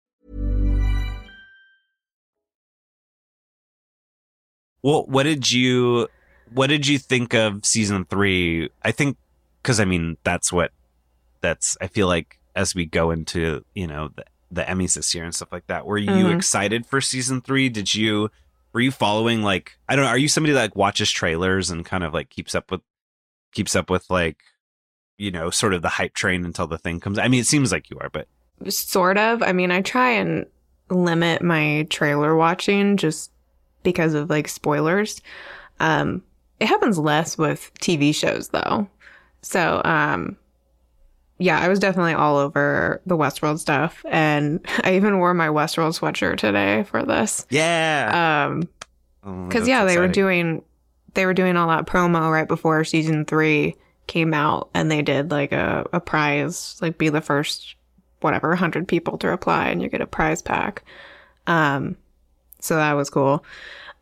Well, 4.83 5.05
what 5.07 5.23
did 5.23 5.51
you 5.51 6.07
what 6.53 6.67
did 6.67 6.87
you 6.87 6.97
think 6.99 7.33
of 7.33 7.65
season 7.65 8.05
3? 8.05 8.69
I 8.83 8.91
think 8.91 9.17
cuz 9.63 9.79
I 9.79 9.85
mean, 9.85 10.17
that's 10.23 10.51
what 10.51 10.71
that's 11.41 11.77
I 11.81 11.87
feel 11.87 12.07
like 12.07 12.39
as 12.55 12.75
we 12.75 12.85
go 12.85 13.11
into, 13.11 13.63
you 13.73 13.87
know, 13.87 14.09
the, 14.15 14.25
the 14.51 14.63
Emmys 14.63 14.95
this 14.95 15.15
year 15.15 15.23
and 15.23 15.33
stuff 15.33 15.51
like 15.51 15.67
that. 15.67 15.85
Were 15.85 15.97
you 15.97 16.25
Mhm. 16.25 16.35
excited 16.35 16.85
for 16.85 16.99
season 16.99 17.41
3? 17.41 17.69
Did 17.69 17.95
you 17.95 18.29
were 18.73 18.81
you 18.81 18.91
following 18.91 19.41
like 19.43 19.77
I 19.87 19.95
don't 19.95 20.05
know, 20.05 20.11
are 20.11 20.17
you 20.17 20.27
somebody 20.27 20.53
that 20.53 20.61
like 20.61 20.75
watches 20.75 21.09
trailers 21.11 21.69
and 21.69 21.85
kind 21.85 22.03
of 22.03 22.13
like 22.13 22.29
keeps 22.29 22.55
up 22.55 22.71
with 22.71 22.81
keeps 23.53 23.75
up 23.75 23.89
with 23.89 24.09
like 24.09 24.37
you 25.17 25.29
know, 25.29 25.51
sort 25.51 25.73
of 25.75 25.83
the 25.83 25.89
hype 25.89 26.15
train 26.15 26.43
until 26.45 26.65
the 26.65 26.79
thing 26.79 26.99
comes. 26.99 27.19
I 27.19 27.27
mean, 27.27 27.41
it 27.41 27.45
seems 27.47 27.71
like 27.71 27.91
you 27.91 27.97
are, 27.99 28.09
but 28.09 28.27
Sort 28.69 29.17
of. 29.19 29.43
I 29.43 29.53
mean, 29.53 29.69
I 29.71 29.81
try 29.81 30.09
and 30.11 30.47
limit 30.89 31.41
my 31.43 31.85
trailer 31.91 32.35
watching 32.35 32.97
just 32.97 33.31
because 33.83 34.13
of 34.13 34.29
like 34.29 34.47
spoilers. 34.47 35.21
Um, 35.79 36.23
it 36.59 36.67
happens 36.67 36.97
less 36.97 37.37
with 37.37 37.71
TV 37.79 38.13
shows 38.13 38.49
though. 38.49 38.87
So, 39.41 39.81
um, 39.83 40.37
yeah, 41.39 41.59
I 41.59 41.69
was 41.69 41.79
definitely 41.79 42.13
all 42.13 42.37
over 42.37 43.01
the 43.07 43.17
Westworld 43.17 43.57
stuff. 43.59 44.05
And 44.07 44.59
I 44.83 44.95
even 44.95 45.17
wore 45.17 45.33
my 45.33 45.47
Westworld 45.47 45.99
sweatshirt 45.99 46.37
today 46.37 46.83
for 46.83 47.03
this. 47.03 47.45
yeah. 47.49 48.45
Um, 48.47 48.69
Oh, 49.23 49.45
because 49.45 49.61
that's 49.61 49.69
yeah, 49.69 49.85
they 49.85 49.97
were 49.99 50.07
doing 50.07 50.63
they 51.13 51.25
were 51.27 51.33
doing 51.33 51.55
all 51.55 51.67
that 51.67 51.85
promo 51.85 52.31
right 52.31 52.47
before 52.47 52.83
season 52.83 53.25
three 53.25 53.75
came 54.07 54.33
out, 54.33 54.69
and 54.73 54.89
they 54.89 55.03
did 55.03 55.29
like 55.29 55.51
a, 55.51 55.85
a 55.93 55.99
prize, 55.99 56.77
like 56.81 56.97
be 56.97 57.09
the 57.09 57.21
first 57.21 57.75
whatever 58.21 58.55
hundred 58.55 58.87
people 58.87 59.17
to 59.19 59.27
reply, 59.27 59.67
and 59.67 59.81
you 59.81 59.89
get 59.89 60.01
a 60.01 60.07
prize 60.07 60.41
pack. 60.41 60.83
Um, 61.45 61.97
so 62.61 62.75
that 62.75 62.93
was 62.93 63.09
cool. 63.09 63.43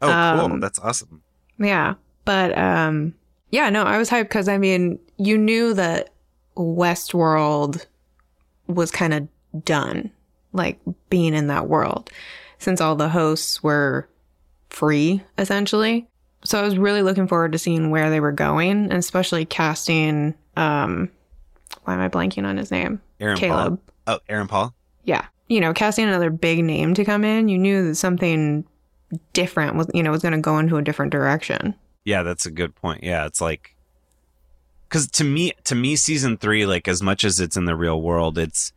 Oh, 0.01 0.07
cool. 0.07 0.45
um, 0.53 0.59
That's 0.59 0.79
awesome. 0.79 1.21
Yeah, 1.57 1.95
but 2.25 2.57
um, 2.57 3.13
yeah, 3.51 3.69
no, 3.69 3.83
I 3.83 3.97
was 3.97 4.09
hyped 4.09 4.23
because 4.23 4.47
I 4.47 4.57
mean, 4.57 4.99
you 5.17 5.37
knew 5.37 5.73
that 5.73 6.11
Westworld 6.55 7.85
was 8.67 8.91
kind 8.91 9.13
of 9.13 9.27
done, 9.65 10.11
like 10.53 10.79
being 11.09 11.33
in 11.33 11.47
that 11.47 11.67
world, 11.67 12.09
since 12.59 12.79
all 12.81 12.95
the 12.95 13.09
hosts 13.09 13.61
were 13.63 14.07
free 14.69 15.21
essentially. 15.37 16.07
So 16.45 16.57
I 16.57 16.61
was 16.63 16.77
really 16.77 17.01
looking 17.01 17.27
forward 17.27 17.51
to 17.51 17.57
seeing 17.57 17.89
where 17.89 18.09
they 18.09 18.19
were 18.21 18.31
going, 18.31 18.83
and 18.83 18.93
especially 18.93 19.45
casting. 19.45 20.35
Um, 20.55 21.09
why 21.83 21.93
am 21.95 21.99
I 21.99 22.07
blanking 22.09 22.45
on 22.45 22.57
his 22.57 22.71
name? 22.71 23.01
Aaron 23.19 23.37
Caleb. 23.37 23.79
Paul. 24.05 24.15
Oh, 24.15 24.19
Aaron 24.29 24.47
Paul. 24.47 24.73
Yeah, 25.03 25.25
you 25.49 25.59
know, 25.59 25.73
casting 25.73 26.07
another 26.07 26.29
big 26.29 26.63
name 26.63 26.93
to 26.93 27.03
come 27.03 27.25
in. 27.25 27.49
You 27.49 27.57
knew 27.57 27.87
that 27.87 27.95
something 27.95 28.65
different 29.33 29.75
was, 29.75 29.87
you 29.93 30.03
know, 30.03 30.11
was 30.11 30.21
going 30.21 30.33
to 30.33 30.39
go 30.39 30.59
into 30.59 30.77
a 30.77 30.81
different 30.81 31.11
direction. 31.11 31.75
Yeah, 32.05 32.23
that's 32.23 32.45
a 32.45 32.51
good 32.51 32.75
point. 32.75 33.03
Yeah, 33.03 33.25
it's 33.25 33.41
like 33.41 33.75
cuz 34.89 35.07
to 35.07 35.23
me 35.23 35.51
to 35.65 35.75
me 35.75 35.95
season 35.95 36.37
3 36.37 36.65
like 36.65 36.87
as 36.87 37.03
much 37.03 37.23
as 37.23 37.39
it's 37.39 37.57
in 37.57 37.65
the 37.65 37.75
real 37.75 38.01
world, 38.01 38.37
it's 38.37 38.71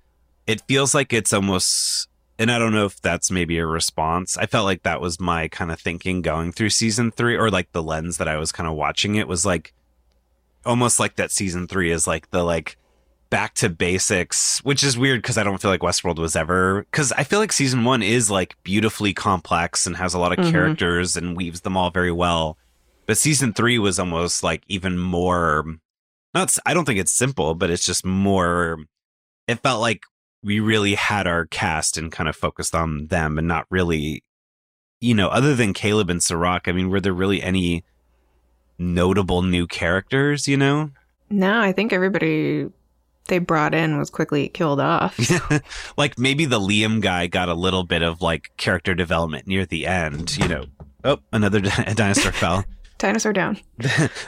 it 0.46 0.62
feels 0.62 0.94
like 0.94 1.12
it's 1.12 1.32
almost 1.32 2.08
and 2.38 2.50
I 2.50 2.58
don't 2.58 2.72
know 2.72 2.86
if 2.86 3.00
that's 3.00 3.30
maybe 3.30 3.58
a 3.58 3.66
response. 3.66 4.36
I 4.36 4.46
felt 4.46 4.64
like 4.64 4.82
that 4.82 5.00
was 5.00 5.20
my 5.20 5.48
kind 5.48 5.70
of 5.70 5.78
thinking 5.78 6.22
going 6.22 6.52
through 6.52 6.70
season 6.70 7.10
3 7.12 7.36
or 7.36 7.50
like 7.50 7.70
the 7.72 7.82
lens 7.82 8.16
that 8.16 8.28
I 8.28 8.36
was 8.36 8.50
kind 8.50 8.68
of 8.68 8.74
watching 8.74 9.14
it 9.14 9.28
was 9.28 9.46
like 9.46 9.72
almost 10.64 10.98
like 10.98 11.16
that 11.16 11.30
season 11.30 11.68
3 11.68 11.90
is 11.90 12.06
like 12.06 12.30
the 12.30 12.42
like 12.42 12.76
back 13.32 13.54
to 13.54 13.70
basics, 13.70 14.58
which 14.62 14.82
is 14.84 14.98
weird 14.98 15.22
because 15.22 15.38
I 15.38 15.42
don't 15.42 15.56
feel 15.60 15.70
like 15.70 15.80
Westworld 15.80 16.18
was 16.18 16.36
ever 16.36 16.82
because 16.90 17.12
I 17.12 17.24
feel 17.24 17.38
like 17.38 17.50
season 17.50 17.82
one 17.82 18.02
is 18.02 18.30
like 18.30 18.54
beautifully 18.62 19.14
complex 19.14 19.86
and 19.86 19.96
has 19.96 20.12
a 20.12 20.18
lot 20.18 20.38
of 20.38 20.44
Mhm. 20.44 20.50
characters 20.52 21.16
and 21.16 21.34
weaves 21.34 21.62
them 21.62 21.74
all 21.74 21.90
very 21.90 22.12
well. 22.12 22.58
But 23.06 23.16
season 23.16 23.54
three 23.54 23.78
was 23.78 23.98
almost 23.98 24.42
like 24.42 24.62
even 24.68 24.98
more. 24.98 25.64
Not, 26.34 26.54
I 26.66 26.74
don't 26.74 26.84
think 26.84 27.00
it's 27.00 27.10
simple, 27.10 27.54
but 27.54 27.70
it's 27.70 27.86
just 27.86 28.04
more. 28.04 28.76
It 29.48 29.60
felt 29.62 29.80
like 29.80 30.02
we 30.42 30.60
really 30.60 30.94
had 30.94 31.26
our 31.26 31.46
cast 31.46 31.96
and 31.96 32.12
kind 32.12 32.28
of 32.28 32.36
focused 32.36 32.74
on 32.74 33.06
them 33.06 33.38
and 33.38 33.48
not 33.48 33.64
really, 33.70 34.22
you 35.00 35.14
know, 35.14 35.28
other 35.28 35.54
than 35.54 35.72
Caleb 35.72 36.10
and 36.10 36.22
Serac. 36.22 36.68
I 36.68 36.72
mean, 36.72 36.90
were 36.90 37.00
there 37.00 37.14
really 37.14 37.42
any 37.42 37.82
notable 38.78 39.40
new 39.42 39.66
characters? 39.66 40.46
You 40.48 40.58
know, 40.58 40.90
No, 41.30 41.60
I 41.62 41.72
think 41.72 41.94
everybody 41.94 42.66
they 43.28 43.38
brought 43.38 43.74
in 43.74 43.98
was 43.98 44.10
quickly 44.10 44.48
killed 44.48 44.80
off. 44.80 45.18
like 45.96 46.18
maybe 46.18 46.44
the 46.44 46.58
Liam 46.60 47.00
guy 47.00 47.26
got 47.26 47.48
a 47.48 47.54
little 47.54 47.84
bit 47.84 48.02
of 48.02 48.20
like 48.20 48.50
character 48.56 48.94
development 48.94 49.46
near 49.46 49.64
the 49.64 49.86
end. 49.86 50.36
You 50.36 50.48
know, 50.48 50.64
oh, 51.04 51.18
another 51.32 51.60
di- 51.60 51.84
dinosaur 51.94 52.32
fell. 52.32 52.64
Dinosaur 52.98 53.32
down. 53.32 53.58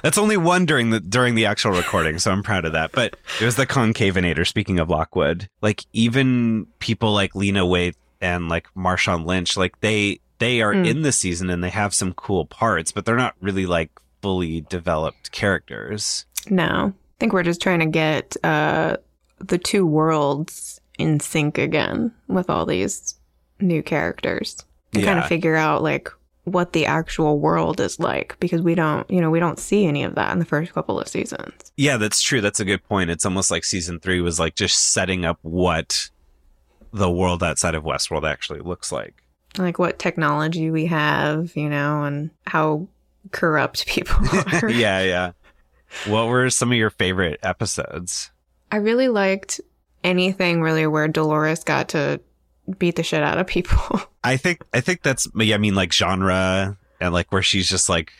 That's 0.03 0.19
only 0.19 0.37
one 0.37 0.67
during 0.67 0.91
the 0.91 0.99
during 0.99 1.37
the 1.37 1.47
actual 1.47 1.71
recording, 1.73 2.19
so 2.19 2.33
I'm 2.33 2.43
proud 2.43 2.65
of 2.65 2.73
that. 2.73 2.91
But 2.91 3.15
it 3.41 3.45
was 3.45 3.55
the 3.55 3.67
Concavenator. 3.69 4.45
Speaking 4.45 4.81
of 4.81 4.91
Lockwood, 4.91 5.49
like 5.63 5.85
even 5.93 6.67
people 6.81 7.13
like 7.13 7.37
Lena 7.37 7.61
Waithe 7.65 7.95
and 8.21 8.49
like 8.49 8.67
Marshawn 8.77 9.27
Lynch, 9.27 9.57
like 9.57 9.79
they 9.81 10.19
they 10.41 10.61
are 10.61 10.75
Mm. 10.75 10.89
in 10.89 11.03
the 11.03 11.13
season 11.13 11.51
and 11.51 11.63
they 11.63 11.71
have 11.71 11.95
some 11.95 12.15
cool 12.15 12.47
parts, 12.47 12.91
but 12.91 13.05
they're 13.05 13.15
not 13.15 13.37
really 13.41 13.65
like 13.67 13.91
fully 14.23 14.63
developed 14.63 15.31
characters. 15.31 16.27
No. 16.51 16.95
I 17.25 17.27
think 17.27 17.33
we're 17.33 17.43
just 17.43 17.63
trying 17.63 17.79
to 17.79 17.87
get 17.87 18.37
uh 18.45 18.99
the 19.39 19.57
two 19.57 19.87
worlds 19.87 20.79
in 20.99 21.21
sync 21.21 21.57
again 21.57 22.13
with 22.29 22.51
all 22.51 22.67
these 22.67 23.15
new 23.61 23.83
characters. 23.83 24.63
And 24.93 25.05
kind 25.05 25.19
of 25.19 25.27
figure 25.27 25.57
out 25.57 25.83
like 25.83 26.11
what 26.45 26.75
the 26.75 26.85
actual 26.85 27.39
world 27.41 27.81
is 27.81 27.99
like 27.99 28.37
because 28.41 28.61
we 28.61 28.75
don't, 28.75 29.11
you 29.11 29.23
know, 29.23 29.31
we 29.31 29.41
don't 29.41 29.59
see 29.59 29.87
any 29.87 30.05
of 30.05 30.15
that 30.17 30.33
in 30.33 30.39
the 30.39 30.45
first 30.45 30.75
couple 30.75 31.01
of 31.01 31.09
seasons. 31.09 31.73
Yeah, 31.77 31.97
that's 31.97 32.21
true. 32.21 32.43
That's 32.43 32.61
a 32.61 32.65
good 32.67 32.85
point. 32.85 33.09
It's 33.09 33.25
almost 33.25 33.51
like 33.51 33.65
season 33.65 34.01
three 34.01 34.21
was 34.21 34.39
like 34.39 34.55
just 34.55 34.93
setting 34.93 35.25
up 35.25 35.39
what 35.41 36.11
the 36.93 37.11
world 37.11 37.43
outside 37.43 37.75
of 37.75 37.85
Westworld 37.85 38.31
actually 38.31 38.61
looks 38.61 38.93
like. 38.93 39.23
Like 39.57 39.79
what 39.79 39.99
technology 39.99 40.71
we 40.71 40.85
have, 40.87 41.57
you 41.57 41.71
know, 41.71 42.05
and 42.05 42.31
how 42.47 42.87
corrupt 43.33 43.87
people 43.89 44.17
are. 44.53 44.69
yeah, 44.69 45.01
yeah. 45.01 45.33
What 46.07 46.29
were 46.29 46.51
some 46.51 46.71
of 46.71 46.79
your 46.79 46.91
favorite 46.91 47.41
episodes? 47.43 48.31
I 48.71 48.77
really 48.77 49.09
liked 49.09 49.61
anything 50.03 50.61
really 50.63 50.87
where 50.87 51.09
Dolores 51.09 51.65
got 51.65 51.91
to 51.91 52.21
beat 52.79 52.97
the 52.97 53.03
shit 53.03 53.23
out 53.23 53.39
of 53.39 53.47
people. 53.47 54.01
I 54.25 54.37
think 54.37 54.63
I 54.73 54.81
think 54.81 55.03
that's 55.03 55.29
yeah, 55.35 55.55
I 55.55 55.59
mean 55.59 55.75
like 55.75 55.93
genre 55.93 56.77
and 57.01 57.15
like 57.15 57.33
where 57.33 57.43
she's 57.43 57.69
just 57.69 57.89
like 57.89 58.13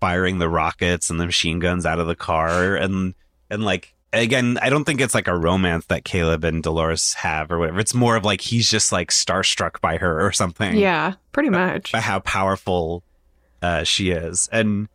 firing 0.00 0.38
the 0.38 0.48
rockets 0.48 1.10
and 1.10 1.20
the 1.20 1.26
machine 1.26 1.60
guns 1.60 1.86
out 1.86 1.98
of 1.98 2.06
the 2.06 2.16
car 2.16 2.74
and 2.74 3.14
and 3.50 3.64
like 3.64 3.94
again, 4.12 4.58
I 4.60 4.68
don't 4.70 4.84
think 4.84 5.00
it's 5.00 5.14
like 5.14 5.28
a 5.28 5.36
romance 5.36 5.86
that 5.86 6.04
Caleb 6.04 6.44
and 6.44 6.62
Dolores 6.62 7.14
have 7.14 7.50
or 7.50 7.58
whatever. 7.58 7.80
It's 7.80 7.94
more 7.94 8.16
of 8.16 8.24
like 8.24 8.40
he's 8.40 8.70
just 8.70 8.92
like 8.92 9.10
starstruck 9.10 9.80
by 9.80 9.96
her 9.96 10.24
or 10.24 10.32
something. 10.32 10.76
Yeah, 10.76 11.14
pretty 11.32 11.50
much. 11.50 11.92
By 11.92 12.00
how 12.00 12.20
powerful 12.20 13.02
uh, 13.62 13.84
she 13.84 14.10
is. 14.10 14.48
And 14.52 14.88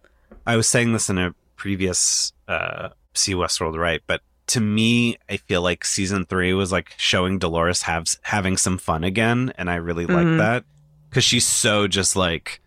I 0.46 0.56
was 0.56 0.68
saying 0.68 0.94
this 0.94 1.10
in 1.10 1.18
a 1.18 1.34
previous 1.58 2.32
uh, 2.48 2.90
See 3.14 3.34
Westworld, 3.34 3.78
right? 3.78 4.02
But 4.08 4.22
to 4.48 4.62
me, 4.62 5.18
I 5.30 5.38
feel 5.38 5.62
like 5.62 5.84
season 5.84 6.26
three 6.26 6.54
was 6.54 6.72
like 6.72 6.94
showing 6.98 7.40
Dolores 7.40 7.82
have, 7.84 8.08
having 8.22 8.56
some 8.56 8.78
fun 8.78 9.04
again. 9.04 9.52
And 9.58 9.70
I 9.70 9.76
really 9.76 10.06
mm-hmm. 10.06 10.38
like 10.38 10.38
that 10.38 10.64
because 11.10 11.26
she's 11.26 11.46
so 11.46 11.88
just 11.88 12.16
like 12.16 12.62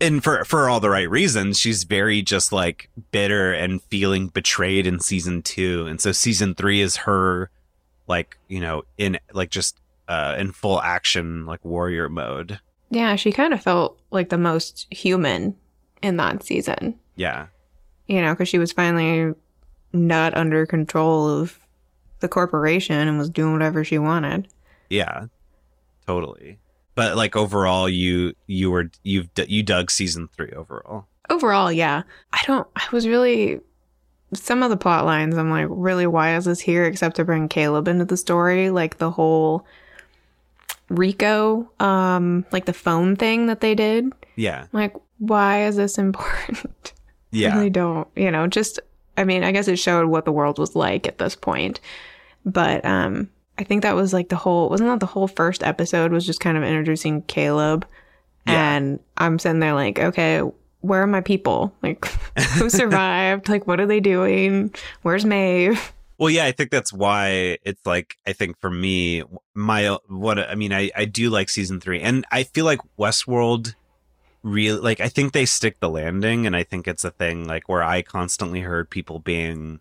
and 0.00 0.22
for 0.22 0.44
for 0.44 0.68
all 0.68 0.80
the 0.80 0.90
right 0.90 1.08
reasons 1.08 1.58
she's 1.58 1.84
very 1.84 2.22
just 2.22 2.52
like 2.52 2.90
bitter 3.12 3.52
and 3.52 3.82
feeling 3.84 4.28
betrayed 4.28 4.86
in 4.86 5.00
season 5.00 5.42
2 5.42 5.86
and 5.86 6.00
so 6.00 6.12
season 6.12 6.54
3 6.54 6.80
is 6.80 6.96
her 6.96 7.50
like 8.06 8.38
you 8.48 8.60
know 8.60 8.82
in 8.98 9.18
like 9.32 9.50
just 9.50 9.80
uh 10.08 10.36
in 10.38 10.52
full 10.52 10.80
action 10.82 11.46
like 11.46 11.64
warrior 11.64 12.08
mode 12.08 12.60
yeah 12.90 13.16
she 13.16 13.32
kind 13.32 13.54
of 13.54 13.62
felt 13.62 13.98
like 14.10 14.28
the 14.28 14.38
most 14.38 14.86
human 14.90 15.56
in 16.02 16.16
that 16.16 16.42
season 16.42 16.98
yeah 17.16 17.46
you 18.06 18.20
know 18.20 18.32
because 18.32 18.48
she 18.48 18.58
was 18.58 18.72
finally 18.72 19.34
not 19.92 20.36
under 20.36 20.66
control 20.66 21.28
of 21.28 21.58
the 22.20 22.28
corporation 22.28 23.08
and 23.08 23.18
was 23.18 23.30
doing 23.30 23.52
whatever 23.52 23.84
she 23.84 23.98
wanted 23.98 24.48
yeah 24.88 25.26
totally 26.06 26.58
but 26.96 27.14
like 27.14 27.36
overall, 27.36 27.88
you 27.88 28.34
you 28.46 28.70
were 28.70 28.90
you've 29.04 29.28
you 29.46 29.62
dug 29.62 29.90
season 29.90 30.28
three 30.34 30.50
overall. 30.56 31.06
Overall, 31.28 31.70
yeah. 31.70 32.02
I 32.32 32.42
don't. 32.46 32.66
I 32.74 32.86
was 32.90 33.06
really 33.06 33.60
some 34.32 34.62
of 34.62 34.70
the 34.70 34.78
plot 34.78 35.04
lines. 35.04 35.36
I'm 35.36 35.50
like, 35.50 35.66
really, 35.68 36.06
why 36.06 36.36
is 36.36 36.46
this 36.46 36.58
here 36.58 36.84
except 36.84 37.16
to 37.16 37.24
bring 37.24 37.48
Caleb 37.48 37.86
into 37.86 38.06
the 38.06 38.16
story? 38.16 38.70
Like 38.70 38.96
the 38.96 39.10
whole 39.10 39.66
Rico, 40.88 41.70
um, 41.80 42.46
like 42.50 42.64
the 42.64 42.72
phone 42.72 43.14
thing 43.14 43.46
that 43.46 43.60
they 43.60 43.74
did. 43.74 44.10
Yeah. 44.34 44.66
Like, 44.72 44.96
why 45.18 45.66
is 45.66 45.76
this 45.76 45.98
important? 45.98 46.94
Yeah. 47.30 47.52
I 47.52 47.56
really 47.56 47.70
don't. 47.70 48.08
You 48.16 48.30
know, 48.30 48.46
just 48.46 48.80
I 49.16 49.24
mean, 49.24 49.44
I 49.44 49.52
guess 49.52 49.68
it 49.68 49.76
showed 49.76 50.06
what 50.08 50.24
the 50.24 50.32
world 50.32 50.58
was 50.58 50.76
like 50.76 51.06
at 51.06 51.18
this 51.18 51.36
point. 51.36 51.80
But 52.44 52.84
um 52.84 53.30
I 53.58 53.64
think 53.64 53.82
that 53.82 53.94
was 53.94 54.12
like 54.12 54.28
the 54.28 54.36
whole 54.36 54.68
wasn't 54.68 54.90
that 54.90 55.00
the 55.00 55.06
whole 55.06 55.28
first 55.28 55.62
episode 55.62 56.12
was 56.12 56.26
just 56.26 56.40
kind 56.40 56.56
of 56.56 56.62
introducing 56.62 57.22
Caleb. 57.22 57.86
Yeah. 58.46 58.76
And 58.76 59.00
I'm 59.16 59.38
sitting 59.38 59.60
there 59.60 59.74
like, 59.74 59.98
okay, 59.98 60.42
where 60.80 61.02
are 61.02 61.06
my 61.06 61.20
people? 61.20 61.74
Like 61.82 62.04
who 62.58 62.70
survived? 62.70 63.48
like 63.48 63.66
what 63.66 63.80
are 63.80 63.86
they 63.86 64.00
doing? 64.00 64.74
Where's 65.02 65.24
Maeve? 65.24 65.92
Well, 66.18 66.30
yeah, 66.30 66.46
I 66.46 66.52
think 66.52 66.70
that's 66.70 66.92
why 66.92 67.58
it's 67.62 67.84
like 67.84 68.16
I 68.26 68.32
think 68.32 68.58
for 68.60 68.70
me, 68.70 69.22
my 69.54 69.98
what 70.08 70.38
I 70.38 70.54
mean, 70.54 70.72
I 70.72 70.90
I 70.96 71.04
do 71.04 71.28
like 71.28 71.50
season 71.50 71.80
three, 71.80 72.00
and 72.00 72.24
I 72.32 72.44
feel 72.44 72.64
like 72.64 72.80
Westworld 72.98 73.74
really 74.46 74.80
like 74.80 75.00
I 75.00 75.08
think 75.08 75.32
they 75.32 75.44
stick 75.44 75.80
the 75.80 75.90
landing, 75.90 76.46
and 76.46 76.56
I 76.56 76.62
think 76.62 76.88
it's 76.88 77.04
a 77.04 77.10
thing 77.10 77.46
like 77.46 77.68
where 77.68 77.82
I 77.82 78.02
constantly 78.02 78.60
heard 78.60 78.90
people 78.90 79.18
being 79.18 79.80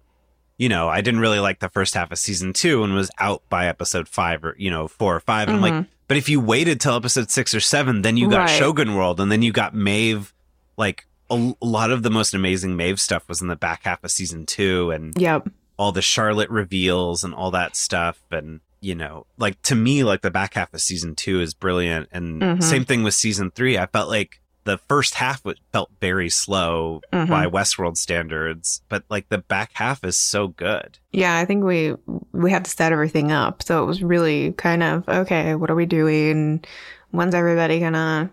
you 0.58 0.70
know, 0.70 0.88
I 0.88 1.02
didn't 1.02 1.20
really 1.20 1.40
like 1.40 1.60
the 1.60 1.70
first 1.70 1.94
half 1.94 2.12
of 2.12 2.18
season 2.18 2.54
two 2.54 2.84
and 2.84 2.94
was 2.94 3.12
out 3.20 3.44
by 3.50 3.68
episode 3.68 4.08
five 4.08 4.44
or, 4.44 4.56
you 4.58 4.70
know, 4.70 4.88
four 4.88 5.16
or 5.16 5.20
5 5.20 5.48
And 5.48 5.58
mm-hmm. 5.58 5.66
I'm 5.66 5.72
like, 5.72 5.74
mm-hmm. 5.74 5.92
but 6.08 6.18
if 6.18 6.30
you 6.30 6.40
waited 6.40 6.80
till 6.80 6.96
episode 6.96 7.30
six 7.30 7.54
or 7.54 7.60
seven, 7.60 8.04
then 8.04 8.18
you 8.18 8.30
got 8.30 8.48
right. 8.48 8.50
Shogun 8.50 8.96
World 8.96 9.20
and 9.20 9.32
then 9.32 9.42
you 9.42 9.52
got 9.52 9.76
Maeve. 9.76 10.34
Like 10.78 11.08
a, 11.30 11.54
a, 11.62 11.66
lot 11.66 11.92
of 11.92 12.04
the 12.04 12.10
most 12.10 12.34
amazing 12.34 12.76
Maeve 12.76 13.00
stuff 13.00 13.28
was 13.28 13.42
in 13.42 13.48
the 13.48 13.56
back 13.56 13.84
half 13.84 14.04
of 14.04 14.12
season 14.12 14.46
two 14.46 14.92
and 14.92 15.14
yep. 15.18 15.48
all 15.78 15.92
the 15.92 16.02
Charlotte 16.02 16.50
reveals 16.50 17.24
and 17.24 17.34
all 17.34 17.52
that 17.52 17.76
stuff. 17.76 18.22
And, 18.32 18.62
you 18.80 18.96
know, 18.96 19.26
like 19.38 19.62
to 19.64 19.76
me, 19.76 20.04
like 20.04 20.22
the 20.22 20.32
back 20.32 20.54
half 20.54 20.74
of 20.74 20.82
season 20.82 21.16
two 21.16 21.42
is 21.42 21.54
brilliant. 21.54 22.08
And 22.14 22.42
mm-hmm. 22.42 22.62
same 22.62 22.86
thing 22.86 23.04
with 23.04 23.14
season 23.14 23.52
three. 23.52 23.78
I 23.78 23.88
felt 23.88 24.10
like 24.10 24.40
the 24.66 24.78
first 24.78 25.14
half 25.14 25.44
felt 25.72 25.92
very 26.02 26.30
slow 26.30 27.02
mm-hmm. 27.14 27.30
by 27.30 27.46
Westworld 27.46 27.98
standards, 27.98 28.82
but 28.90 29.04
like 29.10 29.30
the 29.30 29.38
back 29.38 29.72
half 29.74 30.04
is 30.04 30.18
so 30.18 30.50
good. 30.50 30.98
Yeah, 31.12 31.38
I 31.38 31.46
think 31.46 31.64
we 31.64 31.96
we 32.34 32.52
had 32.52 32.66
to 32.66 32.72
set 32.72 32.92
everything 32.92 33.32
up. 33.32 33.64
So 33.64 33.82
it 33.82 33.86
was 33.86 34.04
really 34.04 34.52
kind 34.54 34.84
of 34.84 35.08
okay. 35.08 35.56
What 35.56 35.70
are 35.70 35.76
we 35.76 35.86
doing? 35.86 36.66
When's 37.12 37.36
everybody 37.36 37.80
gonna 37.80 38.32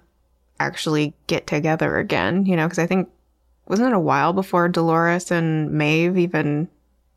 actually 0.58 1.14
get 1.26 1.46
together 1.46 1.98
again? 1.98 2.46
You 2.46 2.56
know, 2.56 2.66
because 2.66 2.78
I 2.78 2.86
think 2.86 3.08
wasn't 3.68 3.92
it 3.92 3.94
a 3.94 4.00
while 4.00 4.32
before 4.32 4.68
Dolores 4.68 5.30
and 5.30 5.70
Maeve 5.70 6.18
even 6.18 6.68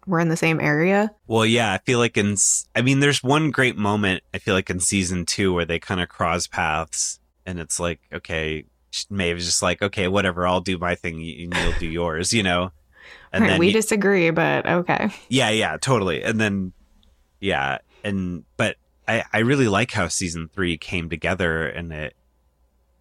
were 0.05 0.19
in 0.19 0.29
the 0.29 0.37
same 0.37 0.59
area? 0.59 1.11
Well, 1.25 1.45
yeah, 1.45 1.71
I 1.71 1.77
feel 1.79 1.99
like 1.99 2.17
in 2.17 2.35
I 2.75 2.81
mean, 2.81 2.99
there's 2.99 3.23
one 3.23 3.49
great 3.49 3.77
moment 3.77 4.23
I 4.33 4.39
feel 4.39 4.53
like 4.53 4.69
in 4.69 4.81
season 4.81 5.25
two 5.25 5.53
where 5.53 5.65
they 5.65 5.79
kind 5.79 6.01
of 6.01 6.09
cross 6.09 6.47
paths, 6.47 7.21
and 7.45 7.61
it's 7.61 7.79
like 7.79 8.01
okay 8.11 8.65
Maeve's 9.09 9.45
just 9.45 9.61
like, 9.61 9.81
okay, 9.81 10.07
whatever, 10.07 10.47
I'll 10.47 10.61
do 10.61 10.77
my 10.77 10.95
thing, 10.95 11.15
and 11.15 11.55
you'll 11.55 11.79
do 11.79 11.87
yours, 11.87 12.33
you 12.33 12.43
know. 12.43 12.71
And 13.31 13.43
right, 13.43 13.49
then 13.51 13.59
we 13.59 13.67
you, 13.67 13.73
disagree, 13.73 14.29
but 14.31 14.65
okay. 14.65 15.09
Yeah, 15.29 15.49
yeah, 15.49 15.77
totally. 15.77 16.23
And 16.23 16.39
then, 16.39 16.73
yeah, 17.39 17.79
and 18.03 18.45
but 18.57 18.77
I 19.07 19.23
I 19.33 19.39
really 19.39 19.67
like 19.67 19.91
how 19.91 20.07
season 20.07 20.49
three 20.53 20.77
came 20.77 21.09
together 21.09 21.67
and 21.67 21.91
it, 21.91 22.15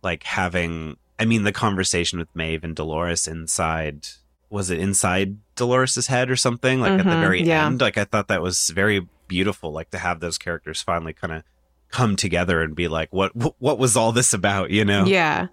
like 0.02 0.24
having, 0.24 0.96
I 1.18 1.24
mean, 1.24 1.44
the 1.44 1.52
conversation 1.52 2.18
with 2.18 2.34
Maeve 2.34 2.64
and 2.64 2.74
Dolores 2.74 3.26
inside 3.28 4.08
was 4.50 4.70
it 4.70 4.78
inside 4.78 5.38
Dolores's 5.56 6.08
head 6.08 6.30
or 6.30 6.36
something 6.36 6.80
like 6.80 6.92
mm-hmm, 6.92 7.00
at 7.00 7.04
the 7.04 7.10
mm-hmm, 7.10 7.20
very 7.20 7.42
yeah. 7.42 7.66
end. 7.66 7.80
Like 7.80 7.98
I 7.98 8.04
thought 8.04 8.28
that 8.28 8.42
was 8.42 8.70
very 8.70 9.08
beautiful, 9.26 9.72
like 9.72 9.90
to 9.90 9.98
have 9.98 10.20
those 10.20 10.38
characters 10.38 10.82
finally 10.82 11.12
kind 11.12 11.32
of 11.32 11.42
come 11.90 12.16
together 12.16 12.60
and 12.60 12.74
be 12.74 12.88
like, 12.88 13.12
what 13.12 13.32
what 13.60 13.78
was 13.78 13.96
all 13.96 14.12
this 14.12 14.32
about? 14.32 14.70
You 14.70 14.84
know? 14.84 15.04
Yeah. 15.06 15.46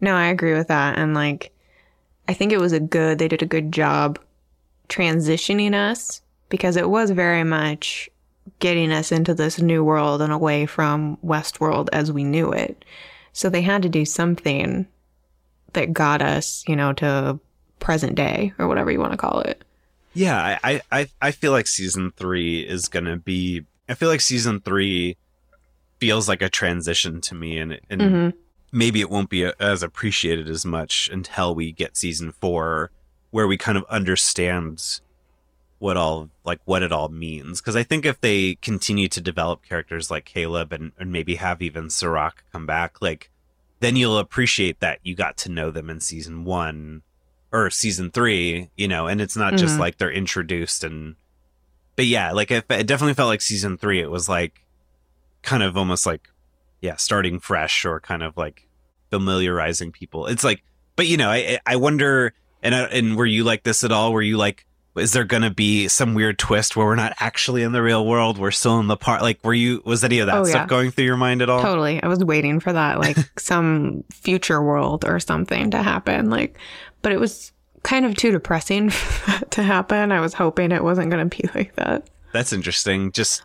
No, 0.00 0.14
I 0.14 0.26
agree 0.26 0.54
with 0.54 0.68
that. 0.68 0.98
And 0.98 1.14
like, 1.14 1.52
I 2.28 2.34
think 2.34 2.52
it 2.52 2.60
was 2.60 2.72
a 2.72 2.80
good, 2.80 3.18
they 3.18 3.28
did 3.28 3.42
a 3.42 3.46
good 3.46 3.72
job 3.72 4.18
transitioning 4.88 5.74
us 5.74 6.22
because 6.48 6.76
it 6.76 6.88
was 6.88 7.10
very 7.10 7.44
much 7.44 8.08
getting 8.58 8.92
us 8.92 9.12
into 9.12 9.34
this 9.34 9.60
new 9.60 9.84
world 9.84 10.22
and 10.22 10.32
away 10.32 10.66
from 10.66 11.16
Westworld 11.24 11.88
as 11.92 12.10
we 12.10 12.24
knew 12.24 12.52
it. 12.52 12.84
So 13.32 13.48
they 13.48 13.62
had 13.62 13.82
to 13.82 13.88
do 13.88 14.04
something 14.04 14.86
that 15.72 15.92
got 15.92 16.22
us, 16.22 16.64
you 16.66 16.74
know, 16.74 16.92
to 16.94 17.38
present 17.78 18.14
day 18.14 18.52
or 18.58 18.66
whatever 18.68 18.90
you 18.90 18.98
want 18.98 19.12
to 19.12 19.18
call 19.18 19.40
it. 19.40 19.62
Yeah, 20.12 20.58
I 20.64 20.80
I 20.90 21.08
I 21.22 21.30
feel 21.30 21.52
like 21.52 21.68
season 21.68 22.12
three 22.16 22.62
is 22.62 22.88
gonna 22.88 23.16
be. 23.16 23.64
I 23.88 23.94
feel 23.94 24.08
like 24.08 24.20
season 24.20 24.60
three 24.60 25.16
feels 26.00 26.28
like 26.28 26.42
a 26.42 26.48
transition 26.48 27.20
to 27.20 27.36
me, 27.36 27.58
and 27.58 27.80
and 27.88 28.00
mm-hmm 28.00 28.30
maybe 28.72 29.00
it 29.00 29.10
won't 29.10 29.30
be 29.30 29.44
as 29.44 29.82
appreciated 29.82 30.48
as 30.48 30.64
much 30.64 31.08
until 31.12 31.54
we 31.54 31.72
get 31.72 31.96
season 31.96 32.32
four, 32.32 32.90
where 33.30 33.46
we 33.46 33.56
kind 33.56 33.78
of 33.78 33.84
understand 33.84 35.00
what 35.78 35.96
all 35.96 36.28
like 36.44 36.60
what 36.64 36.82
it 36.82 36.92
all 36.92 37.08
means. 37.08 37.60
Because 37.60 37.76
I 37.76 37.82
think 37.82 38.04
if 38.04 38.20
they 38.20 38.56
continue 38.56 39.08
to 39.08 39.20
develop 39.20 39.64
characters 39.64 40.10
like 40.10 40.24
Caleb 40.24 40.72
and, 40.72 40.92
and 40.98 41.10
maybe 41.10 41.36
have 41.36 41.62
even 41.62 41.90
Serac 41.90 42.44
come 42.52 42.66
back, 42.66 43.00
like 43.00 43.30
then 43.80 43.96
you'll 43.96 44.18
appreciate 44.18 44.80
that 44.80 45.00
you 45.02 45.14
got 45.14 45.36
to 45.38 45.50
know 45.50 45.70
them 45.70 45.90
in 45.90 46.00
season 46.00 46.44
one 46.44 47.02
or 47.50 47.70
season 47.70 48.10
three, 48.10 48.70
you 48.76 48.86
know, 48.86 49.06
and 49.06 49.20
it's 49.20 49.36
not 49.36 49.56
just 49.56 49.72
mm-hmm. 49.72 49.80
like 49.80 49.98
they're 49.98 50.12
introduced 50.12 50.84
and 50.84 51.16
but 51.96 52.06
yeah, 52.06 52.32
like 52.32 52.50
it, 52.50 52.64
it 52.70 52.86
definitely 52.86 53.14
felt 53.14 53.28
like 53.28 53.42
season 53.42 53.76
three, 53.76 54.00
it 54.00 54.10
was 54.10 54.28
like 54.28 54.64
kind 55.42 55.62
of 55.62 55.76
almost 55.76 56.06
like 56.06 56.28
yeah, 56.80 56.96
starting 56.96 57.40
fresh 57.40 57.84
or 57.84 58.00
kind 58.00 58.22
of 58.22 58.36
like 58.36 58.66
familiarizing 59.10 59.92
people. 59.92 60.26
It's 60.26 60.44
like, 60.44 60.62
but 60.96 61.06
you 61.06 61.16
know, 61.16 61.30
I 61.30 61.58
I 61.66 61.76
wonder, 61.76 62.32
and 62.62 62.74
I, 62.74 62.84
and 62.84 63.16
were 63.16 63.26
you 63.26 63.44
like 63.44 63.62
this 63.64 63.84
at 63.84 63.92
all? 63.92 64.12
Were 64.12 64.22
you 64.22 64.36
like 64.36 64.66
is 64.96 65.12
there 65.12 65.24
going 65.24 65.42
to 65.44 65.50
be 65.50 65.86
some 65.86 66.14
weird 66.14 66.36
twist 66.36 66.76
where 66.76 66.84
we're 66.84 66.96
not 66.96 67.14
actually 67.20 67.62
in 67.62 67.70
the 67.70 67.80
real 67.80 68.04
world? 68.04 68.38
We're 68.38 68.50
still 68.50 68.80
in 68.80 68.88
the 68.88 68.96
part. 68.96 69.22
Like, 69.22 69.42
were 69.44 69.54
you, 69.54 69.80
was 69.84 70.02
any 70.02 70.18
of 70.18 70.26
that 70.26 70.36
Oh, 70.38 70.44
stuff 70.44 70.62
yeah. 70.62 70.66
going 70.66 70.90
through 70.90 71.04
your 71.04 71.16
mind 71.16 71.42
at 71.42 71.48
all? 71.48 71.62
Totally. 71.62 72.02
I 72.02 72.08
was 72.08 72.18
waiting 72.24 72.58
for 72.58 72.72
that, 72.72 72.98
like 72.98 73.16
some 73.38 74.02
future 74.12 74.60
world 74.60 75.04
or 75.06 75.20
something 75.20 75.70
to 75.70 75.78
happen. 75.82 76.28
Like, 76.28 76.58
but 77.02 77.12
it 77.12 77.20
was 77.20 77.52
kind 77.84 78.04
of 78.04 78.16
too 78.16 78.32
depressing 78.32 78.90
to 79.50 79.62
happen. 79.62 80.10
I 80.10 80.18
was 80.20 80.34
hoping 80.34 80.72
it 80.72 80.82
wasn't 80.82 81.10
going 81.10 81.30
to 81.30 81.36
be 81.36 81.48
like 81.54 81.76
that. 81.76 82.10
That's 82.32 82.52
interesting. 82.52 83.12
Just, 83.12 83.44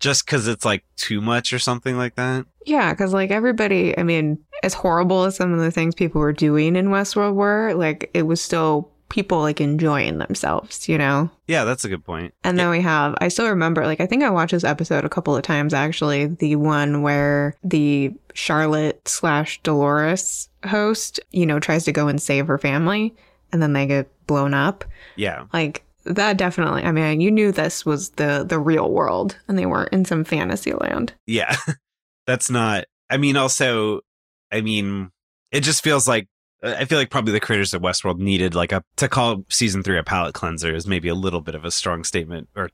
just 0.00 0.26
because 0.26 0.48
it's 0.48 0.64
like 0.64 0.84
too 0.96 1.20
much 1.20 1.52
or 1.52 1.58
something 1.58 1.96
like 1.96 2.16
that. 2.16 2.46
Yeah, 2.66 2.92
because 2.92 3.12
like 3.12 3.30
everybody, 3.30 3.96
I 3.96 4.02
mean, 4.02 4.38
as 4.62 4.74
horrible 4.74 5.24
as 5.24 5.36
some 5.36 5.52
of 5.52 5.60
the 5.60 5.70
things 5.70 5.94
people 5.94 6.20
were 6.20 6.32
doing 6.32 6.74
in 6.74 6.88
Westworld 6.88 7.34
were, 7.34 7.74
like 7.74 8.10
it 8.14 8.22
was 8.22 8.40
still 8.40 8.90
people 9.10 9.40
like 9.40 9.60
enjoying 9.60 10.18
themselves, 10.18 10.88
you 10.88 10.96
know? 10.96 11.28
Yeah, 11.46 11.64
that's 11.64 11.84
a 11.84 11.88
good 11.88 12.04
point. 12.04 12.32
And 12.44 12.58
then 12.58 12.70
we 12.70 12.80
have, 12.80 13.14
I 13.20 13.28
still 13.28 13.48
remember, 13.48 13.84
like, 13.84 14.00
I 14.00 14.06
think 14.06 14.22
I 14.22 14.30
watched 14.30 14.52
this 14.52 14.64
episode 14.64 15.04
a 15.04 15.08
couple 15.08 15.36
of 15.36 15.42
times 15.42 15.74
actually. 15.74 16.26
The 16.26 16.56
one 16.56 17.02
where 17.02 17.56
the 17.62 18.14
Charlotte 18.34 19.06
slash 19.06 19.60
Dolores 19.62 20.48
host, 20.64 21.20
you 21.32 21.44
know, 21.44 21.58
tries 21.58 21.84
to 21.84 21.92
go 21.92 22.08
and 22.08 22.22
save 22.22 22.46
her 22.46 22.58
family 22.58 23.14
and 23.52 23.60
then 23.60 23.72
they 23.72 23.86
get 23.86 24.08
blown 24.26 24.54
up. 24.54 24.84
Yeah. 25.16 25.46
Like, 25.52 25.84
that 26.04 26.36
definitely, 26.36 26.82
I 26.82 26.92
mean, 26.92 27.20
you 27.20 27.30
knew 27.30 27.52
this 27.52 27.84
was 27.84 28.10
the 28.10 28.44
the 28.46 28.58
real 28.58 28.90
world 28.90 29.36
and 29.48 29.58
they 29.58 29.66
weren't 29.66 29.92
in 29.92 30.04
some 30.04 30.24
fantasy 30.24 30.72
land. 30.72 31.12
Yeah. 31.26 31.56
That's 32.26 32.50
not, 32.50 32.84
I 33.08 33.16
mean, 33.16 33.36
also, 33.36 34.00
I 34.52 34.60
mean, 34.60 35.10
it 35.50 35.60
just 35.62 35.82
feels 35.82 36.06
like, 36.06 36.28
I 36.62 36.84
feel 36.84 36.98
like 36.98 37.10
probably 37.10 37.32
the 37.32 37.40
creators 37.40 37.72
of 37.74 37.82
Westworld 37.82 38.18
needed 38.18 38.54
like 38.54 38.70
a, 38.72 38.82
to 38.96 39.08
call 39.08 39.44
season 39.48 39.82
three 39.82 39.98
a 39.98 40.02
palate 40.04 40.34
cleanser 40.34 40.74
is 40.74 40.86
maybe 40.86 41.08
a 41.08 41.14
little 41.14 41.40
bit 41.40 41.54
of 41.54 41.64
a 41.64 41.70
strong 41.70 42.04
statement 42.04 42.48
or, 42.54 42.70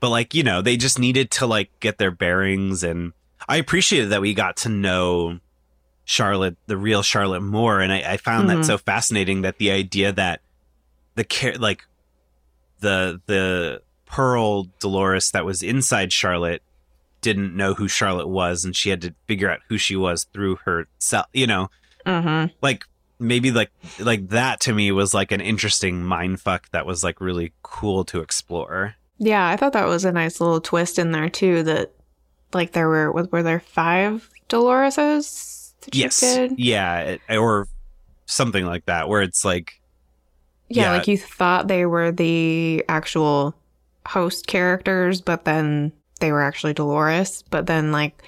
but 0.00 0.10
like, 0.10 0.34
you 0.34 0.42
know, 0.42 0.60
they 0.62 0.76
just 0.76 0.98
needed 0.98 1.30
to 1.32 1.46
like 1.46 1.70
get 1.80 1.98
their 1.98 2.10
bearings. 2.10 2.84
And 2.84 3.12
I 3.48 3.56
appreciated 3.56 4.10
that 4.10 4.20
we 4.20 4.34
got 4.34 4.56
to 4.58 4.68
know 4.68 5.40
Charlotte, 6.04 6.56
the 6.66 6.76
real 6.76 7.02
Charlotte 7.02 7.40
Moore. 7.40 7.80
And 7.80 7.90
I, 7.92 8.12
I 8.12 8.16
found 8.18 8.48
Mhm. 8.48 8.56
that 8.56 8.64
so 8.66 8.76
fascinating 8.78 9.42
that 9.42 9.56
the 9.58 9.70
idea 9.70 10.12
that 10.12 10.40
the 11.14 11.24
care, 11.24 11.56
like 11.56 11.84
the, 12.84 13.20
the 13.26 13.82
Pearl 14.06 14.64
Dolores 14.78 15.30
that 15.32 15.44
was 15.44 15.62
inside 15.62 16.12
Charlotte 16.12 16.62
didn't 17.20 17.56
know 17.56 17.74
who 17.74 17.88
Charlotte 17.88 18.28
was 18.28 18.64
and 18.64 18.76
she 18.76 18.90
had 18.90 19.00
to 19.00 19.14
figure 19.26 19.50
out 19.50 19.60
who 19.68 19.78
she 19.78 19.96
was 19.96 20.24
through 20.32 20.56
herself, 20.64 21.26
you 21.32 21.46
know, 21.46 21.68
Mm-hmm. 22.06 22.52
like 22.60 22.84
maybe 23.18 23.50
like 23.50 23.70
like 23.98 24.28
that 24.28 24.60
to 24.60 24.74
me 24.74 24.92
was 24.92 25.14
like 25.14 25.32
an 25.32 25.40
interesting 25.40 26.04
mind 26.04 26.38
fuck 26.38 26.68
that 26.72 26.84
was 26.84 27.02
like 27.02 27.18
really 27.18 27.54
cool 27.62 28.04
to 28.04 28.20
explore. 28.20 28.94
Yeah, 29.16 29.48
I 29.48 29.56
thought 29.56 29.72
that 29.72 29.86
was 29.88 30.04
a 30.04 30.12
nice 30.12 30.38
little 30.38 30.60
twist 30.60 30.98
in 30.98 31.12
there 31.12 31.30
too. 31.30 31.62
That 31.62 31.92
like 32.52 32.72
there 32.72 32.88
were 32.88 33.10
were 33.10 33.42
there 33.42 33.60
five 33.60 34.28
Doloreses? 34.50 35.72
yes. 35.92 36.20
did? 36.20 36.58
Yeah, 36.58 37.16
or 37.30 37.68
something 38.26 38.66
like 38.66 38.84
that 38.86 39.08
where 39.08 39.22
it's 39.22 39.44
like 39.46 39.80
Yeah, 40.74 40.84
Yeah. 40.84 40.92
like 40.98 41.08
you 41.08 41.16
thought 41.18 41.68
they 41.68 41.86
were 41.86 42.10
the 42.12 42.84
actual 42.88 43.54
host 44.06 44.46
characters, 44.46 45.20
but 45.20 45.44
then 45.44 45.92
they 46.20 46.32
were 46.32 46.42
actually 46.42 46.74
Dolores. 46.74 47.42
But 47.50 47.66
then 47.66 47.92
like 47.92 48.22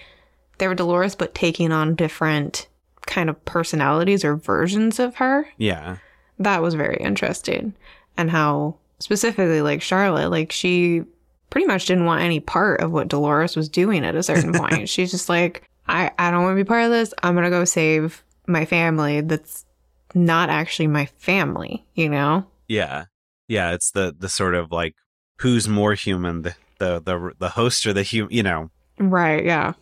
they 0.59 0.69
were 0.69 0.75
Dolores, 0.75 1.15
but 1.15 1.35
taking 1.35 1.73
on 1.73 1.95
different 1.95 2.67
kind 3.07 3.29
of 3.31 3.45
personalities 3.45 4.25
or 4.25 4.37
versions 4.37 4.99
of 4.99 5.17
her. 5.17 5.49
yeah. 5.59 5.97
That 6.39 6.61
was 6.61 6.75
very 6.75 6.97
interesting. 6.99 7.73
And 8.19 8.31
how 8.31 8.77
specifically 8.99 9.63
like 9.63 9.81
Charlotte, 9.81 10.29
like 10.31 10.53
she 10.53 11.03
pretty 11.49 11.67
much 11.67 11.87
didn't 11.87 12.05
want 12.05 12.23
any 12.23 12.41
part 12.41 12.81
of 12.81 12.93
what 12.93 13.09
Dolores 13.09 13.57
was 13.57 13.69
doing 13.71 14.05
at 14.05 14.15
a 14.15 14.23
certain 14.23 14.53
point. 14.61 14.89
She's 14.91 15.11
just 15.11 15.29
like, 15.31 15.63
I, 15.89 16.11
I 16.19 16.31
don't 16.31 16.43
want 16.43 16.57
to 16.59 16.63
be 16.63 16.69
part 16.69 16.85
of 16.85 16.91
this. 16.91 17.15
I'm 17.23 17.35
gonna 17.35 17.49
go 17.49 17.65
save 17.65 18.23
my 18.47 18.65
family 18.67 19.21
that's 19.23 19.65
not 20.17 20.49
actually 20.51 20.89
my 20.89 21.07
family, 21.07 21.87
you 21.95 22.09
know? 22.09 22.47
Yeah. 22.67 23.05
Yeah, 23.49 23.73
it's 23.73 23.93
the 23.93 24.13
the 24.19 24.29
sort 24.29 24.55
of 24.57 24.73
like 24.73 24.97
who's 25.39 25.69
more 25.69 25.95
human, 25.95 26.43
the 26.43 26.57
the 26.79 27.01
the, 27.01 27.33
the 27.39 27.49
host 27.51 27.87
or 27.87 27.93
the 27.93 28.03
human, 28.03 28.33
you 28.35 28.43
know. 28.43 28.71
Right, 28.99 29.45
yeah. 29.45 29.75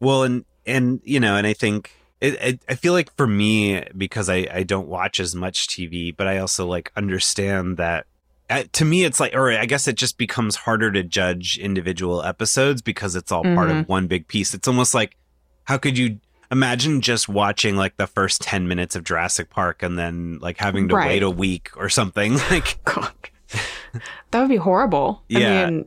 Well, 0.00 0.24
and 0.24 0.44
and 0.66 1.00
you 1.04 1.20
know, 1.20 1.36
and 1.36 1.46
I 1.46 1.52
think 1.52 1.92
it, 2.20 2.34
it, 2.42 2.62
I 2.68 2.74
feel 2.74 2.94
like 2.94 3.14
for 3.16 3.26
me 3.28 3.84
because 3.96 4.28
I 4.28 4.48
I 4.52 4.62
don't 4.64 4.88
watch 4.88 5.20
as 5.20 5.36
much 5.36 5.68
TV, 5.68 6.16
but 6.16 6.26
I 6.26 6.38
also 6.38 6.66
like 6.66 6.90
understand 6.96 7.76
that. 7.76 8.06
uh, 8.50 8.64
To 8.72 8.84
me, 8.84 9.04
it's 9.04 9.20
like, 9.20 9.34
or 9.36 9.52
I 9.52 9.66
guess 9.66 9.86
it 9.86 9.94
just 9.96 10.18
becomes 10.18 10.56
harder 10.56 10.90
to 10.90 11.04
judge 11.04 11.58
individual 11.58 12.22
episodes 12.24 12.82
because 12.82 13.14
it's 13.14 13.30
all 13.30 13.44
part 13.44 13.70
of 13.70 13.88
one 13.88 14.08
big 14.08 14.26
piece. 14.26 14.52
It's 14.52 14.66
almost 14.66 14.94
like, 14.94 15.16
how 15.64 15.78
could 15.78 15.96
you 15.96 16.18
imagine 16.52 17.00
just 17.00 17.28
watching 17.28 17.74
like 17.76 17.96
the 17.96 18.06
first 18.06 18.42
10 18.42 18.68
minutes 18.68 18.94
of 18.94 19.02
Jurassic 19.04 19.50
Park 19.50 19.82
and 19.82 19.98
then 19.98 20.38
like 20.40 20.58
having 20.58 20.88
to 20.88 20.94
Right. 20.94 21.08
wait 21.08 21.22
a 21.22 21.30
week 21.30 21.70
or 21.76 21.88
something? 21.88 22.34
Like, 22.50 22.78
God. 22.84 23.10
that 24.30 24.40
would 24.40 24.48
be 24.50 24.56
horrible. 24.56 25.22
Yeah. 25.28 25.62
I 25.66 25.70
mean, 25.70 25.86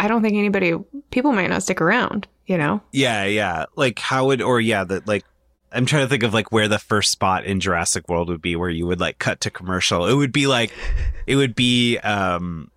I 0.00 0.08
don't 0.08 0.22
think 0.22 0.34
anybody 0.36 0.74
people 1.10 1.32
might 1.32 1.50
not 1.50 1.62
stick 1.62 1.80
around, 1.80 2.26
you 2.46 2.56
know? 2.56 2.80
Yeah, 2.92 3.24
yeah. 3.24 3.66
Like 3.76 3.98
how 3.98 4.26
would 4.26 4.40
or 4.40 4.60
yeah, 4.60 4.84
that 4.84 5.06
like 5.08 5.24
I'm 5.72 5.86
trying 5.86 6.04
to 6.04 6.08
think 6.08 6.22
of 6.22 6.32
like 6.32 6.52
where 6.52 6.68
the 6.68 6.78
first 6.78 7.10
spot 7.10 7.44
in 7.44 7.58
Jurassic 7.58 8.08
World 8.08 8.28
would 8.28 8.40
be 8.40 8.54
where 8.54 8.70
you 8.70 8.86
would 8.86 9.00
like 9.00 9.18
cut 9.18 9.40
to 9.42 9.50
commercial. 9.50 10.06
It 10.06 10.14
would 10.14 10.32
be 10.32 10.46
like 10.46 10.72
it 11.26 11.34
would 11.36 11.54
be 11.56 11.98
um 11.98 12.70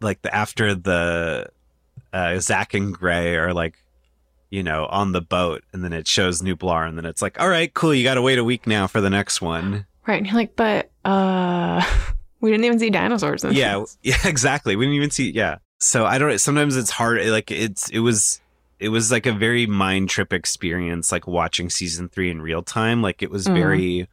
like 0.00 0.20
the 0.22 0.34
after 0.34 0.74
the 0.74 1.48
uh 2.12 2.38
Zach 2.40 2.74
and 2.74 2.92
Gray 2.92 3.36
are 3.36 3.54
like 3.54 3.76
you 4.54 4.62
know, 4.62 4.86
on 4.86 5.10
the 5.10 5.20
boat 5.20 5.64
and 5.72 5.82
then 5.82 5.92
it 5.92 6.06
shows 6.06 6.40
Nublar 6.40 6.86
and 6.86 6.96
then 6.96 7.04
it's 7.04 7.20
like, 7.20 7.40
all 7.40 7.48
right, 7.48 7.74
cool, 7.74 7.92
you 7.92 8.04
gotta 8.04 8.22
wait 8.22 8.38
a 8.38 8.44
week 8.44 8.68
now 8.68 8.86
for 8.86 9.00
the 9.00 9.10
next 9.10 9.42
one. 9.42 9.84
Right. 10.06 10.18
And 10.18 10.26
you're 10.26 10.36
like, 10.36 10.54
but 10.54 10.90
uh 11.04 11.82
we 12.40 12.52
didn't 12.52 12.64
even 12.64 12.78
see 12.78 12.88
dinosaurs 12.90 13.42
in 13.42 13.52
yeah, 13.52 13.80
this. 13.80 13.98
yeah, 14.04 14.28
exactly. 14.28 14.76
We 14.76 14.84
didn't 14.84 14.94
even 14.96 15.10
see. 15.10 15.32
Yeah, 15.32 15.58
so 15.80 16.06
I 16.06 16.18
don't. 16.18 16.38
Sometimes 16.38 16.76
it's 16.76 16.90
hard. 16.90 17.26
Like 17.26 17.50
it's 17.50 17.88
it 17.90 17.98
was 17.98 18.40
it 18.78 18.90
was 18.90 19.10
like 19.10 19.26
a 19.26 19.32
very 19.32 19.66
mind 19.66 20.08
trip 20.08 20.32
experience, 20.32 21.10
like 21.10 21.26
watching 21.26 21.68
season 21.68 22.08
three 22.08 22.30
in 22.30 22.40
real 22.40 22.62
time. 22.62 23.02
Like 23.02 23.22
it 23.22 23.30
was 23.30 23.46
Mhm. 23.48 23.54
very. 23.54 24.08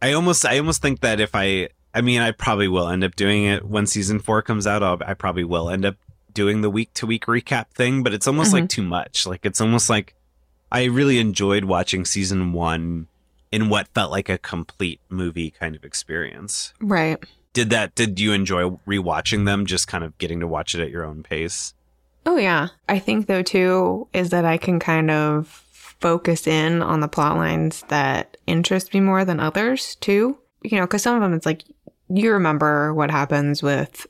I 0.00 0.12
almost 0.12 0.46
I 0.46 0.58
almost 0.58 0.80
think 0.80 1.00
that 1.00 1.18
if 1.18 1.30
I 1.34 1.70
I 1.92 2.02
mean 2.02 2.20
I 2.20 2.30
probably 2.30 2.68
will 2.68 2.88
end 2.88 3.02
up 3.02 3.16
doing 3.16 3.44
it 3.44 3.64
when 3.64 3.86
season 3.86 4.20
four 4.20 4.42
comes 4.42 4.66
out. 4.66 4.82
I'll, 4.84 4.98
I 5.04 5.14
probably 5.14 5.44
will 5.44 5.70
end 5.70 5.84
up 5.84 5.96
doing 6.36 6.60
the 6.60 6.70
week 6.70 6.94
to 6.94 7.06
week 7.06 7.26
recap 7.26 7.70
thing, 7.70 8.04
but 8.04 8.14
it's 8.14 8.28
almost 8.28 8.52
like 8.52 8.64
mm-hmm. 8.64 8.82
too 8.82 8.82
much. 8.82 9.26
Like 9.26 9.44
it's 9.44 9.60
almost 9.60 9.90
like 9.90 10.14
I 10.70 10.84
really 10.84 11.18
enjoyed 11.18 11.64
watching 11.64 12.04
season 12.04 12.52
one 12.52 13.08
in 13.50 13.68
what 13.68 13.88
felt 13.88 14.12
like 14.12 14.28
a 14.28 14.38
complete 14.38 15.00
movie 15.08 15.50
kind 15.50 15.74
of 15.74 15.84
experience 15.84 16.74
Right. 16.80 17.24
did 17.52 17.70
that 17.70 17.94
did 17.94 18.18
you 18.20 18.32
enjoy 18.32 18.70
rewatching 18.86 19.46
them 19.46 19.66
just 19.66 19.86
kind 19.86 20.02
of 20.02 20.18
getting 20.18 20.40
to 20.40 20.48
watch 20.48 20.74
it 20.74 20.80
at 20.80 20.90
your 20.90 21.04
own 21.04 21.22
pace 21.22 21.72
Oh 22.26 22.36
yeah. 22.36 22.68
I 22.88 22.98
think 22.98 23.26
though 23.26 23.42
too 23.42 24.08
is 24.12 24.30
that 24.30 24.44
I 24.44 24.58
can 24.58 24.80
kind 24.80 25.10
of 25.10 25.46
focus 25.46 26.46
in 26.46 26.82
on 26.82 27.00
the 27.00 27.08
plot 27.08 27.36
lines 27.36 27.84
that 27.88 28.36
interest 28.46 28.92
me 28.92 29.00
more 29.00 29.24
than 29.24 29.38
others 29.38 29.94
too. 29.96 30.36
You 30.62 30.78
know, 30.78 30.86
because 30.86 31.04
some 31.04 31.14
of 31.14 31.22
them 31.22 31.32
it's 31.32 31.46
like 31.46 31.62
you 32.08 32.32
remember 32.32 32.92
what 32.92 33.12
happens 33.12 33.62
with 33.62 34.06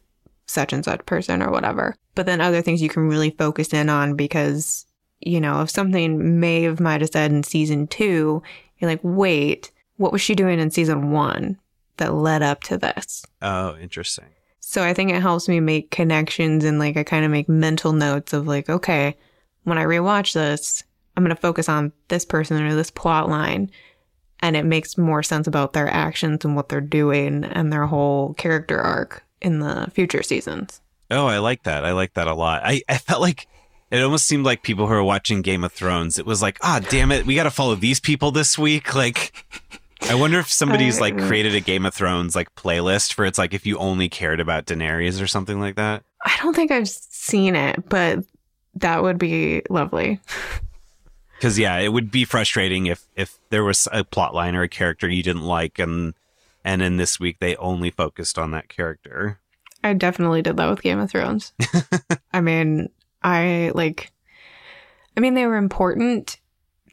such 0.47 0.73
and 0.73 0.85
such 0.85 1.05
person 1.07 1.43
or 1.43 1.51
whatever, 1.51 1.97
but 2.15 2.27
then 2.27 2.41
other 2.41 2.63
things 2.63 2.83
you 2.83 2.89
can 2.89 3.09
really 3.09 3.31
focus 3.31 3.73
in 3.73 3.89
on 3.89 4.15
because 4.15 4.87
you 5.21 5.41
know 5.41 5.63
if 5.63 5.71
something 5.71 6.41
Maeve 6.41 6.81
might 6.81 7.01
have 7.01 7.11
said 7.11 7.31
in 7.31 7.43
season 7.43 7.87
two, 7.87 8.43
you're 8.79 8.91
like, 8.91 9.01
wait, 9.03 9.71
what 9.97 10.13
was 10.13 10.21
she 10.21 10.35
doing 10.35 10.59
in 10.59 10.71
season 10.71 11.11
one 11.11 11.59
that 11.97 12.15
led 12.15 12.43
up 12.43 12.63
to 12.65 12.79
this? 12.79 13.25
oh 13.43 13.77
interesting 13.79 14.27
So 14.61 14.83
I 14.83 14.95
think 14.95 15.11
it 15.11 15.23
helps 15.23 15.49
me 15.49 15.61
make 15.61 15.91
connections 15.91 16.65
and 16.65 16.79
like 16.79 16.97
I 16.97 17.05
kind 17.05 17.25
of 17.25 17.31
make 17.31 17.49
mental 17.49 17.93
notes 17.93 18.33
of 18.33 18.47
like, 18.47 18.69
okay, 18.69 19.17
when 19.65 19.79
I 19.79 19.85
rewatch 19.85 20.33
this, 20.33 20.83
I'm 21.17 21.25
going 21.25 21.35
to 21.35 21.41
focus 21.41 21.69
on 21.69 21.93
this 22.09 22.25
person 22.25 22.63
or 22.63 22.75
this 22.75 22.91
plot 22.91 23.29
line. 23.29 23.71
And 24.41 24.55
it 24.57 24.65
makes 24.65 24.99
more 24.99 25.23
sense 25.23 25.47
about 25.47 25.73
their 25.73 25.89
actions 25.89 26.45
and 26.45 26.55
what 26.55 26.69
they're 26.69 26.81
doing 26.81 27.43
and 27.45 27.73
their 27.73 27.87
whole 27.87 28.35
character 28.35 28.79
arc 28.79 29.25
in 29.41 29.61
the 29.61 29.89
future 29.93 30.23
seasons. 30.23 30.81
oh 31.11 31.27
i 31.27 31.39
like 31.39 31.63
that 31.65 31.85
i 31.85 31.93
like 31.93 32.15
that 32.15 32.27
a 32.29 32.35
lot 32.35 32.63
i 32.65 32.83
i 32.89 32.99
felt 32.99 33.21
like 33.21 33.47
it 33.91 34.03
almost 34.03 34.27
seemed 34.27 34.45
like 34.45 34.63
people 34.63 34.87
who 34.87 34.93
are 34.93 35.03
watching 35.05 35.43
game 35.43 35.63
of 35.65 35.73
thrones 35.73 36.19
it 36.19 36.27
was 36.27 36.43
like 36.43 36.59
ah 36.63 36.81
damn 36.91 37.13
it 37.13 37.27
we 37.27 37.35
got 37.35 37.45
to 37.45 37.51
follow 37.51 37.75
these 37.75 38.01
people 38.01 38.31
this 38.31 38.59
week 38.59 38.95
like 38.95 39.33
I 40.09 40.15
wonder 40.15 40.39
if 40.39 40.53
somebody's 40.53 41.01
like 41.01 41.17
created 41.17 41.55
a 41.55 41.61
Game 41.61 41.87
of 41.87 41.95
Thrones 41.95 42.37
like 42.37 42.55
playlist 42.55 43.15
for 43.15 43.25
it's 43.25 43.39
like 43.39 43.55
if 43.55 43.67
you 43.67 43.79
only 43.79 44.09
cared 44.09 44.41
about 44.41 44.67
Daenerys 44.67 45.21
or 45.23 45.27
something 45.27 45.59
like 45.59 45.77
that. 45.77 46.05
I 46.25 46.37
don't 46.43 46.55
think 46.55 46.71
I've 46.71 46.89
seen 46.89 47.57
it, 47.57 47.89
but 47.89 48.21
that 48.75 49.03
would 49.03 49.19
be 49.19 49.63
lovely. 49.71 50.21
Because 51.37 51.59
yeah, 51.59 51.77
it 51.79 51.89
would 51.89 52.11
be 52.11 52.25
frustrating 52.25 52.87
if 52.87 53.07
if 53.15 53.39
there 53.51 53.63
was 53.63 53.87
a 53.93 54.05
plot 54.05 54.35
line 54.35 54.55
or 54.55 54.63
a 54.63 54.69
character 54.69 55.07
you 55.07 55.23
didn't 55.23 55.43
like, 55.43 55.79
and 55.79 56.15
and 56.67 56.83
in 56.83 56.97
this 56.97 57.19
week 57.21 57.39
they 57.39 57.57
only 57.57 57.91
focused 57.91 58.39
on 58.39 58.51
that 58.51 58.69
character. 58.69 59.41
I 59.85 59.95
definitely 59.95 60.43
did 60.43 60.57
that 60.57 60.69
with 60.69 60.83
Game 60.83 60.99
of 60.99 61.09
Thrones. 61.09 61.53
I 62.35 62.41
mean, 62.41 62.91
I 63.23 63.71
like, 63.75 64.13
I 65.17 65.21
mean, 65.21 65.35
they 65.35 65.47
were 65.47 65.57
important 65.57 66.39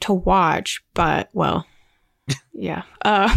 to 0.01 0.13
watch, 0.13 0.83
but 0.93 1.29
well, 1.33 1.65
yeah. 2.53 2.83
Uh, 3.03 3.35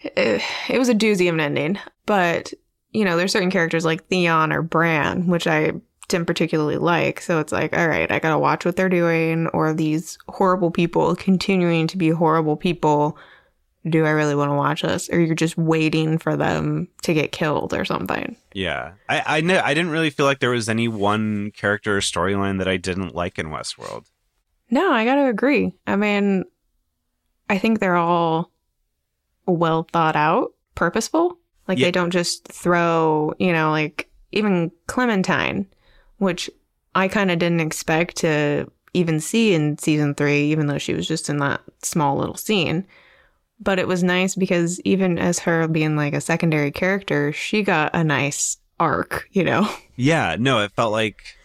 it, 0.00 0.42
it 0.68 0.78
was 0.78 0.90
a 0.90 0.94
doozy 0.94 1.28
of 1.28 1.34
an 1.34 1.40
ending, 1.40 1.78
but 2.04 2.52
you 2.92 3.04
know, 3.04 3.16
there's 3.16 3.32
certain 3.32 3.50
characters 3.50 3.84
like 3.84 4.06
Theon 4.08 4.52
or 4.52 4.62
Bran, 4.62 5.26
which 5.26 5.46
I 5.46 5.72
didn't 6.08 6.26
particularly 6.26 6.76
like. 6.76 7.20
So 7.22 7.40
it's 7.40 7.52
like, 7.52 7.76
all 7.76 7.88
right, 7.88 8.10
I 8.12 8.18
gotta 8.18 8.38
watch 8.38 8.66
what 8.66 8.76
they're 8.76 8.90
doing, 8.90 9.46
or 9.48 9.72
these 9.72 10.18
horrible 10.28 10.70
people 10.70 11.16
continuing 11.16 11.86
to 11.86 11.96
be 11.96 12.10
horrible 12.10 12.56
people. 12.56 13.16
Do 13.88 14.04
I 14.04 14.10
really 14.10 14.34
want 14.34 14.50
to 14.50 14.54
watch 14.56 14.82
this? 14.82 15.08
Or 15.10 15.20
you're 15.20 15.34
just 15.34 15.56
waiting 15.56 16.18
for 16.18 16.36
them 16.36 16.88
to 17.02 17.14
get 17.14 17.30
killed 17.32 17.72
or 17.72 17.84
something? 17.84 18.36
Yeah, 18.52 18.92
I 19.08 19.22
I, 19.38 19.40
know, 19.42 19.60
I 19.64 19.74
didn't 19.74 19.92
really 19.92 20.10
feel 20.10 20.26
like 20.26 20.40
there 20.40 20.50
was 20.50 20.68
any 20.68 20.88
one 20.88 21.52
character 21.52 21.96
or 21.96 22.00
storyline 22.00 22.58
that 22.58 22.66
I 22.68 22.78
didn't 22.78 23.14
like 23.14 23.38
in 23.38 23.46
Westworld. 23.46 24.06
No, 24.70 24.90
I 24.92 25.04
gotta 25.04 25.26
agree. 25.28 25.72
I 25.86 25.94
mean, 25.96 26.44
I 27.48 27.58
think 27.58 27.78
they're 27.78 27.96
all 27.96 28.50
well 29.46 29.86
thought 29.92 30.16
out, 30.16 30.52
purposeful. 30.74 31.38
Like 31.68 31.78
Yeah. 31.78 31.86
they 31.86 31.92
don't 31.92 32.10
just 32.10 32.44
throw, 32.48 33.34
you 33.38 33.52
know, 33.52 33.70
like 33.70 34.10
even 34.32 34.72
Clementine, 34.88 35.66
which 36.18 36.50
I 36.96 37.06
kind 37.08 37.30
of 37.30 37.38
didn't 37.38 37.60
expect 37.60 38.16
to 38.18 38.66
even 38.94 39.20
see 39.20 39.54
in 39.54 39.78
season 39.78 40.14
three, 40.14 40.50
even 40.50 40.66
though 40.66 40.78
she 40.78 40.94
was 40.94 41.06
just 41.06 41.28
in 41.30 41.38
that 41.38 41.60
small 41.82 42.16
little 42.16 42.34
scene. 42.36 42.84
But 43.58 43.78
it 43.78 43.88
was 43.88 44.02
nice 44.02 44.34
because 44.34 44.80
even 44.80 45.18
as 45.18 45.38
her 45.40 45.66
being 45.68 45.96
like 45.96 46.12
a 46.14 46.20
secondary 46.20 46.70
character, 46.70 47.32
she 47.32 47.62
got 47.62 47.94
a 47.94 48.04
nice 48.04 48.58
arc, 48.78 49.28
you 49.32 49.44
know? 49.44 49.68
Yeah, 49.98 50.36
no, 50.38 50.60
it 50.60 50.72
felt 50.72 50.92
like 50.92 51.36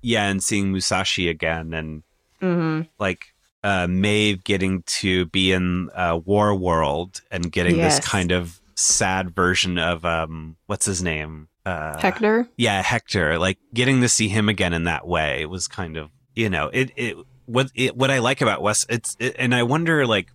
yeah, 0.00 0.28
and 0.28 0.42
seeing 0.42 0.70
Musashi 0.70 1.28
again 1.28 1.74
and 1.74 2.02
hmm 2.40 2.82
like 3.00 3.34
uh 3.64 3.86
Maeve 3.88 4.44
getting 4.44 4.82
to 4.82 5.26
be 5.26 5.50
in 5.50 5.90
uh 5.94 6.20
War 6.24 6.54
World 6.54 7.20
and 7.32 7.50
getting 7.50 7.78
Yes. 7.78 7.98
this 7.98 8.06
kind 8.06 8.30
of 8.30 8.60
sad 8.76 9.34
version 9.34 9.78
of 9.78 10.04
um 10.04 10.56
what's 10.66 10.86
his 10.86 11.02
name? 11.02 11.48
Uh 11.66 12.00
Hector. 12.00 12.48
Yeah, 12.56 12.80
Hector. 12.82 13.38
Like 13.40 13.58
getting 13.72 14.00
to 14.02 14.08
see 14.08 14.28
him 14.28 14.48
again 14.48 14.72
in 14.72 14.84
that 14.84 15.04
way 15.06 15.44
was 15.46 15.66
kind 15.66 15.96
of 15.96 16.10
you 16.36 16.48
know, 16.50 16.70
it 16.72 16.92
it 16.96 17.16
what 17.46 17.70
it 17.74 17.96
what 17.96 18.10
I 18.12 18.20
like 18.20 18.40
about 18.40 18.62
West 18.62 18.86
it's 18.88 19.16
it, 19.18 19.34
and 19.38 19.52
I 19.54 19.64
wonder 19.64 20.06
like 20.06 20.28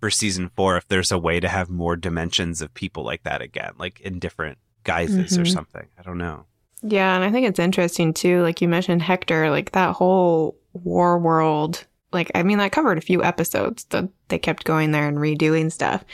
for 0.00 0.10
season 0.10 0.50
4 0.56 0.76
if 0.76 0.88
there's 0.88 1.10
a 1.12 1.18
way 1.18 1.40
to 1.40 1.48
have 1.48 1.68
more 1.68 1.96
dimensions 1.96 2.60
of 2.62 2.72
people 2.74 3.04
like 3.04 3.22
that 3.24 3.42
again, 3.42 3.72
like 3.78 4.00
in 4.00 4.18
different 4.18 4.58
guises 4.84 5.36
or 5.38 5.42
Mhm. 5.42 5.52
something. 5.52 5.86
I 5.98 6.02
don't 6.02 6.18
know. 6.18 6.44
Yeah, 6.82 7.14
and 7.14 7.24
I 7.24 7.30
think 7.32 7.46
it's 7.46 7.58
interesting 7.58 8.14
too. 8.14 8.40
Like 8.42 8.60
you 8.60 8.68
mentioned 8.68 9.02
Hector, 9.02 9.50
like 9.50 9.72
that 9.72 9.94
whole 9.96 10.56
war 10.72 11.18
world, 11.18 11.84
like 12.12 12.30
I 12.34 12.42
mean 12.42 12.58
that 12.58 12.72
covered 12.72 12.98
a 12.98 13.02
few 13.02 13.22
episodes 13.22 13.84
that 13.90 14.08
they 14.28 14.38
kept 14.38 14.64
going 14.64 14.92
there 14.92 15.08
and 15.08 15.18
redoing 15.18 15.72
stuff. 15.72 16.04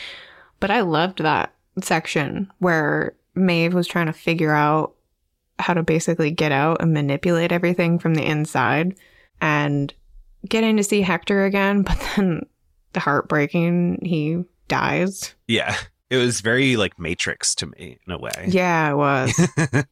But 0.61 0.71
I 0.71 0.81
loved 0.81 1.19
that 1.19 1.53
section 1.83 2.51
where 2.61 3.15
Maeve 3.35 3.75
was 3.75 3.87
trying 3.87 4.07
to 4.07 4.13
figure 4.13 4.55
out 4.55 4.95
how 5.59 5.75
to 5.75 5.83
basically 5.83 6.31
get 6.31 6.51
out 6.53 6.81
and 6.81 6.93
manipulate 6.95 7.53
everything 7.53 7.99
from 7.99 8.15
the 8.15 8.25
inside 8.25 8.95
and 9.41 9.93
getting 10.49 10.77
to 10.79 10.83
see 10.85 11.03
Hector 11.03 11.45
again, 11.45 11.83
but 11.83 11.99
then 12.17 12.41
the 12.41 12.47
heartbreaking 13.01 14.01
he 14.03 14.45
dies. 14.69 15.35
Yeah. 15.47 15.77
It 16.11 16.17
was 16.19 16.41
very 16.41 16.77
like 16.77 16.99
Matrix 16.99 17.55
to 17.57 17.67
me 17.67 17.99
in 18.07 18.13
a 18.13 18.19
way. 18.19 18.47
Yeah, 18.49 18.91
it 18.91 18.97
was. 18.97 19.49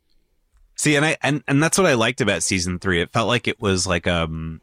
See, 0.77 0.97
and 0.97 1.05
I 1.05 1.17
and 1.23 1.43
and 1.49 1.63
that's 1.63 1.79
what 1.79 1.87
I 1.87 1.95
liked 1.95 2.21
about 2.21 2.43
season 2.43 2.79
three. 2.79 3.01
It 3.01 3.13
felt 3.13 3.29
like 3.29 3.49
it 3.49 3.61
was 3.61 3.87
like 3.87 4.07
um 4.07 4.61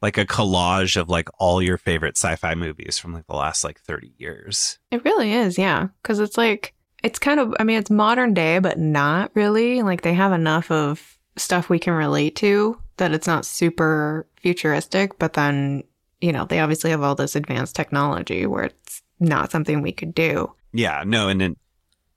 like 0.00 0.18
a 0.18 0.26
collage 0.26 0.96
of 0.96 1.08
like 1.08 1.28
all 1.38 1.60
your 1.60 1.76
favorite 1.76 2.16
sci-fi 2.16 2.54
movies 2.54 2.98
from 2.98 3.12
like 3.12 3.26
the 3.26 3.34
last 3.36 3.64
like 3.64 3.80
thirty 3.80 4.12
years. 4.18 4.78
It 4.90 5.04
really 5.04 5.32
is, 5.32 5.58
yeah. 5.58 5.88
Because 6.02 6.20
it's 6.20 6.38
like, 6.38 6.74
it's 7.02 7.18
kind 7.18 7.40
of, 7.40 7.54
I 7.58 7.64
mean, 7.64 7.78
it's 7.78 7.90
modern 7.90 8.34
day, 8.34 8.58
but 8.58 8.78
not 8.78 9.30
really. 9.34 9.82
Like, 9.82 10.02
they 10.02 10.14
have 10.14 10.32
enough 10.32 10.70
of 10.70 11.18
stuff 11.36 11.68
we 11.68 11.78
can 11.78 11.94
relate 11.94 12.36
to 12.36 12.78
that 12.96 13.12
it's 13.12 13.26
not 13.26 13.44
super 13.44 14.26
futuristic, 14.36 15.18
but 15.18 15.32
then, 15.34 15.84
you 16.20 16.32
know, 16.32 16.44
they 16.44 16.60
obviously 16.60 16.90
have 16.90 17.02
all 17.02 17.14
this 17.14 17.36
advanced 17.36 17.76
technology 17.76 18.46
where 18.46 18.64
it's 18.64 19.02
not 19.20 19.50
something 19.50 19.82
we 19.82 19.92
could 19.92 20.14
do. 20.14 20.52
Yeah, 20.72 21.02
no, 21.06 21.28
and 21.28 21.42
and 21.42 21.56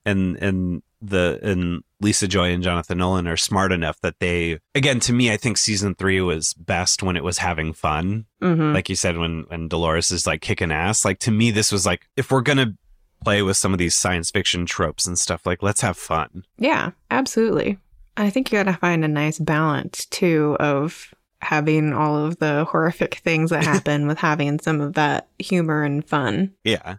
and 0.06 0.38
and 0.38 0.84
the 1.02 1.39
and 1.41 1.84
Lisa 1.99 2.28
Joy 2.28 2.52
and 2.52 2.62
Jonathan 2.64 2.99
Nolan 2.99 3.28
are 3.28 3.38
smart 3.38 3.72
enough 3.72 3.99
that 4.02 4.20
they 4.20 4.60
again 4.76 4.99
to 5.02 5.14
me 5.14 5.32
I 5.32 5.38
think 5.38 5.58
season 5.58 5.95
three 5.95 6.22
was 6.22 6.54
best 6.54 7.02
when 7.02 7.18
it 7.18 7.24
was 7.24 7.39
having 7.39 7.74
fun. 7.74 8.26
hmm 8.41 8.74
Like 8.74 8.89
you 8.89 8.95
said, 8.95 9.18
when 9.18 9.45
when 9.47 9.68
Dolores 9.68 10.12
is 10.12 10.28
like 10.28 10.41
kicking 10.41 10.72
ass. 10.72 11.06
Like 11.06 11.20
to 11.20 11.32
me, 11.32 11.52
this 11.52 11.72
was 11.72 11.86
like 11.86 12.08
if 12.18 12.32
we're 12.32 12.41
gonna 12.41 12.76
play 13.24 13.41
with 13.41 13.58
some 13.58 13.72
of 13.74 13.80
these 13.80 13.95
science 13.95 14.32
fiction 14.32 14.66
tropes 14.66 15.06
and 15.08 15.18
stuff, 15.18 15.45
like 15.45 15.62
let's 15.64 15.82
have 15.82 15.97
fun. 15.97 16.43
Yeah, 16.58 16.91
absolutely. 17.10 17.78
I 18.18 18.30
think 18.30 18.52
you 18.52 18.60
got 18.60 18.70
to 18.72 18.78
find 18.78 19.06
a 19.06 19.08
nice 19.08 19.39
balance 19.39 20.06
too 20.06 20.58
of 20.60 21.14
having 21.42 21.94
all 21.94 22.18
of 22.18 22.38
the 22.39 22.66
horrific 22.66 23.16
things 23.16 23.50
that 23.50 23.64
happen 23.74 24.08
with 24.08 24.18
having 24.18 24.60
some 24.60 24.82
of 24.82 24.94
that 24.94 25.28
humor 25.39 25.84
and 25.84 26.08
fun. 26.08 26.54
Yeah. 26.64 26.96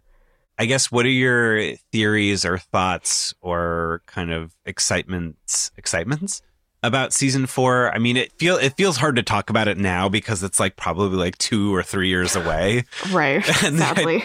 I 0.58 0.66
guess 0.66 0.92
what 0.92 1.06
are 1.06 1.10
your 1.10 1.76
theories 1.92 2.44
or 2.44 2.58
thoughts 2.58 3.34
or 3.40 4.02
kind 4.06 4.30
of 4.32 4.54
excitements 4.66 5.70
excitements 5.76 6.42
about 6.84 7.12
season 7.12 7.46
4? 7.46 7.92
I 7.94 7.98
mean, 7.98 8.16
it 8.16 8.32
feel 8.38 8.56
it 8.56 8.76
feels 8.76 8.96
hard 8.98 9.16
to 9.16 9.22
talk 9.22 9.50
about 9.50 9.66
it 9.66 9.78
now 9.78 10.08
because 10.08 10.42
it's 10.42 10.60
like 10.60 10.76
probably 10.76 11.16
like 11.16 11.38
2 11.38 11.74
or 11.74 11.82
3 11.82 12.08
years 12.08 12.36
away. 12.36 12.84
Right. 13.10 13.42
And 13.64 13.78
Sadly. 13.78 14.24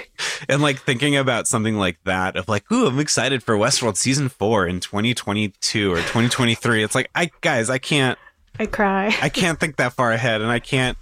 and 0.49 0.61
like 0.61 0.79
thinking 0.79 1.15
about 1.15 1.47
something 1.47 1.77
like 1.77 1.97
that 2.03 2.35
of 2.35 2.47
like, 2.47 2.69
"Ooh, 2.71 2.87
I'm 2.87 2.99
excited 2.99 3.41
for 3.41 3.55
Westworld 3.55 3.95
season 3.97 4.29
4 4.29 4.67
in 4.67 4.79
2022 4.79 5.91
or 5.91 5.97
2023." 5.97 6.83
It's 6.83 6.93
like, 6.93 7.09
"I 7.15 7.31
guys, 7.41 7.69
I 7.69 7.77
can't 7.77 8.19
I 8.59 8.65
cry. 8.65 9.15
I 9.21 9.29
can't 9.29 9.59
think 9.59 9.77
that 9.77 9.93
far 9.93 10.11
ahead, 10.11 10.41
and 10.41 10.51
I 10.51 10.59
can't 10.59 10.97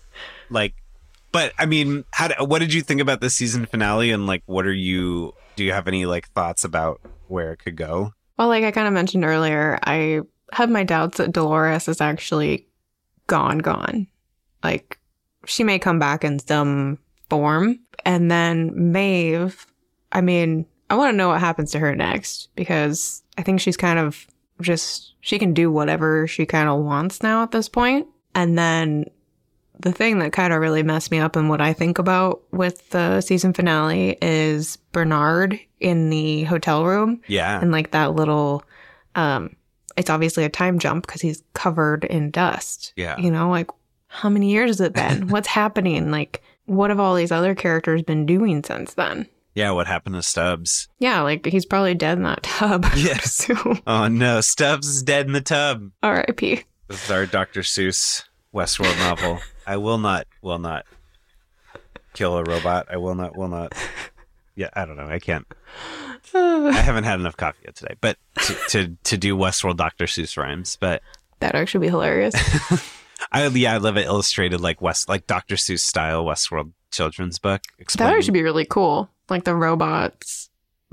like. 0.49 0.73
But 1.31 1.53
I 1.57 1.65
mean, 1.65 2.05
how? 2.11 2.29
do- 2.29 2.45
what 2.45 2.59
did 2.59 2.73
you 2.73 2.81
think 2.81 3.01
about 3.01 3.21
the 3.21 3.29
season 3.29 3.65
finale? 3.65 4.11
And 4.11 4.25
like, 4.27 4.43
what 4.45 4.65
are 4.65 4.73
you? 4.73 5.33
Do 5.55 5.63
you 5.63 5.71
have 5.73 5.87
any 5.87 6.05
like 6.05 6.29
thoughts 6.29 6.63
about 6.63 7.01
where 7.27 7.51
it 7.53 7.57
could 7.57 7.75
go? 7.75 8.13
Well, 8.37 8.47
like 8.47 8.63
I 8.63 8.71
kind 8.71 8.87
of 8.87 8.93
mentioned 8.93 9.25
earlier, 9.25 9.79
I 9.83 10.21
have 10.51 10.69
my 10.69 10.83
doubts 10.83 11.17
that 11.17 11.31
Dolores 11.31 11.87
is 11.87 12.01
actually 12.01 12.67
gone, 13.27 13.59
gone. 13.59 14.07
Like, 14.63 14.99
she 15.45 15.63
may 15.63 15.79
come 15.79 15.99
back 15.99 16.23
in 16.23 16.39
some 16.39 16.99
form. 17.29 17.79
And 18.05 18.29
then 18.29 18.71
Maeve, 18.91 19.65
I 20.11 20.21
mean, 20.21 20.65
I 20.89 20.95
want 20.95 21.13
to 21.13 21.17
know 21.17 21.29
what 21.29 21.39
happens 21.39 21.71
to 21.71 21.79
her 21.79 21.95
next 21.95 22.49
because 22.55 23.23
I 23.37 23.41
think 23.41 23.59
she's 23.61 23.77
kind 23.77 23.99
of 23.99 24.27
just, 24.61 25.13
she 25.21 25.39
can 25.39 25.53
do 25.53 25.71
whatever 25.71 26.27
she 26.27 26.45
kind 26.45 26.69
of 26.69 26.79
wants 26.79 27.21
now 27.23 27.43
at 27.43 27.51
this 27.51 27.69
point. 27.69 28.07
And 28.33 28.57
then 28.57 29.05
the 29.79 29.91
thing 29.91 30.19
that 30.19 30.33
kind 30.33 30.53
of 30.53 30.59
really 30.59 30.83
messed 30.83 31.11
me 31.11 31.19
up 31.19 31.35
and 31.35 31.49
what 31.49 31.61
I 31.61 31.73
think 31.73 31.99
about 31.99 32.41
with 32.51 32.89
the 32.89 33.21
season 33.21 33.53
finale 33.53 34.17
is 34.21 34.77
Bernard 34.91 35.59
in 35.79 36.09
the 36.09 36.43
hotel 36.43 36.85
room. 36.85 37.21
Yeah, 37.27 37.59
and 37.59 37.71
like 37.71 37.91
that 37.91 38.15
little 38.15 38.63
um 39.15 39.55
it's 39.97 40.09
obviously 40.09 40.43
a 40.43 40.49
time 40.49 40.79
jump 40.79 41.05
because 41.07 41.21
he's 41.21 41.43
covered 41.53 42.03
in 42.03 42.31
dust. 42.31 42.93
Yeah. 42.95 43.17
you 43.17 43.31
know 43.31 43.49
like 43.49 43.69
how 44.07 44.29
many 44.29 44.51
years 44.51 44.69
has 44.69 44.81
it 44.81 44.93
been? 44.93 45.27
What's 45.29 45.47
happening? 45.47 46.11
Like 46.11 46.41
what 46.65 46.89
have 46.89 46.99
all 46.99 47.15
these 47.15 47.31
other 47.31 47.55
characters 47.55 48.01
been 48.01 48.25
doing 48.25 48.63
since 48.63 48.93
then 48.93 49.27
yeah. 49.55 49.71
What 49.71 49.87
happened 49.87 50.15
to 50.15 50.21
Stubbs? 50.21 50.87
yeah 50.99 51.21
like 51.21 51.45
he's 51.45 51.65
probably 51.65 51.95
dead 51.95 52.17
in 52.17 52.23
that 52.23 52.43
tub 52.43 52.85
Yes. 52.95 53.33
so 53.33 53.75
Oh 53.87 54.07
no, 54.07 54.41
Stubbs 54.41 54.87
is 54.87 55.01
dead 55.03 55.25
in 55.25 55.31
the 55.33 55.41
tub. 55.41 55.91
rip 56.03 56.39
This 56.39 57.03
is 57.05 57.09
our 57.11 57.25
Dr. 57.25 57.61
Seuss 57.61 58.23
Westworld 58.53 58.97
novel. 58.99 59.39
I 59.65 59.77
will 59.77 59.97
not, 59.97 60.27
will 60.43 60.59
not 60.59 60.85
kill 62.13 62.37
a 62.37 62.43
robot. 62.43 62.85
I 62.91 62.97
will 62.97 63.15
not, 63.15 63.35
will 63.35 63.47
not. 63.49 63.73
Yeah, 64.55 64.69
I 64.73 64.85
don't 64.85 64.95
know. 64.95 65.07
I 65.07 65.19
can't. 65.19 65.45
I 66.33 66.71
haven't 66.85 67.03
had 67.03 67.19
enough 67.19 67.35
coffee 67.37 67.59
yet 67.65 67.75
today, 67.75 67.95
but 68.01 68.17
to 68.45 68.53
to, 68.69 68.97
to 69.05 69.17
do 69.17 69.35
Westworld 69.35 69.77
Dr. 69.77 70.05
Seuss 70.05 70.37
rhymes. 70.37 70.77
But 70.79 71.01
that'd 71.39 71.59
actually 71.59 71.87
be 71.87 71.89
hilarious 71.89 72.33
I 73.31 73.45
yeah, 73.47 73.73
I 73.73 73.77
love 73.77 73.97
it 73.97 74.05
illustrated 74.05 74.61
like 74.61 74.81
West 74.81 75.09
like 75.09 75.27
Dr. 75.27 75.55
Seuss 75.55 75.79
style 75.79 76.23
Westworld 76.25 76.71
children's 76.91 77.39
book. 77.39 77.61
that 77.77 77.81
explaining- 77.81 78.15
actually 78.17 78.31
be 78.33 78.43
really 78.43 78.65
cool 78.65 79.09
like 79.29 79.43
the 79.43 79.55
robots 79.55 80.49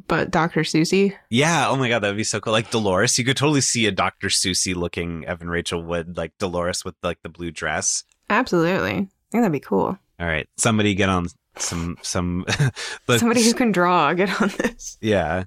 but 0.09 0.31
dr 0.31 0.65
susie 0.65 1.15
Yeah, 1.31 1.69
oh 1.69 1.77
my 1.77 1.89
god, 1.89 2.01
that 2.01 2.09
would 2.09 2.17
be 2.17 2.25
so 2.25 2.41
cool. 2.41 2.53
Like 2.53 2.71
Dolores, 2.71 3.17
you 3.19 3.25
could 3.25 3.37
totally 3.37 3.61
see 3.61 3.87
a 3.87 3.93
Dr. 3.93 4.31
Susie 4.31 4.75
looking 4.75 5.25
Evan 5.27 5.49
Rachel 5.49 5.83
Wood, 5.83 6.17
like 6.17 6.33
Dolores 6.39 6.85
with 6.85 6.95
like 7.03 7.19
the 7.23 7.29
blue 7.29 7.51
dress. 7.53 8.03
absolutely 8.31 8.91
i 8.93 8.95
think 9.31 9.43
that'd 9.43 9.53
be 9.53 9.61
cool 9.61 9.97
All 10.21 10.27
right, 10.27 10.49
somebody 10.57 10.95
get 10.95 11.09
on 11.09 11.27
some 11.57 11.97
some 12.03 12.45
the- 13.07 13.19
somebody 13.19 13.43
who 13.45 13.55
can 13.55 13.71
draw 13.73 14.13
get 14.15 14.41
on 14.43 14.49
this 14.59 14.97
Yeah. 15.01 15.45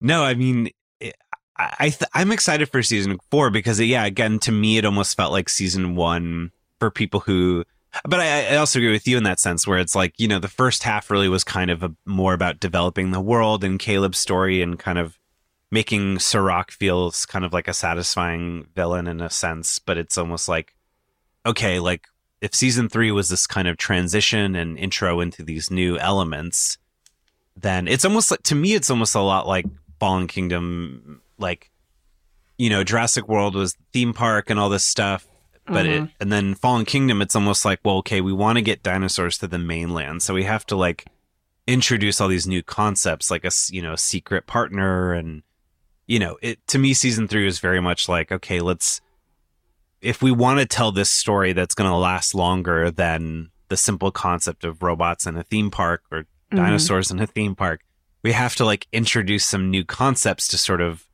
No, 0.00 0.22
I 0.22 0.34
mean, 0.34 0.70
it, 1.00 1.16
I, 1.56 1.74
I 1.80 1.88
th- 1.90 2.10
I'm 2.14 2.30
excited 2.30 2.68
for 2.70 2.82
season 2.82 3.18
four 3.30 3.50
because 3.50 3.80
yeah, 3.80 4.04
again, 4.04 4.38
to 4.40 4.52
me, 4.52 4.78
it 4.78 4.84
almost 4.84 5.16
felt 5.16 5.32
like 5.32 5.48
season 5.48 5.96
one 5.96 6.50
for 6.78 6.90
people 6.90 7.20
who. 7.20 7.64
But 8.04 8.20
I, 8.20 8.54
I 8.54 8.56
also 8.56 8.78
agree 8.78 8.92
with 8.92 9.08
you 9.08 9.16
in 9.16 9.24
that 9.24 9.40
sense, 9.40 9.66
where 9.66 9.78
it's 9.78 9.94
like 9.94 10.14
you 10.18 10.28
know 10.28 10.38
the 10.38 10.48
first 10.48 10.82
half 10.82 11.10
really 11.10 11.28
was 11.28 11.44
kind 11.44 11.70
of 11.70 11.82
a, 11.82 11.94
more 12.04 12.34
about 12.34 12.60
developing 12.60 13.10
the 13.10 13.20
world 13.20 13.64
and 13.64 13.78
Caleb's 13.78 14.18
story 14.18 14.62
and 14.62 14.78
kind 14.78 14.98
of 14.98 15.18
making 15.70 16.18
Serac 16.18 16.70
feels 16.70 17.26
kind 17.26 17.44
of 17.44 17.52
like 17.52 17.68
a 17.68 17.74
satisfying 17.74 18.66
villain 18.74 19.06
in 19.06 19.20
a 19.20 19.30
sense. 19.30 19.78
But 19.78 19.98
it's 19.98 20.18
almost 20.18 20.48
like 20.48 20.74
okay, 21.46 21.80
like 21.80 22.06
if 22.40 22.54
season 22.54 22.88
three 22.88 23.10
was 23.10 23.28
this 23.28 23.46
kind 23.46 23.68
of 23.68 23.76
transition 23.76 24.54
and 24.54 24.78
intro 24.78 25.20
into 25.20 25.42
these 25.42 25.70
new 25.70 25.98
elements, 25.98 26.78
then 27.56 27.88
it's 27.88 28.04
almost 28.04 28.30
like 28.30 28.42
to 28.44 28.54
me, 28.54 28.74
it's 28.74 28.90
almost 28.90 29.14
a 29.14 29.20
lot 29.20 29.46
like 29.46 29.66
Fallen 29.98 30.26
Kingdom, 30.26 31.22
like 31.38 31.70
you 32.58 32.70
know, 32.70 32.82
Jurassic 32.82 33.28
World 33.28 33.54
was 33.54 33.76
theme 33.92 34.12
park 34.12 34.50
and 34.50 34.58
all 34.58 34.68
this 34.68 34.84
stuff. 34.84 35.27
But 35.68 35.86
Mm-hmm. 35.86 36.04
it, 36.04 36.10
and 36.20 36.32
then 36.32 36.54
Fallen 36.54 36.84
Kingdom, 36.84 37.20
it's 37.20 37.36
almost 37.36 37.64
like, 37.64 37.80
well, 37.84 37.96
okay, 37.98 38.20
we 38.20 38.32
want 38.32 38.56
to 38.56 38.62
get 38.62 38.82
dinosaurs 38.82 39.38
to 39.38 39.46
the 39.46 39.58
mainland, 39.58 40.22
so 40.22 40.34
we 40.34 40.44
have 40.44 40.64
to 40.66 40.76
like 40.76 41.04
introduce 41.66 42.20
all 42.20 42.28
these 42.28 42.46
new 42.46 42.62
concepts, 42.62 43.30
like 43.30 43.44
a 43.44 43.50
you 43.70 43.82
know 43.82 43.94
secret 43.94 44.46
partner, 44.46 45.12
and 45.12 45.42
you 46.06 46.18
know, 46.18 46.38
it 46.42 46.66
to 46.68 46.78
me, 46.78 46.94
season 46.94 47.28
three 47.28 47.46
is 47.46 47.58
very 47.58 47.80
much 47.80 48.08
like, 48.08 48.32
okay, 48.32 48.60
let's 48.60 49.00
if 50.00 50.22
we 50.22 50.30
want 50.30 50.60
to 50.60 50.66
tell 50.66 50.92
this 50.92 51.10
story 51.10 51.52
that's 51.52 51.74
going 51.74 51.90
to 51.90 51.96
last 51.96 52.34
longer 52.34 52.90
than 52.90 53.50
the 53.68 53.76
simple 53.76 54.10
concept 54.10 54.64
of 54.64 54.82
robots 54.82 55.26
in 55.26 55.36
a 55.36 55.42
theme 55.42 55.70
park 55.70 56.02
or 56.10 56.24
dinosaurs 56.54 57.10
in 57.10 57.20
a 57.20 57.26
theme 57.26 57.54
park, 57.54 57.82
we 58.22 58.32
have 58.32 58.54
to 58.56 58.64
like 58.64 58.86
introduce 58.92 59.44
some 59.44 59.70
new 59.70 59.84
concepts 59.84 60.48
to 60.48 60.56
sort 60.58 60.80
of 60.80 61.06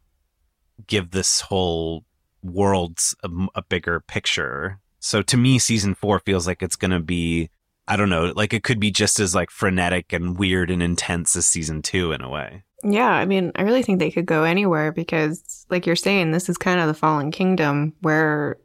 give 0.86 1.10
this 1.10 1.40
whole 1.40 2.04
world 2.44 2.98
a, 3.24 3.30
a 3.56 3.62
bigger 3.62 4.00
picture. 4.00 4.78
So 5.00 5.22
to 5.22 5.36
me, 5.36 5.58
season 5.58 5.94
four 5.94 6.20
feels 6.20 6.46
like 6.46 6.62
it's 6.62 6.76
going 6.76 6.92
to 6.92 7.00
be, 7.00 7.50
I 7.88 7.96
don't 7.96 8.10
know, 8.10 8.32
like 8.36 8.52
it 8.54 8.62
could 8.62 8.78
be 8.78 8.90
just 8.90 9.18
as 9.18 9.34
like 9.34 9.50
frenetic 9.50 10.12
and 10.12 10.38
weird 10.38 10.70
and 10.70 10.82
intense 10.82 11.34
as 11.36 11.46
season 11.46 11.82
two 11.82 12.12
in 12.12 12.20
a 12.22 12.28
way. 12.30 12.62
Yeah, 12.86 13.10
I 13.10 13.24
mean, 13.24 13.50
I 13.54 13.62
really 13.62 13.82
think 13.82 13.98
they 13.98 14.10
could 14.10 14.26
go 14.26 14.44
anywhere 14.44 14.92
because, 14.92 15.64
like 15.70 15.86
you're 15.86 15.96
saying, 15.96 16.30
this 16.32 16.50
is 16.50 16.58
kind 16.58 16.80
of 16.80 16.86
the 16.86 16.92
fallen 16.94 17.30
kingdom 17.30 17.94
where 18.02 18.58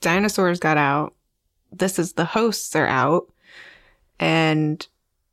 dinosaurs 0.00 0.58
got 0.58 0.78
out. 0.78 1.14
This 1.70 1.98
is 1.98 2.14
the 2.14 2.24
hosts 2.24 2.74
are 2.74 2.86
out, 2.86 3.30
and 4.18 4.86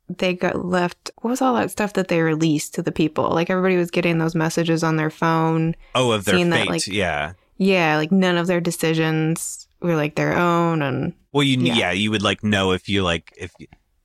they 0.08 0.34
got 0.34 0.64
left. 0.64 1.10
What 1.22 1.30
was 1.30 1.40
all 1.40 1.54
that 1.54 1.70
stuff 1.70 1.94
that 1.94 2.08
they 2.08 2.20
released 2.20 2.74
to 2.74 2.82
the 2.82 2.92
people? 2.92 3.30
Like 3.30 3.48
everybody 3.48 3.76
was 3.76 3.90
getting 3.90 4.18
those 4.18 4.34
messages 4.34 4.82
on 4.82 4.96
their 4.96 5.10
phone. 5.10 5.74
Oh, 5.94 6.10
of 6.12 6.24
their 6.24 6.36
fate. 6.36 6.50
that, 6.50 6.66
like- 6.68 6.86
yeah. 6.86 7.32
Yeah, 7.60 7.98
like 7.98 8.10
none 8.10 8.38
of 8.38 8.46
their 8.46 8.60
decisions 8.60 9.68
were 9.82 9.94
like 9.94 10.14
their 10.14 10.34
own, 10.34 10.80
and 10.80 11.12
Well, 11.32 11.42
you 11.44 11.58
yeah. 11.58 11.74
Yeah. 11.74 11.92
you 11.92 12.10
would 12.10 12.22
like 12.22 12.42
know 12.42 12.72
if 12.72 12.88
you 12.88 13.02
like 13.02 13.32
if 13.36 13.52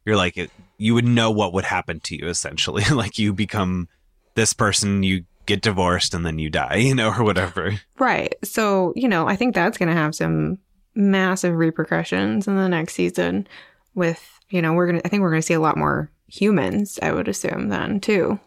you're 0.05 0.17
like 0.17 0.37
it, 0.37 0.51
you 0.77 0.93
would 0.93 1.05
know 1.05 1.31
what 1.31 1.53
would 1.53 1.63
happen 1.63 2.01
to 2.01 2.17
you 2.17 2.27
essentially. 2.27 2.83
like 2.91 3.17
you 3.17 3.31
become 3.33 3.87
this 4.35 4.51
person, 4.51 5.03
you 5.03 5.23
get 5.45 5.61
divorced, 5.61 6.13
and 6.13 6.25
then 6.25 6.37
you 6.37 6.49
die, 6.49 6.75
you 6.75 6.93
know, 6.93 7.13
or 7.17 7.23
whatever. 7.23 7.79
Right. 7.97 8.35
So, 8.43 8.91
you 8.93 9.07
know, 9.07 9.25
I 9.25 9.37
think 9.37 9.55
that's 9.55 9.77
going 9.77 9.87
to 9.87 9.95
have 9.95 10.15
some 10.15 10.57
massive 10.93 11.55
repercussions 11.55 12.49
in 12.49 12.57
the 12.57 12.67
next 12.67 12.93
season 12.93 13.47
with, 13.93 14.21
you 14.49 14.61
know, 14.61 14.73
we're 14.73 14.87
going 14.87 14.99
to, 14.99 15.07
I 15.07 15.09
think 15.09 15.21
we're 15.21 15.29
going 15.29 15.41
to 15.41 15.45
see 15.47 15.53
a 15.53 15.61
lot 15.61 15.77
more 15.77 16.11
humans, 16.27 16.99
I 17.01 17.13
would 17.13 17.29
assume 17.29 17.69
then 17.69 18.01
too, 18.01 18.37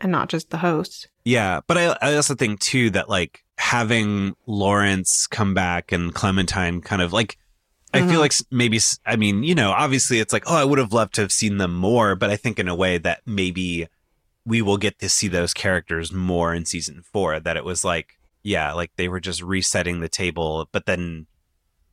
and 0.00 0.12
not 0.12 0.28
just 0.28 0.50
the 0.50 0.58
hosts. 0.58 1.08
Yeah, 1.24 1.60
but 1.66 1.76
I 1.76 1.96
I 2.00 2.14
also 2.14 2.36
think 2.36 2.60
too 2.60 2.90
that 2.90 3.08
like 3.08 3.42
having 3.58 4.34
Lawrence 4.46 5.26
come 5.26 5.54
back 5.54 5.92
and 5.92 6.14
Clementine 6.14 6.80
kind 6.80 7.02
of 7.02 7.12
like 7.12 7.38
I 7.92 8.00
feel 8.00 8.08
mm-hmm. 8.08 8.18
like 8.18 8.32
maybe 8.50 8.78
I 9.04 9.16
mean 9.16 9.42
you 9.42 9.54
know 9.54 9.70
obviously 9.70 10.20
it's 10.20 10.32
like 10.32 10.44
oh 10.46 10.56
I 10.56 10.64
would 10.64 10.78
have 10.78 10.92
loved 10.92 11.14
to 11.14 11.20
have 11.22 11.32
seen 11.32 11.58
them 11.58 11.74
more, 11.74 12.14
but 12.14 12.30
I 12.30 12.36
think 12.36 12.58
in 12.58 12.68
a 12.68 12.74
way 12.74 12.98
that 12.98 13.22
maybe 13.26 13.86
we 14.44 14.62
will 14.62 14.78
get 14.78 14.98
to 15.00 15.08
see 15.08 15.28
those 15.28 15.52
characters 15.52 16.12
more 16.12 16.54
in 16.54 16.64
season 16.64 17.02
four. 17.02 17.40
That 17.40 17.56
it 17.56 17.64
was 17.64 17.84
like 17.84 18.18
yeah 18.42 18.72
like 18.72 18.92
they 18.96 19.08
were 19.08 19.20
just 19.20 19.42
resetting 19.42 20.00
the 20.00 20.08
table, 20.08 20.68
but 20.72 20.86
then 20.86 21.26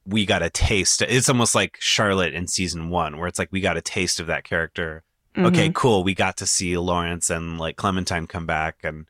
we 0.05 0.25
got 0.25 0.43
a 0.43 0.51
taste. 0.51 1.01
It's 1.01 1.29
almost 1.29 1.55
like 1.55 1.77
Charlotte 1.79 2.35
in 2.35 2.47
season 2.47 2.89
one, 2.89 3.17
where 3.17 3.27
it's 3.27 3.39
like 3.39 3.51
we 3.51 3.59
got 3.59 3.77
a 3.77 3.81
taste 3.81 4.19
of 4.19 4.27
that 4.27 4.43
character 4.43 5.03
okay, 5.37 5.65
mm-hmm. 5.65 5.73
cool. 5.73 6.03
We 6.03 6.13
got 6.13 6.37
to 6.37 6.45
see 6.45 6.77
Lawrence 6.77 7.29
and 7.29 7.57
like 7.59 7.75
Clementine 7.75 8.27
come 8.27 8.45
back, 8.45 8.77
and 8.83 9.05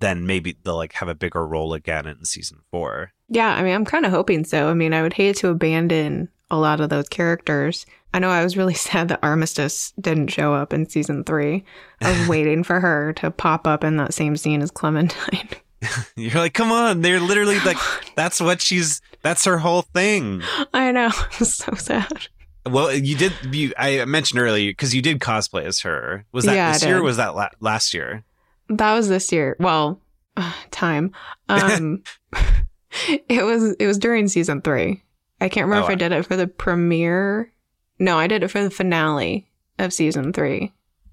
then 0.00 0.26
maybe 0.26 0.56
they'll 0.64 0.76
like 0.76 0.92
have 0.94 1.08
a 1.08 1.14
bigger 1.14 1.46
role 1.46 1.74
again 1.74 2.06
in 2.06 2.24
season 2.24 2.58
four. 2.70 3.12
Yeah, 3.28 3.54
I 3.54 3.62
mean, 3.62 3.74
I'm 3.74 3.84
kind 3.84 4.06
of 4.06 4.10
hoping 4.12 4.44
so. 4.44 4.68
I 4.68 4.74
mean, 4.74 4.92
I 4.94 5.02
would 5.02 5.12
hate 5.12 5.36
to 5.36 5.48
abandon 5.48 6.28
a 6.50 6.56
lot 6.58 6.80
of 6.80 6.88
those 6.88 7.08
characters. 7.08 7.84
I 8.14 8.18
know 8.20 8.30
I 8.30 8.42
was 8.42 8.56
really 8.56 8.74
sad 8.88 9.08
that 9.08 9.20
Armistice 9.22 9.92
didn't 10.00 10.28
show 10.28 10.54
up 10.54 10.72
in 10.72 10.88
season 10.88 11.24
three. 11.24 11.64
I 12.00 12.18
was 12.18 12.28
waiting 12.30 12.64
for 12.64 12.80
her 12.80 13.12
to 13.14 13.30
pop 13.30 13.66
up 13.66 13.84
in 13.84 13.96
that 13.98 14.14
same 14.14 14.36
scene 14.36 14.62
as 14.62 14.70
Clementine. 14.70 15.48
You're 16.16 16.34
like, 16.34 16.54
come 16.54 16.72
on, 16.72 17.02
they're 17.02 17.20
literally 17.20 17.60
like, 17.60 17.76
that's 18.16 18.40
what 18.40 18.60
she's, 18.60 19.00
that's 19.22 19.44
her 19.44 19.58
whole 19.58 19.82
thing. 19.82 20.42
I 20.74 20.90
know. 20.90 21.10
Was 21.38 21.54
so 21.54 21.74
sad. 21.74 22.26
Well, 22.66 22.92
you 22.92 23.16
did, 23.16 23.32
you, 23.52 23.72
I 23.78 24.04
mentioned 24.04 24.40
earlier 24.40 24.70
because 24.72 24.94
you 24.94 25.00
did 25.02 25.20
cosplay 25.20 25.64
as 25.64 25.80
her. 25.80 26.24
Was 26.32 26.44
that 26.46 26.54
Yeah, 26.56 26.72
this 26.72 26.84
year? 26.84 26.98
Or 26.98 27.02
was 27.02 27.16
that 27.18 27.34
la- 27.36 27.48
last 27.60 27.94
year? 27.94 28.24
That 28.68 28.94
was 28.94 29.08
this 29.08 29.32
year. 29.32 29.56
Well, 29.58 30.00
time. 30.70 31.12
Um, 31.48 32.02
it 33.28 33.44
was 33.44 33.74
it 33.78 33.86
was 33.86 33.98
during 33.98 34.28
season 34.28 34.62
three. 34.62 35.02
I 35.40 35.48
can't 35.48 35.66
remember 35.66 35.84
Oh, 35.84 35.88
if 35.88 35.92
I 35.92 35.96
did 35.96 36.12
it 36.12 36.26
for 36.26 36.36
the 36.36 36.46
premiere. 36.46 37.52
No, 37.98 38.18
I 38.18 38.26
did 38.26 38.42
it 38.42 38.48
for 38.48 38.62
the 38.62 38.70
finale 38.70 39.48
of 39.78 39.92
season 39.92 40.32
three. 40.32 40.72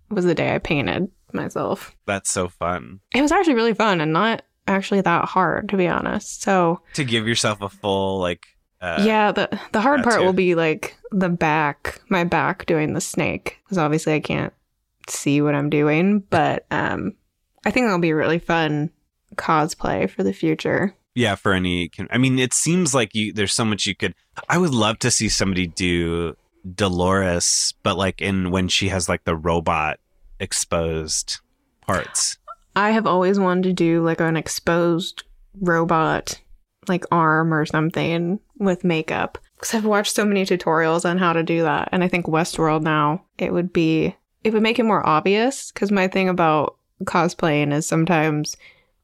It 0.09 0.13
was 0.13 0.25
the 0.25 0.35
day 0.35 0.53
I 0.53 0.59
painted 0.59 1.09
myself. 1.33 1.95
That's 2.05 2.31
so 2.31 2.47
fun 2.47 3.01
It 3.13 3.21
was 3.21 3.31
actually 3.31 3.55
really 3.55 3.73
fun 3.73 4.01
and 4.01 4.13
not 4.13 4.43
actually 4.67 5.01
that 5.01 5.25
hard, 5.25 5.69
to 5.69 5.77
be 5.77 5.87
honest. 5.87 6.41
So 6.41 6.81
to 6.93 7.03
give 7.03 7.27
yourself 7.27 7.61
a 7.61 7.69
full 7.69 8.19
like. 8.19 8.45
Uh, 8.81 9.01
yeah, 9.05 9.31
the 9.31 9.59
the 9.71 9.81
hard 9.81 10.03
part 10.03 10.21
will 10.21 10.33
be 10.33 10.53
like 10.53 10.95
the 11.11 11.29
back, 11.29 12.01
my 12.09 12.23
back 12.23 12.65
doing 12.65 12.93
the 12.93 13.01
snake, 13.01 13.59
because 13.63 13.77
obviously 13.77 14.13
I 14.13 14.19
can't 14.19 14.53
see 15.07 15.41
what 15.41 15.55
I'm 15.55 15.69
doing. 15.69 16.19
But 16.29 16.65
um, 16.69 17.13
I 17.65 17.71
think 17.71 17.85
that'll 17.85 17.99
be 17.99 18.11
a 18.11 18.15
really 18.15 18.39
fun 18.39 18.91
cosplay 19.35 20.09
for 20.09 20.23
the 20.23 20.33
future. 20.33 20.95
yeah 21.15 21.35
for 21.35 21.51
any 21.51 21.89
i 22.09 22.17
mean 22.17 22.39
it 22.39 22.53
seems 22.53 22.93
like 22.93 23.13
you 23.15 23.33
there's 23.33 23.53
so 23.53 23.65
much 23.65 23.85
you 23.85 23.95
could 23.95 24.13
i 24.47 24.57
would 24.57 24.73
love 24.73 24.97
to 24.99 25.11
see 25.11 25.27
somebody 25.27 25.67
do 25.67 26.35
dolores 26.73 27.73
but 27.83 27.97
like 27.97 28.21
in 28.21 28.51
when 28.51 28.67
she 28.67 28.87
has 28.89 29.09
like 29.09 29.23
the 29.25 29.35
robot 29.35 29.99
exposed 30.39 31.39
parts 31.81 32.37
I 32.77 32.91
have 32.91 33.07
always 33.07 33.39
wanted 33.39 33.63
to 33.63 33.73
do 33.73 34.03
like 34.03 34.19
an 34.19 34.35
exposed 34.35 35.23
robot, 35.61 36.41
like 36.89 37.05
arm 37.09 37.53
or 37.53 37.65
something 37.65 38.41
with 38.59 38.83
makeup. 38.83 39.37
Because 39.55 39.73
I've 39.73 39.85
watched 39.85 40.13
so 40.13 40.25
many 40.25 40.45
tutorials 40.45 41.09
on 41.09 41.17
how 41.17 41.31
to 41.31 41.41
do 41.41 41.61
that. 41.63 41.87
And 41.93 42.03
I 42.03 42.09
think 42.09 42.25
Westworld 42.25 42.81
now, 42.81 43.23
it 43.37 43.53
would 43.53 43.71
be, 43.71 44.13
it 44.43 44.51
would 44.51 44.61
make 44.61 44.77
it 44.77 44.83
more 44.83 45.07
obvious. 45.07 45.71
Because 45.71 45.89
my 45.89 46.09
thing 46.09 46.27
about 46.27 46.75
cosplaying 47.03 47.73
is 47.73 47.85
sometimes 47.85 48.55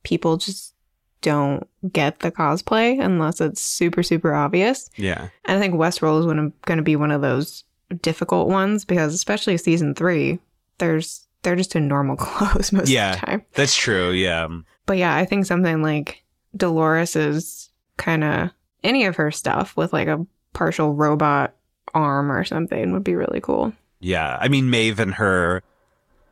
people 0.03 0.37
just 0.37 0.73
don't 1.21 1.67
get 1.91 2.19
the 2.21 2.31
cosplay 2.31 2.99
unless 3.03 3.39
it's 3.41 3.61
super, 3.61 4.01
super 4.01 4.33
obvious. 4.33 4.89
yeah 4.95 5.27
And 5.45 5.57
I 5.57 5.59
think 5.61 5.75
Westworld 5.75 6.19
is 6.21 6.25
going 6.65 6.77
to 6.77 6.83
be 6.83 6.95
one 6.95 7.11
of 7.11 7.21
those 7.21 7.63
difficult 8.01 8.47
ones 8.47 8.85
because, 8.85 9.13
especially 9.13 9.57
season 9.57 9.93
three, 9.93 10.39
there's 10.79 11.27
they're 11.43 11.55
just 11.55 11.75
in 11.75 11.87
normal 11.87 12.15
clothes 12.17 12.71
most 12.71 12.89
Yeah. 12.89 13.13
of 13.13 13.19
the 13.19 13.25
time. 13.25 13.45
that's 13.53 13.75
true 13.75 14.11
yeah 14.11 14.47
But 14.85 14.97
yeah, 14.97 15.15
I 15.15 15.25
think 15.25 15.45
something 15.45 15.81
like 15.83 16.23
Dolores's 16.57 17.69
kind 17.97 18.23
of 18.23 18.49
any 18.83 19.05
of 19.05 19.15
her 19.17 19.29
stuff 19.31 19.75
with 19.77 19.93
like 19.93 20.07
a 20.07 20.25
partial 20.53 20.93
robot 20.93 21.53
arm 21.93 22.31
or 22.31 22.43
something 22.43 22.93
would 22.93 23.03
be 23.03 23.15
really 23.15 23.41
cool. 23.41 23.73
yeah 23.99 24.37
i 24.41 24.47
mean 24.47 24.69
maeve 24.69 24.99
and 24.99 25.13
her 25.15 25.61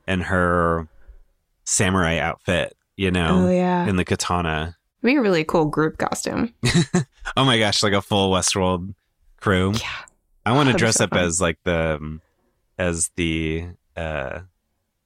and 0.07 0.24
her 0.24 0.88
samurai 1.70 2.17
outfit 2.17 2.76
you 2.97 3.11
know 3.11 3.47
Oh, 3.47 3.51
yeah, 3.51 3.86
in 3.88 3.95
the 3.95 4.05
katana 4.05 4.76
It'd 5.01 5.13
be 5.13 5.17
a 5.17 5.22
really 5.22 5.45
cool 5.45 5.65
group 5.65 5.97
costume. 5.97 6.53
oh 7.38 7.45
my 7.45 7.57
gosh 7.59 7.84
like 7.84 7.93
a 7.93 8.01
full 8.01 8.32
westworld 8.34 8.93
crew 9.39 9.72
Yeah. 9.76 9.89
i 10.45 10.51
want 10.51 10.70
to 10.70 10.76
dress 10.76 10.95
so 10.97 11.05
up 11.05 11.11
fun. 11.11 11.20
as 11.20 11.39
like 11.39 11.57
the 11.63 11.95
um, 12.01 12.22
as 12.78 13.09
the 13.15 13.65
uh 13.95 14.39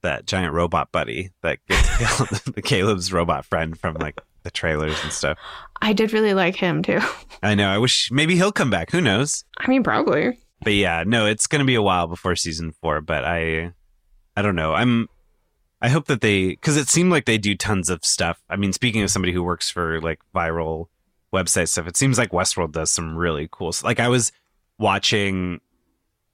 that 0.02 0.26
giant 0.26 0.54
robot 0.54 0.92
buddy 0.92 1.32
that 1.44 1.60
gets 1.68 2.42
the 2.50 2.62
caleb's 2.62 3.12
robot 3.14 3.46
friend 3.46 3.78
from 3.80 3.96
like 3.96 4.20
the 4.44 4.52
trailers 4.52 4.98
and 5.04 5.12
stuff 5.14 5.38
I 5.82 5.92
did 5.94 6.14
really 6.14 6.34
like 6.34 6.56
him 6.56 6.82
too. 6.82 7.00
i 7.44 7.56
know 7.56 7.68
i 7.70 7.78
wish 7.78 8.10
maybe 8.12 8.36
he'll 8.36 8.52
come 8.52 8.70
back 8.70 8.90
who 8.92 9.02
knows 9.02 9.44
I 9.60 9.68
mean, 9.68 9.84
probably. 9.84 10.38
but 10.62 10.74
yeah 10.74 11.04
no 11.06 11.26
it's 11.26 11.48
gonna 11.48 11.66
be 11.66 11.76
a 11.76 11.82
while 11.82 12.08
before 12.08 12.36
season 12.36 12.72
four 12.82 13.00
but 13.02 13.24
i 13.26 13.72
i 14.36 14.42
don't 14.42 14.56
know 14.56 14.74
i'm 14.74 15.08
I 15.84 15.90
hope 15.90 16.06
that 16.08 16.22
they 16.22 16.48
because 16.48 16.78
it 16.78 16.88
seemed 16.88 17.12
like 17.12 17.26
they 17.26 17.38
do 17.38 17.56
tons 17.56 17.90
of 17.90 18.04
stuff. 18.06 18.42
I 18.50 18.56
mean, 18.56 18.72
speaking 18.74 19.04
of 19.04 19.12
somebody 19.12 19.34
who 19.34 19.44
works 19.44 19.70
for 19.70 20.00
like 20.02 20.20
viral 20.34 20.88
website 21.34 21.68
stuff, 21.68 21.88
it 21.88 21.98
seems 21.98 22.18
like 22.18 22.32
Westworld 22.32 22.72
does 22.72 22.92
some 22.92 23.16
really 23.18 23.48
cool. 23.52 23.68
s- 23.70 23.84
Like 23.84 24.00
I 24.00 24.08
was 24.08 24.32
watching 24.80 25.60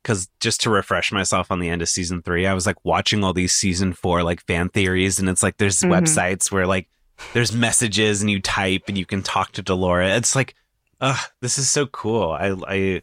because 0.02 0.30
just 0.40 0.62
to 0.62 0.70
refresh 0.70 1.12
myself 1.12 1.52
on 1.52 1.60
the 1.60 1.70
end 1.70 1.82
of 1.82 1.90
season 1.90 2.22
three, 2.22 2.48
I 2.48 2.54
was 2.54 2.66
like 2.66 2.84
watching 2.86 3.24
all 3.24 3.34
these 3.34 3.52
season 3.54 3.92
four 3.94 4.24
like 4.24 4.46
fan 4.46 4.70
theories, 4.70 5.20
and 5.20 5.28
it's 5.28 5.44
like 5.44 5.58
there's 5.58 5.80
Mhm. 5.82 5.90
websites 5.90 6.52
where 6.52 6.66
like 6.68 6.88
there's 7.34 7.52
messages 7.52 8.22
and 8.22 8.30
you 8.32 8.40
type 8.40 8.84
and 8.88 8.98
you 8.98 9.06
can 9.06 9.22
talk 9.22 9.52
to 9.54 9.62
Delora. 9.62 10.16
It's 10.16 10.36
like, 10.36 10.56
ugh, 11.02 11.20
this 11.42 11.58
is 11.58 11.70
so 11.70 11.86
cool. 11.88 12.32
I 12.32 12.56
I 12.68 13.02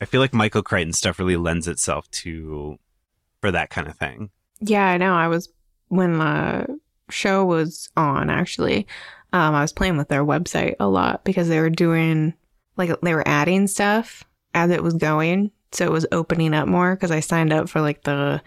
I 0.00 0.04
feel 0.04 0.20
like 0.20 0.32
Michael 0.32 0.62
Crichton 0.62 0.92
stuff 0.92 1.18
really 1.18 1.36
lends 1.36 1.66
itself 1.68 2.10
to 2.22 2.78
for 3.40 3.50
that 3.50 3.70
kind 3.70 3.88
of 3.88 3.96
thing. 3.96 4.30
Yeah, 4.60 4.86
I 4.86 4.98
know. 4.98 5.14
I 5.14 5.26
was 5.28 5.48
when 5.90 6.18
the 6.18 6.80
show 7.10 7.44
was 7.44 7.90
on 7.96 8.30
actually. 8.30 8.86
Um, 9.32 9.54
I 9.54 9.60
was 9.60 9.72
playing 9.72 9.96
with 9.96 10.08
their 10.08 10.24
website 10.24 10.74
a 10.80 10.88
lot 10.88 11.24
because 11.24 11.48
they 11.48 11.60
were 11.60 11.70
doing 11.70 12.34
like 12.76 13.00
they 13.00 13.14
were 13.14 13.28
adding 13.28 13.66
stuff 13.66 14.24
as 14.54 14.70
it 14.70 14.82
was 14.82 14.94
going, 14.94 15.50
so 15.70 15.84
it 15.84 15.92
was 15.92 16.06
opening 16.10 16.54
up 16.54 16.66
more 16.66 16.96
because 16.96 17.10
I 17.10 17.20
signed 17.20 17.52
up 17.52 17.68
for 17.68 17.80
like 17.80 18.02
the 18.02 18.42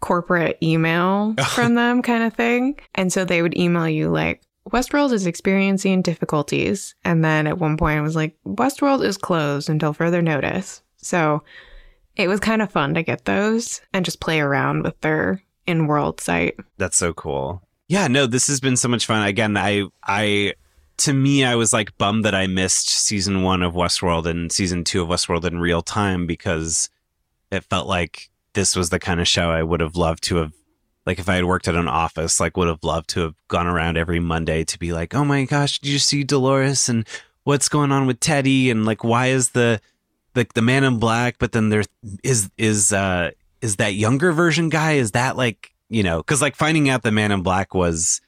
corporate 0.00 0.58
email 0.62 1.34
from 1.48 1.74
them 1.74 2.02
kind 2.02 2.22
of 2.22 2.34
thing, 2.34 2.78
and 2.94 3.12
so 3.12 3.24
they 3.24 3.42
would 3.42 3.56
email 3.56 3.88
you 3.88 4.10
like 4.10 4.42
Westworld 4.70 5.12
is 5.12 5.26
experiencing 5.26 6.02
difficulties, 6.02 6.94
and 7.04 7.24
then 7.24 7.46
at 7.46 7.58
one 7.58 7.76
point 7.76 7.98
it 7.98 8.02
was 8.02 8.16
like 8.16 8.36
Westworld 8.46 9.04
is 9.04 9.16
closed 9.16 9.68
until 9.70 9.92
further 9.92 10.22
notice. 10.22 10.82
So 10.96 11.42
it 12.16 12.28
was 12.28 12.40
kind 12.40 12.62
of 12.62 12.70
fun 12.70 12.94
to 12.94 13.02
get 13.02 13.24
those 13.24 13.80
and 13.92 14.04
just 14.04 14.20
play 14.20 14.40
around 14.40 14.82
with 14.82 15.00
their 15.00 15.42
in-world 15.68 16.20
site. 16.20 16.56
That's 16.78 16.96
so 16.96 17.12
cool. 17.12 17.62
Yeah, 17.88 18.08
no, 18.08 18.26
this 18.26 18.48
has 18.48 18.60
been 18.60 18.76
so 18.76 18.88
much 18.88 19.06
fun. 19.06 19.26
Again, 19.26 19.56
I 19.56 19.84
I 20.02 20.54
to 20.98 21.12
me 21.12 21.44
I 21.44 21.54
was 21.54 21.72
like 21.72 21.96
bummed 21.98 22.24
that 22.24 22.34
I 22.34 22.46
missed 22.46 22.88
season 22.88 23.42
1 23.42 23.62
of 23.62 23.74
Westworld 23.74 24.26
and 24.26 24.50
season 24.50 24.84
2 24.84 25.02
of 25.02 25.08
Westworld 25.08 25.44
in 25.44 25.60
real 25.60 25.80
time 25.80 26.26
because 26.26 26.90
it 27.50 27.64
felt 27.64 27.86
like 27.86 28.30
this 28.54 28.74
was 28.74 28.90
the 28.90 28.98
kind 28.98 29.20
of 29.20 29.28
show 29.28 29.50
I 29.50 29.62
would 29.62 29.80
have 29.80 29.96
loved 29.96 30.24
to 30.24 30.36
have 30.36 30.52
like 31.06 31.18
if 31.18 31.28
I 31.28 31.36
had 31.36 31.44
worked 31.44 31.68
at 31.68 31.74
an 31.74 31.88
office, 31.88 32.38
like 32.40 32.56
would 32.56 32.68
have 32.68 32.84
loved 32.84 33.08
to 33.10 33.20
have 33.20 33.34
gone 33.48 33.66
around 33.66 33.96
every 33.96 34.20
Monday 34.20 34.64
to 34.64 34.78
be 34.78 34.92
like, 34.92 35.14
"Oh 35.14 35.24
my 35.24 35.44
gosh, 35.44 35.78
did 35.78 35.88
you 35.90 35.98
see 35.98 36.22
Dolores 36.22 36.90
and 36.90 37.06
what's 37.44 37.70
going 37.70 37.92
on 37.92 38.06
with 38.06 38.20
Teddy 38.20 38.70
and 38.70 38.84
like 38.84 39.02
why 39.02 39.28
is 39.28 39.50
the 39.50 39.80
like 40.34 40.52
the 40.52 40.60
man 40.60 40.84
in 40.84 40.98
black 40.98 41.36
but 41.38 41.52
then 41.52 41.70
there 41.70 41.82
is 42.22 42.50
is 42.58 42.92
uh 42.92 43.30
is 43.62 43.76
that 43.76 43.94
younger 43.94 44.32
version 44.32 44.68
guy 44.68 44.92
is 44.92 45.12
that 45.12 45.36
like 45.36 45.72
you 45.88 46.02
know 46.02 46.18
because 46.18 46.40
like 46.42 46.56
finding 46.56 46.88
out 46.88 47.02
the 47.02 47.12
man 47.12 47.32
in 47.32 47.42
black 47.42 47.74
was 47.74 48.20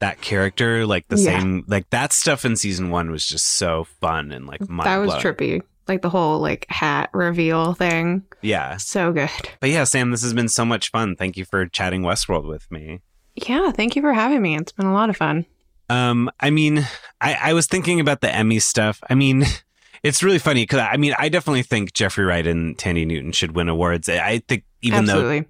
that 0.00 0.20
character 0.20 0.86
like 0.86 1.06
the 1.08 1.16
Yeah. 1.18 1.38
same 1.40 1.64
like 1.66 1.90
that 1.90 2.12
stuff 2.12 2.44
in 2.44 2.56
season 2.56 2.90
one 2.90 3.10
was 3.10 3.26
just 3.26 3.44
so 3.44 3.84
fun 4.00 4.30
and 4.32 4.46
like 4.46 4.68
mind 4.68 4.86
that 4.86 4.98
was 4.98 5.14
trippy. 5.14 5.62
Like 5.88 6.02
the 6.02 6.10
whole 6.10 6.38
like 6.40 6.66
hat 6.68 7.08
reveal 7.14 7.72
thing. 7.74 8.22
yeah 8.42 8.76
So 8.76 9.10
good. 9.12 9.30
but 9.60 9.70
yeah 9.70 9.84
sam 9.84 10.10
this 10.10 10.22
has 10.22 10.34
been 10.34 10.48
so 10.48 10.64
much 10.64 10.90
fun 10.90 11.16
thank 11.16 11.36
you 11.36 11.44
for 11.44 11.66
chatting 11.66 12.02
westworld 12.02 12.46
with 12.46 12.70
me 12.70 13.00
Yeah, 13.36 13.72
thank 13.72 13.96
you 13.96 14.02
for 14.02 14.12
having 14.12 14.42
me. 14.42 14.56
It's 14.56 14.72
been 14.72 14.86
a 14.86 14.92
lot 14.92 15.10
of 15.10 15.16
fun. 15.16 15.46
Um, 15.90 16.28
I 16.40 16.50
mean, 16.50 16.86
I, 17.20 17.34
I 17.40 17.52
was 17.54 17.66
thinking 17.66 17.98
about 18.00 18.20
the 18.20 18.30
Emmy 18.34 18.58
stuff. 18.58 19.00
I 19.08 19.14
mean, 19.14 19.44
it's 20.02 20.22
really 20.22 20.38
funny 20.38 20.62
because 20.62 20.80
I 20.80 20.96
mean, 20.96 21.14
I 21.18 21.28
definitely 21.28 21.62
think 21.62 21.92
Jeffrey 21.92 22.24
Wright 22.24 22.46
and 22.46 22.76
Thandie 22.78 23.06
Newton 23.06 23.32
should 23.32 23.54
win 23.54 23.68
awards. 23.68 24.08
I- 24.08 24.38
think 24.46 24.64
even 24.82 25.06
though 25.06 25.44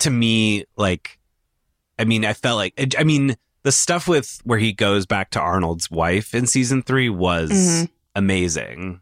to 0.00 0.10
me, 0.10 0.64
like, 0.76 1.18
I 1.98 2.04
mean, 2.04 2.24
I 2.24 2.32
felt 2.32 2.56
like, 2.56 2.74
I 2.98 3.04
mean, 3.04 3.36
the 3.62 3.70
stuff 3.72 4.08
with 4.08 4.40
where 4.44 4.58
he 4.58 4.72
goes 4.72 5.06
back 5.06 5.30
to 5.30 5.40
Arnold's 5.40 5.88
wife 5.90 6.34
in 6.34 6.46
season 6.46 6.82
three 6.82 7.08
was 7.08 7.50
Mhm. 7.52 7.88
amazing. 8.16 9.00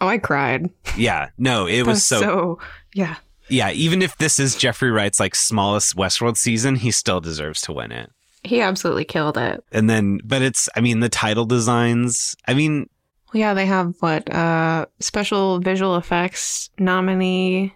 Oh, 0.00 0.08
I 0.08 0.18
cried. 0.18 0.70
Yeah, 0.96 1.28
no, 1.38 1.66
it 1.66 1.78
That 1.84 1.86
was 1.86 2.04
so, 2.04 2.58
yeah. 2.94 3.16
yeah. 3.48 3.70
Even 3.70 4.02
if 4.02 4.16
this 4.16 4.40
is 4.40 4.56
Jeffrey 4.56 4.90
Wright's 4.90 5.20
like 5.20 5.34
smallest 5.36 5.94
Westworld 5.94 6.36
season, 6.38 6.76
he 6.76 6.90
still 6.90 7.20
deserves 7.20 7.60
to 7.62 7.72
win 7.72 7.92
it. 7.92 8.10
He 8.42 8.62
absolutely 8.62 9.04
killed 9.04 9.36
it. 9.36 9.62
And 9.70 9.88
then, 9.90 10.18
but 10.24 10.40
it's, 10.42 10.68
I 10.74 10.80
mean, 10.80 11.00
the 11.00 11.10
title 11.10 11.44
designs. 11.44 12.34
I 12.48 12.54
mean, 12.54 12.88
Well, 13.32 13.40
yeah, 13.40 13.54
they 13.54 13.66
have 13.66 13.94
what 14.00 14.32
uh 14.32 14.86
special 14.98 15.60
visual 15.60 15.96
effects 15.96 16.70
nominee, 16.78 17.74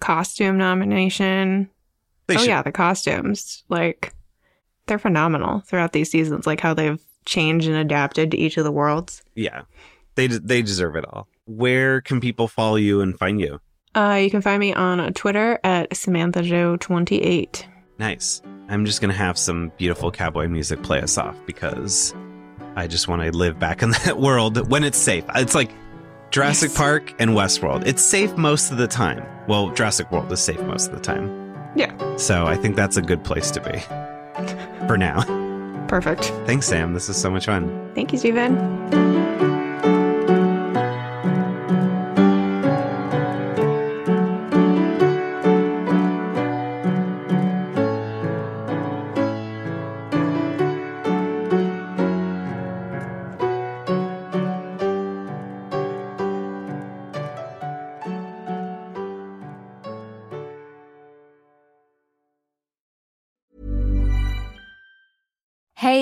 costume 0.00 0.58
nomination. 0.58 1.70
they 2.26 2.34
oh 2.36 2.38
should, 2.38 2.48
yeah, 2.48 2.62
the 2.62 2.72
costumes 2.72 3.64
like 3.68 4.12
they're 4.86 4.98
phenomenal 4.98 5.60
throughout 5.60 5.92
these 5.92 6.10
seasons. 6.10 6.46
Like 6.46 6.60
how 6.60 6.74
they've 6.74 7.00
changed 7.24 7.66
and 7.66 7.76
adapted 7.76 8.30
to 8.30 8.36
each 8.36 8.56
of 8.56 8.64
the 8.64 8.70
worlds. 8.72 9.22
yeah, 9.34 9.62
they 10.14 10.26
they 10.26 10.62
deserve 10.62 10.94
it 10.96 11.04
all. 11.08 11.26
Where 11.46 12.00
can 12.00 12.20
people 12.20 12.48
follow 12.48 12.76
you 12.76 13.00
and 13.00 13.18
find 13.18 13.40
you? 13.40 13.60
Uh, 13.94 14.18
you 14.22 14.30
can 14.30 14.42
find 14.42 14.60
me 14.60 14.74
on 14.74 15.12
Twitter 15.14 15.58
at 15.64 15.96
Samantha 15.96 16.42
Joe 16.42 16.76
twenty 16.76 17.22
eight. 17.22 17.66
Nice. 17.98 18.42
I'm 18.68 18.84
just 18.84 19.00
gonna 19.00 19.14
have 19.14 19.38
some 19.38 19.72
beautiful 19.78 20.10
cowboy 20.10 20.48
music 20.48 20.82
play 20.82 21.00
us 21.00 21.16
off 21.16 21.36
because 21.46 22.14
I 22.76 22.86
just 22.86 23.08
want 23.08 23.22
to 23.22 23.32
live 23.36 23.58
back 23.58 23.82
in 23.82 23.90
that 24.04 24.18
world 24.18 24.68
when 24.70 24.84
it's 24.84 24.98
safe. 24.98 25.24
It's 25.34 25.54
like 25.54 25.70
Jurassic 26.30 26.68
Yes. 26.70 26.76
Park 26.76 27.14
and 27.18 27.30
Westworld. 27.30 27.86
It's 27.86 28.02
safe 28.02 28.36
most 28.36 28.70
of 28.70 28.76
the 28.78 28.86
time. 28.86 29.24
Well, 29.48 29.70
Jurassic 29.70 30.10
World 30.12 30.30
is 30.32 30.40
safe 30.40 30.60
most 30.62 30.88
of 30.88 30.94
the 30.94 31.00
time. 31.00 31.30
Yeah, 31.76 32.16
So 32.16 32.46
I 32.46 32.56
think 32.56 32.74
that's 32.74 32.96
a 32.96 33.02
good 33.02 33.22
place 33.22 33.50
to 33.52 33.60
be 33.60 33.78
for 34.86 34.96
now. 34.96 35.22
perfect. 35.88 36.24
Thanks, 36.46 36.66
Sam. 36.66 36.94
This 36.94 37.08
is 37.08 37.16
so 37.16 37.30
much 37.30 37.46
fun. 37.46 37.92
Thank 37.94 38.12
you, 38.12 38.18
Stephen. 38.18 38.56